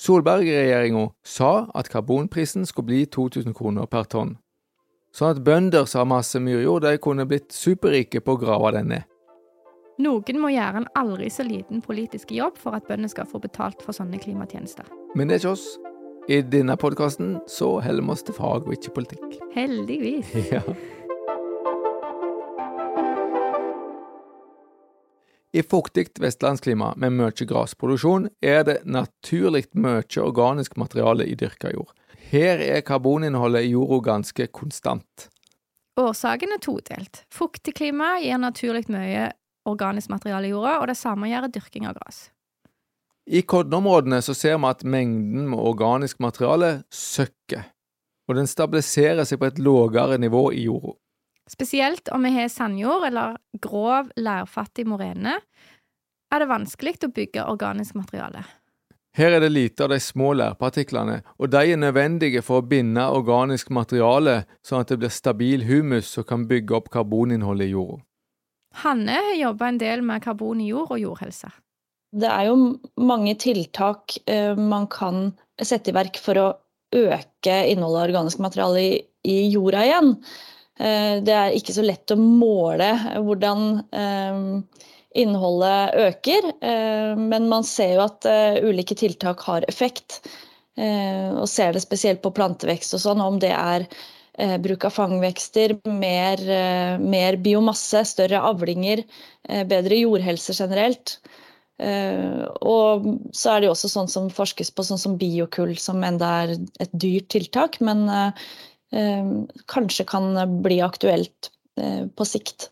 Solberg-regjeringa 0.00 1.02
sa 1.28 1.66
at 1.76 1.90
karbonprisen 1.92 2.64
skulle 2.64 2.88
bli 2.88 3.00
2000 3.04 3.52
kroner 3.52 3.84
per 3.84 4.08
tonn, 4.08 4.38
sånn 5.12 5.34
at 5.34 5.42
bønder 5.44 5.84
som 5.84 6.06
har 6.06 6.08
masse 6.14 6.40
myrjord, 6.40 6.86
de 6.86 6.96
kunne 7.04 7.28
blitt 7.28 7.52
superrike 7.52 8.24
på 8.24 8.32
å 8.32 8.40
grave 8.40 8.72
den 8.78 8.88
ned. 8.94 9.04
Noen 10.00 10.40
må 10.40 10.54
gjøre 10.54 10.80
en 10.80 10.88
aldri 10.96 11.28
så 11.28 11.44
liten 11.44 11.84
politisk 11.84 12.32
jobb 12.32 12.56
for 12.56 12.72
at 12.72 12.88
bønder 12.88 13.12
skal 13.12 13.28
få 13.28 13.42
betalt 13.44 13.84
for 13.84 13.92
sånne 13.92 14.24
klimatjenester. 14.24 14.88
Men 15.12 15.28
det 15.28 15.36
er 15.36 15.44
ikke 15.44 15.52
oss. 15.52 15.68
I 16.32 16.40
denne 16.48 16.78
podkasten 16.80 17.42
så 17.44 17.74
holder 17.84 18.08
vi 18.08 18.16
oss 18.16 18.24
til 18.24 18.40
fag 18.40 18.64
og 18.64 18.72
ikke 18.72 18.96
politikk. 19.02 19.38
Heldigvis. 19.52 20.32
Ja. 20.56 20.64
I 25.52 25.62
fuktig 25.62 26.06
vestlandsklima 26.16 26.94
med 26.96 27.12
mye 27.12 27.44
grasproduksjon 27.48 28.30
er 28.40 28.62
det 28.64 28.78
naturlig 28.88 29.66
mye 29.76 30.04
organisk 30.24 30.78
materiale 30.80 31.26
i 31.28 31.34
dyrka 31.36 31.74
jord. 31.74 31.90
Her 32.32 32.62
er 32.64 32.80
karboninnholdet 32.88 33.66
i 33.66 33.74
jorda 33.74 33.98
ganske 34.06 34.46
konstant. 34.56 35.28
Årsaken 36.00 36.54
er 36.56 36.62
todelt. 36.64 37.26
Fuktig 37.28 37.74
klima 37.76 38.14
gir 38.22 38.40
naturlig 38.40 38.86
mye 38.88 39.28
organisk 39.68 40.08
materiale 40.08 40.48
i 40.48 40.54
jorda, 40.54 40.78
og 40.80 40.88
det 40.88 40.96
samme 40.96 41.28
gjør 41.28 41.50
dyrking 41.52 41.84
av 41.90 41.98
gras. 42.00 42.30
I 43.28 43.44
kornområdene 43.44 44.22
så 44.24 44.32
ser 44.34 44.56
vi 44.56 44.70
at 44.72 44.88
mengden 44.88 45.50
med 45.52 45.60
organisk 45.60 46.18
materiale 46.24 46.78
søkker, 46.88 47.68
og 48.24 48.40
den 48.40 48.48
stabiliserer 48.48 49.28
seg 49.28 49.38
på 49.42 49.52
et 49.52 49.60
lavere 49.60 50.16
nivå 50.16 50.48
i 50.56 50.64
jorda. 50.64 50.96
Spesielt 51.50 52.08
om 52.14 52.22
vi 52.22 52.32
har 52.36 52.48
sandjord 52.48 53.06
eller 53.08 53.36
grov, 53.62 54.10
lærfattig 54.16 54.86
morene, 54.88 55.38
er 56.32 56.40
det 56.40 56.48
vanskelig 56.48 56.96
å 57.04 57.12
bygge 57.12 57.46
organisk 57.50 57.96
materiale. 57.98 58.44
Her 59.12 59.34
er 59.36 59.42
det 59.44 59.50
lite 59.52 59.84
av 59.84 59.90
de 59.92 59.98
små 60.00 60.30
lærpartiklene, 60.40 61.18
og 61.36 61.50
de 61.52 61.60
er 61.74 61.80
nødvendige 61.80 62.40
for 62.44 62.62
å 62.62 62.64
binde 62.64 63.04
organisk 63.12 63.68
materiale 63.74 64.46
sånn 64.64 64.86
at 64.86 64.88
det 64.88 65.02
blir 65.02 65.12
stabil 65.12 65.66
humus 65.68 66.14
som 66.14 66.24
kan 66.24 66.46
bygge 66.48 66.78
opp 66.78 66.88
karboninnholdet 66.94 67.68
i 67.68 67.74
jorda. 67.74 68.00
Hanne 68.80 69.18
har 69.18 69.36
jobba 69.36 69.68
en 69.68 69.82
del 69.82 70.00
med 70.08 70.24
karbon 70.24 70.62
i 70.64 70.70
jord 70.70 70.94
og 70.94 71.02
jordhelse. 71.02 71.50
Det 72.12 72.28
er 72.28 72.48
jo 72.48 72.56
mange 73.04 73.34
tiltak 73.40 74.16
eh, 74.28 74.56
man 74.56 74.86
kan 74.92 75.34
sette 75.60 75.92
i 75.92 75.96
verk 75.96 76.16
for 76.20 76.40
å 76.40 76.48
øke 76.92 77.58
innholdet 77.68 78.00
av 78.00 78.06
organisk 78.06 78.40
materiale 78.44 78.80
i, 78.80 78.96
i 79.28 79.36
jorda 79.52 79.84
igjen. 79.84 80.14
Eh, 80.80 81.18
det 81.24 81.34
er 81.36 81.56
ikke 81.56 81.74
så 81.76 81.84
lett 81.84 82.12
å 82.14 82.18
måle 82.18 82.88
hvordan 83.20 83.66
eh, 83.92 84.38
innholdet 85.20 85.98
øker, 86.06 86.48
eh, 86.64 87.12
men 87.18 87.50
man 87.50 87.66
ser 87.68 87.98
jo 87.98 88.06
at 88.06 88.26
ulike 88.64 88.96
tiltak 88.98 89.44
har 89.48 89.68
effekt. 89.68 90.22
Og 90.72 91.44
ser 91.52 91.74
det 91.76 91.82
spesielt 91.84 92.22
på 92.24 92.30
plantevekst 92.32 92.94
og 92.96 93.00
sånn, 93.02 93.20
om 93.20 93.34
det 93.42 93.50
er 93.52 93.82
bruk 94.64 94.86
av 94.88 94.94
fangvekster, 94.96 95.74
mer, 95.84 96.40
mer 96.96 97.36
biomasse, 97.44 98.00
større 98.08 98.40
avlinger, 98.48 99.02
bedre 99.68 99.98
jordhelse 100.00 100.56
generelt. 100.56 101.18
Og 101.76 103.04
så 103.36 103.52
er 103.52 103.60
det 103.60 103.68
jo 103.68 103.74
også 103.74 103.92
sånn 103.92 104.08
som 104.14 104.32
forskes 104.32 104.72
på, 104.72 104.86
sånn 104.88 105.02
som 105.04 105.18
biokull, 105.20 105.76
som 105.76 106.00
enda 106.08 106.32
er 106.46 106.54
et 106.56 106.96
dyrt 107.04 107.28
tiltak, 107.36 107.76
men 107.84 108.06
kanskje 109.72 110.04
kan 110.08 110.34
bli 110.62 110.80
aktuelt 110.84 111.50
eh, 111.80 112.06
på 112.06 112.26
sikt. 112.28 112.70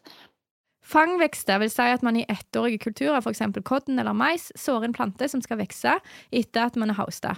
Fangvekster 0.90 1.60
vil 1.62 1.70
si 1.70 1.86
at 1.86 2.02
man 2.02 2.18
i 2.18 2.26
ettårige 2.28 2.80
kulturer, 2.82 3.20
f.eks. 3.22 3.42
kodden 3.64 4.00
eller 4.02 4.16
mais, 4.16 4.48
sår 4.58 4.88
en 4.88 4.96
plante 4.96 5.28
som 5.30 5.42
skal 5.44 5.60
vokse 5.60 5.94
etter 6.32 6.66
at 6.66 6.76
man 6.80 6.90
er 6.90 6.98
hosta. 6.98 7.36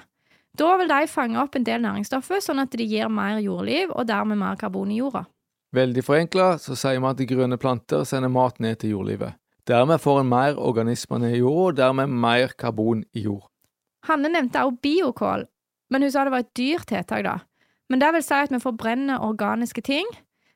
Da 0.56 0.74
vil 0.80 0.88
de 0.88 1.06
fange 1.08 1.38
opp 1.40 1.56
en 1.56 1.64
del 1.64 1.80
næringsstoffer, 1.84 2.40
sånn 2.44 2.60
at 2.60 2.72
de 2.76 2.84
gir 2.84 3.12
mer 3.12 3.38
jordliv 3.40 3.92
og 3.92 4.08
dermed 4.08 4.40
mer 4.40 4.58
karbon 4.60 4.90
i 4.92 4.98
jorda. 5.00 5.24
Veldig 5.72 6.04
forenkla 6.04 6.48
så 6.60 6.76
sier 6.76 7.00
vi 7.00 7.08
at 7.08 7.20
de 7.20 7.28
grønne 7.28 7.56
planter 7.60 8.04
sender 8.08 8.32
mat 8.32 8.58
ned 8.60 8.82
til 8.82 8.98
jordlivet. 8.98 9.38
Dermed 9.68 10.02
får 10.02 10.20
en 10.20 10.28
mer 10.28 10.58
organismer 10.58 11.22
ned 11.22 11.36
i 11.38 11.40
jorda, 11.40 11.70
og 11.70 11.78
dermed 11.78 12.12
mer 12.24 12.52
karbon 12.58 13.04
i 13.14 13.24
jord. 13.28 13.46
Hanne 14.08 14.28
nevnte 14.32 14.64
også 14.66 14.82
biokål, 14.82 15.46
men 15.92 16.04
hun 16.04 16.12
sa 16.12 16.24
det 16.26 16.34
var 16.34 16.44
et 16.44 16.56
dyrt 16.58 16.88
tiltak, 16.90 17.24
da. 17.24 17.36
Men 17.92 18.00
det 18.00 18.08
vil 18.14 18.24
si 18.24 18.32
at 18.40 18.52
vi 18.52 18.62
forbrenner 18.62 19.20
organiske 19.20 19.84
ting. 19.84 20.08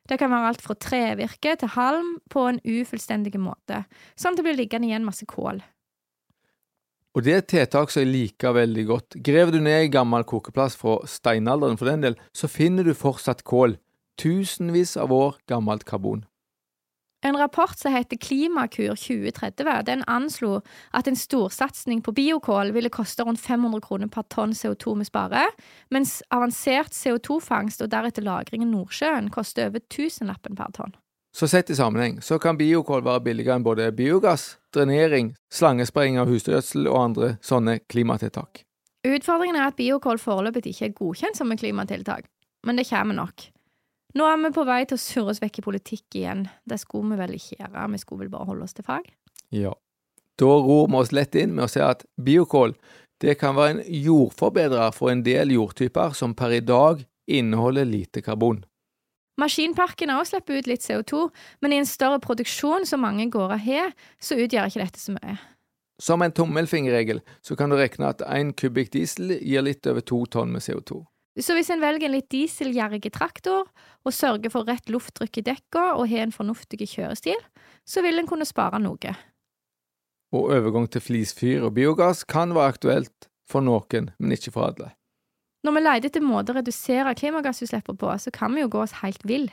Det 0.09 0.17
kan 0.17 0.31
være 0.31 0.49
alt 0.49 0.63
fra 0.63 0.73
trevirke 0.73 1.53
til 1.59 1.69
halm 1.75 2.15
på 2.33 2.47
en 2.49 2.61
ufullstendig 2.65 3.35
måte, 3.37 3.83
sånn 4.15 4.33
at 4.33 4.39
det 4.39 4.45
blir 4.47 4.57
liggende 4.57 4.87
igjen 4.89 5.05
masse 5.05 5.27
kål. 5.29 5.59
Og 7.17 7.25
det 7.25 7.33
er 7.33 7.41
et 7.41 7.49
tiltak 7.49 7.91
som 7.91 8.03
jeg 8.03 8.13
liker 8.13 8.55
veldig 8.55 8.85
godt. 8.87 9.17
Graver 9.25 9.55
du 9.55 9.59
ned 9.65 9.87
i 9.87 9.91
gammel 9.93 10.25
kokeplass 10.27 10.77
fra 10.79 10.99
steinalderen 11.09 11.77
for 11.79 11.89
den 11.89 12.05
del, 12.05 12.17
så 12.29 12.49
finner 12.49 12.85
du 12.85 12.93
fortsatt 12.97 13.41
kål. 13.47 13.75
Tusenvis 14.21 14.95
av 15.01 15.13
år 15.13 15.37
gammelt 15.49 15.85
karbon. 15.89 16.26
En 17.25 17.37
rapport 17.37 17.79
som 17.79 17.93
heter 17.93 18.17
Klimakur 18.17 18.95
2030, 18.95 19.83
den 19.85 20.03
anslo 20.07 20.59
at 20.93 21.07
en 21.07 21.15
storsatsing 21.17 22.03
på 22.05 22.13
biokål 22.13 22.71
ville 22.75 22.91
koste 22.93 23.25
rundt 23.25 23.41
500 23.41 23.81
kroner 23.81 24.11
per 24.13 24.27
tonn 24.29 24.53
CO2 24.53 24.99
vi 24.99 25.07
sparer, 25.09 25.49
mens 25.89 26.19
avansert 26.29 26.93
CO2-fangst 26.93 27.81
og 27.81 27.89
deretter 27.89 28.21
lagring 28.21 28.61
i 28.61 28.69
Nordsjøen 28.69 29.31
koster 29.33 29.71
over 29.71 29.81
tusenlappen 29.89 30.55
per 30.55 30.69
tonn. 30.77 30.93
Så 31.33 31.49
sett 31.49 31.69
i 31.69 31.75
sammenheng 31.77 32.21
så 32.21 32.37
kan 32.41 32.57
biokål 32.57 33.03
være 33.05 33.25
billigere 33.25 33.57
enn 33.57 33.65
både 33.65 33.89
biogass, 33.97 34.55
drenering, 34.73 35.33
slangespraying 35.53 36.21
av 36.21 36.29
husdyrgjødsel 36.29 36.85
og 36.85 37.01
andre 37.01 37.33
sånne 37.45 37.79
klimatiltak. 37.89 38.63
Utfordringen 39.05 39.57
er 39.57 39.71
at 39.71 39.77
biokål 39.77 40.21
foreløpig 40.21 40.69
ikke 40.69 40.89
er 40.91 40.97
godkjent 40.97 41.37
som 41.37 41.51
et 41.53 41.61
klimatiltak, 41.61 42.29
men 42.65 42.77
det 42.77 42.89
kommer 42.89 43.17
nok. 43.17 43.49
Nå 44.17 44.25
er 44.25 44.37
vi 44.41 44.53
på 44.55 44.63
vei 44.65 44.83
til 44.87 44.97
å 44.97 45.01
surre 45.01 45.33
oss 45.33 45.41
vekk 45.43 45.59
i 45.59 45.63
politikk 45.65 46.15
igjen. 46.17 46.47
Det 46.65 46.79
skulle 46.81 47.13
vi 47.13 47.19
vel 47.19 47.35
ikke 47.37 47.59
gjøre, 47.59 47.89
vi 47.93 47.99
skulle 48.01 48.25
vel 48.25 48.31
bare 48.33 48.47
holde 48.49 48.65
oss 48.65 48.77
til 48.77 48.87
fag? 48.87 49.09
Ja. 49.53 49.73
Da 50.37 50.47
ror 50.47 50.87
vi 50.89 51.01
oss 51.01 51.13
lett 51.13 51.35
inn 51.37 51.53
med 51.57 51.67
å 51.67 51.71
si 51.71 51.81
at 51.83 52.05
biokål 52.21 52.73
det 53.21 53.37
kan 53.41 53.57
være 53.57 53.75
en 53.75 53.83
jordforbedrer 54.05 54.93
for 54.93 55.11
en 55.11 55.23
del 55.25 55.53
jordtyper 55.55 56.13
som 56.17 56.35
per 56.37 56.53
i 56.53 56.61
dag 56.61 57.01
inneholder 57.27 57.85
lite 57.89 58.21
karbon. 58.25 58.61
Maskinparken 59.37 60.13
også 60.13 60.37
slipper 60.37 60.61
ut 60.61 60.69
litt 60.69 60.85
CO2, 60.85 61.27
men 61.61 61.73
i 61.73 61.81
en 61.81 61.89
større 61.89 62.21
produksjon 62.21 62.87
som 62.89 63.03
mange 63.05 63.27
gårder 63.33 63.61
har, 63.61 63.93
så 64.21 64.37
utgjør 64.37 64.69
ikke 64.69 64.81
dette 64.81 65.01
så 65.01 65.13
mye. 65.17 65.37
Som 66.01 66.21
en 66.21 66.33
tommelfingerregel 66.33 67.23
så 67.45 67.57
kan 67.57 67.73
du 67.73 67.77
regne 67.77 68.09
at 68.13 68.21
én 68.25 68.53
kubikk 68.57 68.93
diesel 68.93 69.33
gir 69.37 69.65
litt 69.65 69.85
over 69.89 70.05
to 70.05 70.23
tonn 70.29 70.53
med 70.53 70.65
CO2. 70.65 71.03
Så 71.37 71.53
hvis 71.53 71.69
en 71.69 71.83
velger 71.83 72.07
en 72.07 72.15
litt 72.15 72.29
dieselgjerrig 72.33 73.11
traktor, 73.13 73.67
og 74.07 74.15
sørger 74.15 74.49
for 74.53 74.65
rett 74.65 74.89
lufttrykk 74.89 75.41
i 75.41 75.45
dekka 75.51 75.83
og 75.99 76.07
har 76.09 76.25
en 76.25 76.33
fornuftig 76.33 76.87
kjørestil, 76.87 77.39
så 77.85 78.01
vil 78.05 78.17
en 78.21 78.29
kunne 78.29 78.47
spare 78.47 78.79
noe. 78.81 79.13
Og 80.35 80.51
overgang 80.51 80.87
til 80.91 81.03
flisfyr 81.03 81.65
og 81.67 81.75
biogass 81.77 82.25
kan 82.27 82.55
være 82.55 82.73
aktuelt 82.73 83.29
for 83.47 83.63
noen, 83.63 84.09
men 84.17 84.35
ikke 84.35 84.53
for 84.55 84.71
alle. 84.71 84.91
Når 85.65 85.75
vi 85.75 85.83
leter 85.83 86.09
etter 86.09 86.23
måter 86.23 86.55
å 86.55 86.61
redusere 86.61 87.15
klimagassutslippene 87.17 87.99
på, 87.99 88.11
så 88.21 88.33
kan 88.33 88.53
vi 88.55 88.63
jo 88.63 88.71
gå 88.71 88.81
oss 88.83 88.99
helt 89.01 89.23
vill. 89.27 89.49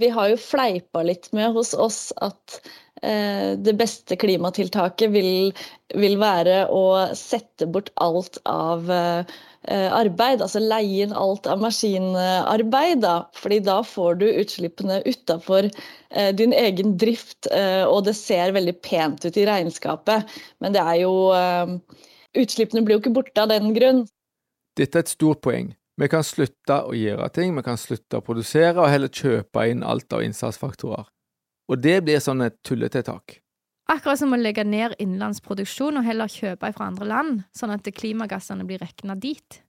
Vi 0.00 0.08
har 0.12 0.30
jo 0.32 0.38
fleipa 0.40 1.02
litt 1.04 1.28
med 1.36 1.52
hos 1.54 1.74
oss 1.78 2.10
at 2.24 2.58
det 3.02 3.72
beste 3.74 4.14
klimatiltaket 4.14 5.10
vil, 5.10 5.50
vil, 5.98 6.12
være 6.22 6.68
å 6.70 6.82
sette 7.18 7.66
bort 7.66 7.88
alt 7.98 8.38
av 8.46 8.86
eh, 8.92 9.88
arbeid, 9.94 10.42
altså 10.42 10.62
leie 10.62 11.06
inn 11.06 11.14
alt 11.14 11.46
av 11.46 11.60
maskinarbeid. 11.62 13.02
Da. 13.02 13.14
Fordi 13.38 13.60
da 13.64 13.80
får 13.86 14.18
du 14.22 14.26
utslippene 14.30 15.00
utafor 15.06 15.68
eh, 15.68 16.32
din 16.34 16.52
egen 16.52 16.96
drift, 16.98 17.46
eh, 17.50 17.84
og 17.86 18.04
det 18.08 18.16
ser 18.18 18.54
veldig 18.56 18.78
pent 18.82 19.24
ut 19.24 19.36
i 19.36 19.46
regnskapet. 19.48 20.32
Men 20.60 20.74
det 20.74 20.82
er 20.82 21.02
jo 21.04 21.14
eh, 21.36 21.76
Utslippene 22.32 22.80
blir 22.80 22.96
jo 22.96 23.02
ikke 23.02 23.10
borte 23.12 23.42
av 23.42 23.50
den 23.50 23.74
grunn. 23.76 24.06
Dette 24.80 24.96
er 24.96 25.02
et 25.04 25.10
stort 25.12 25.42
poeng. 25.44 25.74
Vi 26.00 26.06
kan 26.08 26.24
slutte 26.24 26.78
å 26.88 26.94
gjøre 26.96 27.26
ting, 27.36 27.52
vi 27.52 27.64
kan 27.66 27.76
slutte 27.76 28.22
å 28.22 28.24
produsere 28.24 28.80
og 28.80 28.88
heller 28.88 29.12
kjøpe 29.12 29.66
inn 29.68 29.84
alt 29.84 30.16
av 30.16 30.24
innsatsfaktorer. 30.24 31.04
Og 31.70 31.78
det 31.82 32.00
blir 32.04 32.20
sånn 32.22 32.42
et 32.44 32.58
tulletiltak. 32.66 33.38
Akkurat 33.92 34.18
som 34.20 34.32
å 34.32 34.38
legge 34.38 34.64
ned 34.64 34.94
innenlandsproduksjon 35.02 35.98
og 36.00 36.06
heller 36.06 36.30
kjøpe 36.30 36.70
fra 36.72 36.88
andre 36.88 37.08
land, 37.08 37.42
sånn 37.56 37.74
at 37.74 37.88
klimagassene 37.94 38.64
blir 38.66 38.80
regna 38.82 39.16
dit. 39.18 39.60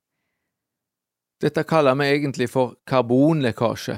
Dette 1.43 1.65
kaller 1.67 1.97
vi 1.99 2.07
egentlig 2.13 2.47
for 2.51 2.77
karbonlekkasje, 2.87 3.97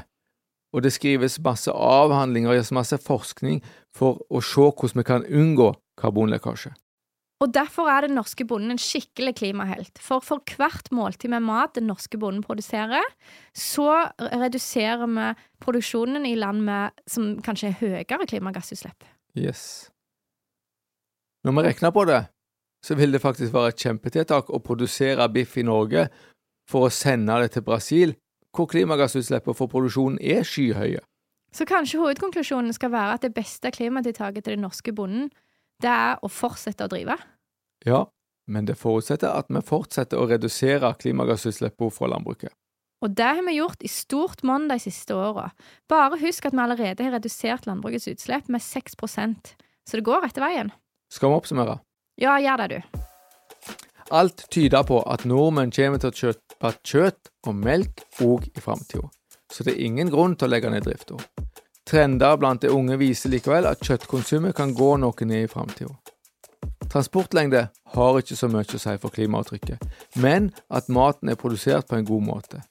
og 0.74 0.84
det 0.84 0.96
skrives 0.96 1.38
masse 1.44 1.72
avhandlinger 1.72 2.52
og 2.52 2.58
gjøres 2.58 2.74
masse 2.76 2.98
forskning 3.04 3.62
for 3.96 4.24
å 4.30 4.42
se 4.44 4.66
hvordan 4.66 5.02
vi 5.02 5.06
kan 5.08 5.28
unngå 5.28 5.70
karbonlekkasje. 6.02 6.74
Og 7.44 7.52
Derfor 7.54 7.90
er 7.92 8.06
den 8.06 8.16
norske 8.16 8.46
bonden 8.48 8.72
en 8.72 8.80
skikkelig 8.80 9.36
klimahelt. 9.42 10.00
For 10.00 10.24
for 10.24 10.40
hvert 10.56 10.88
måltid 10.96 11.30
med 11.30 11.44
mat 11.44 11.76
den 11.76 11.88
norske 11.88 12.18
bonden 12.18 12.44
produserer, 12.44 13.04
så 13.54 14.08
reduserer 14.20 15.04
vi 15.04 15.34
produksjonen 15.60 16.26
i 16.26 16.36
land 16.40 16.64
med, 16.64 16.96
som 17.08 17.36
kanskje 17.44 17.74
er 17.74 17.80
høyere 17.82 18.28
klimagassutslipp. 18.28 19.04
Yes. 19.36 19.92
Når 21.44 21.52
vi 21.52 21.68
regner 21.68 21.92
på 21.92 22.06
det, 22.06 22.22
så 22.86 22.96
vil 22.96 23.12
det 23.12 23.22
faktisk 23.22 23.54
være 23.54 23.74
et 23.74 23.84
kjempetiltak 23.84 24.50
å 24.50 24.62
produsere 24.64 25.28
biff 25.30 25.58
i 25.58 25.66
Norge 25.66 26.08
for 26.70 26.88
å 26.88 26.94
sende 26.94 27.36
det 27.42 27.52
til 27.54 27.66
Brasil, 27.66 28.16
hvor 28.56 28.70
klimagassutslippene 28.72 29.58
for 29.58 29.68
produksjonen 29.68 30.22
er 30.22 30.48
skyhøye. 30.48 31.02
Så 31.56 31.66
kanskje 31.68 32.00
hovedkonklusjonen 32.00 32.74
skal 32.76 32.92
være 32.92 33.18
at 33.18 33.24
det 33.24 33.34
beste 33.36 33.72
klimatiltaket 33.72 34.46
til 34.46 34.56
den 34.56 34.66
norske 34.66 34.94
bonden 34.96 35.30
det 35.86 35.94
er 35.94 36.22
å 36.26 36.30
fortsette 36.32 36.88
å 36.88 36.92
drive. 36.92 37.18
Ja, 37.86 38.06
men 38.50 38.68
det 38.68 38.78
forutsetter 38.82 39.32
at 39.32 39.50
vi 39.54 39.62
fortsetter 39.66 40.22
å 40.22 40.28
redusere 40.30 40.94
klimagassutslippene 41.02 41.94
fra 41.94 42.10
landbruket. 42.12 42.54
Og 43.06 43.14
det 43.14 43.28
har 43.38 43.44
vi 43.46 43.60
gjort 43.60 43.84
i 43.86 43.92
stort 43.92 44.42
monn 44.48 44.66
de 44.72 44.80
siste 44.82 45.14
åra. 45.14 45.52
Bare 45.92 46.18
husk 46.22 46.48
at 46.48 46.56
vi 46.56 46.64
allerede 46.64 47.06
har 47.06 47.14
redusert 47.18 47.68
landbrukets 47.70 48.08
utslipp 48.10 48.50
med 48.50 48.64
6% 48.64 49.54
så 49.90 49.98
det 49.98 50.06
går 50.06 50.24
rette 50.26 50.42
veien. 50.42 50.72
Skal 51.14 51.32
vi 51.32 51.40
oppsummere? 51.40 51.80
Ja, 52.22 52.38
gjør 52.42 52.64
det, 52.64 52.80
du. 52.80 53.02
Alt 54.16 54.46
tyder 54.54 54.86
på 54.86 55.02
at 55.10 55.26
nordmenn 55.30 55.74
kommer 55.74 56.02
til 56.02 56.12
å 56.12 56.20
kjøpe 56.20 56.72
kjøtt 56.86 57.32
og 57.50 57.58
melk 57.58 58.06
òg 58.22 58.50
i 58.54 58.62
framtida, 58.62 59.10
så 59.52 59.66
det 59.66 59.76
er 59.76 59.86
ingen 59.88 60.12
grunn 60.14 60.36
til 60.38 60.48
å 60.48 60.54
legge 60.54 60.72
ned 60.74 60.86
drifta. 60.86 61.18
Trender 61.86 62.38
blant 62.42 62.64
de 62.64 62.72
unge 62.74 62.98
viser 62.98 63.30
likevel 63.30 63.68
at 63.70 63.84
kjøttkonsumet 63.86 64.56
kan 64.58 64.74
gå 64.74 64.96
noe 64.98 65.28
ned 65.30 65.46
i 65.46 65.50
framtida. 65.52 65.94
Transportlengde 66.90 67.68
har 67.94 68.18
ikke 68.20 68.38
så 68.38 68.50
mye 68.50 68.66
å 68.66 68.80
si 68.82 68.96
for 69.02 69.14
klimaavtrykket, 69.14 69.84
men 70.22 70.50
at 70.74 70.90
maten 70.90 71.30
er 71.30 71.38
produsert 71.38 71.90
på 71.90 72.00
en 72.00 72.08
god 72.08 72.26
måte. 72.26 72.62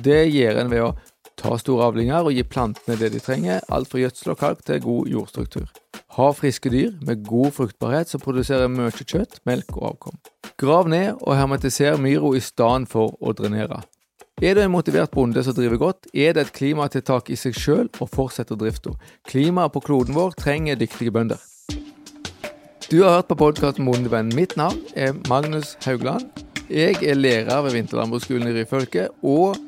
Det 0.00 0.26
gjør 0.28 0.60
en 0.60 0.72
ved 0.72 0.84
å 0.84 0.94
ta 1.40 1.56
store 1.60 1.86
avlinger 1.88 2.26
og 2.26 2.36
gi 2.36 2.44
plantene 2.44 2.98
det 3.00 3.12
de 3.14 3.20
trenger, 3.22 3.62
alt 3.72 3.88
fra 3.88 4.02
gjødsel 4.02 4.34
og 4.34 4.40
kalk 4.40 4.64
til 4.66 4.82
god 4.84 5.08
jordstruktur. 5.14 5.70
Ha 6.18 6.26
friske 6.36 6.72
dyr 6.72 6.92
med 7.06 7.24
god 7.28 7.54
fruktbarhet 7.56 8.12
som 8.12 8.20
produserer 8.20 8.68
mye 8.68 8.92
kjøtt, 8.92 9.40
melk 9.48 9.72
og 9.78 9.86
avkom. 9.94 10.20
Grav 10.60 10.90
ned 10.92 11.14
og 11.20 11.36
hermetiser 11.38 11.96
myra 11.96 12.34
i 12.36 12.44
stedet 12.44 12.90
for 12.92 13.16
å 13.20 13.32
drenere. 13.36 13.80
Er 14.40 14.54
du 14.56 14.62
en 14.62 14.70
motivert 14.72 15.10
bonde 15.12 15.42
som 15.44 15.52
driver 15.52 15.76
godt, 15.76 16.06
er 16.16 16.32
det 16.32 16.46
et 16.46 16.52
klimatiltak 16.56 17.26
i 17.28 17.36
seg 17.36 17.52
sjøl 17.60 17.90
å 18.00 18.06
fortsette 18.08 18.56
drifta. 18.56 18.94
Klimaet 19.28 19.74
på 19.74 19.82
kloden 19.84 20.16
vår 20.16 20.32
trenger 20.40 20.80
dyktige 20.80 21.12
bønder. 21.12 21.36
Du 22.88 23.02
har 23.02 23.18
hørt 23.18 23.28
på 23.28 23.36
podkasten 23.42 23.84
Bondevenn. 23.84 24.32
Mitt 24.32 24.56
navn 24.56 24.80
er 24.96 25.12
Magnus 25.28 25.76
Haugland. 25.84 26.24
Jeg 26.72 26.96
er 27.04 27.20
lærer 27.20 27.60
ved 27.68 27.76
Vinterlandbruksskolen 27.76 28.48
i 28.48 28.56
Ryfylke 28.56 29.10
og 29.20 29.60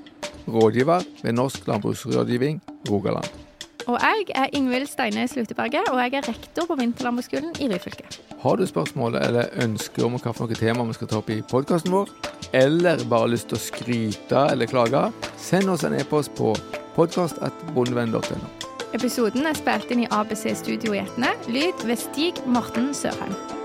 rådgiver 0.48 1.04
ved 1.20 1.36
Norsk 1.36 1.68
landbruksrådgivning 1.68 2.62
Rogaland. 2.88 3.41
Og 3.86 3.98
jeg 3.98 4.34
er 4.34 4.52
Ingvild 4.52 4.86
Steine 4.86 5.28
Sluteberget, 5.28 5.88
og 5.90 5.98
jeg 5.98 6.14
er 6.14 6.28
rektor 6.28 6.66
på 6.68 6.76
Vinterlandbruksskolen 6.78 7.54
i 7.60 7.68
Ryfylke. 7.72 8.06
Har 8.42 8.56
du 8.56 8.66
spørsmål 8.66 9.16
eller 9.20 9.50
ønsker 9.64 10.06
om 10.06 10.18
hvilke 10.18 10.58
tema 10.58 10.84
vi 10.84 10.98
skal 10.98 11.10
ta 11.10 11.18
opp 11.22 11.30
i 11.30 11.40
podkasten 11.42 11.94
vår, 11.94 12.10
eller 12.52 13.02
bare 13.10 13.30
lyst 13.34 13.50
til 13.50 13.58
å 13.58 13.62
skryte 13.62 14.44
eller 14.52 14.70
klage, 14.70 15.06
send 15.38 15.70
oss 15.72 15.86
en 15.88 15.96
e-post 15.98 16.34
på 16.38 16.54
podkast.bondevenn.no. 16.96 18.52
Episoden 18.92 19.48
er 19.48 19.56
spilt 19.56 19.90
inn 19.90 20.04
i 20.04 20.10
ABC 20.12 20.50
Studio 20.58 20.92
i 20.92 21.00
Etne. 21.00 21.32
Lyd 21.48 21.86
ved 21.88 21.98
Stig 22.02 22.44
Morten 22.46 22.92
Sørheim. 22.94 23.61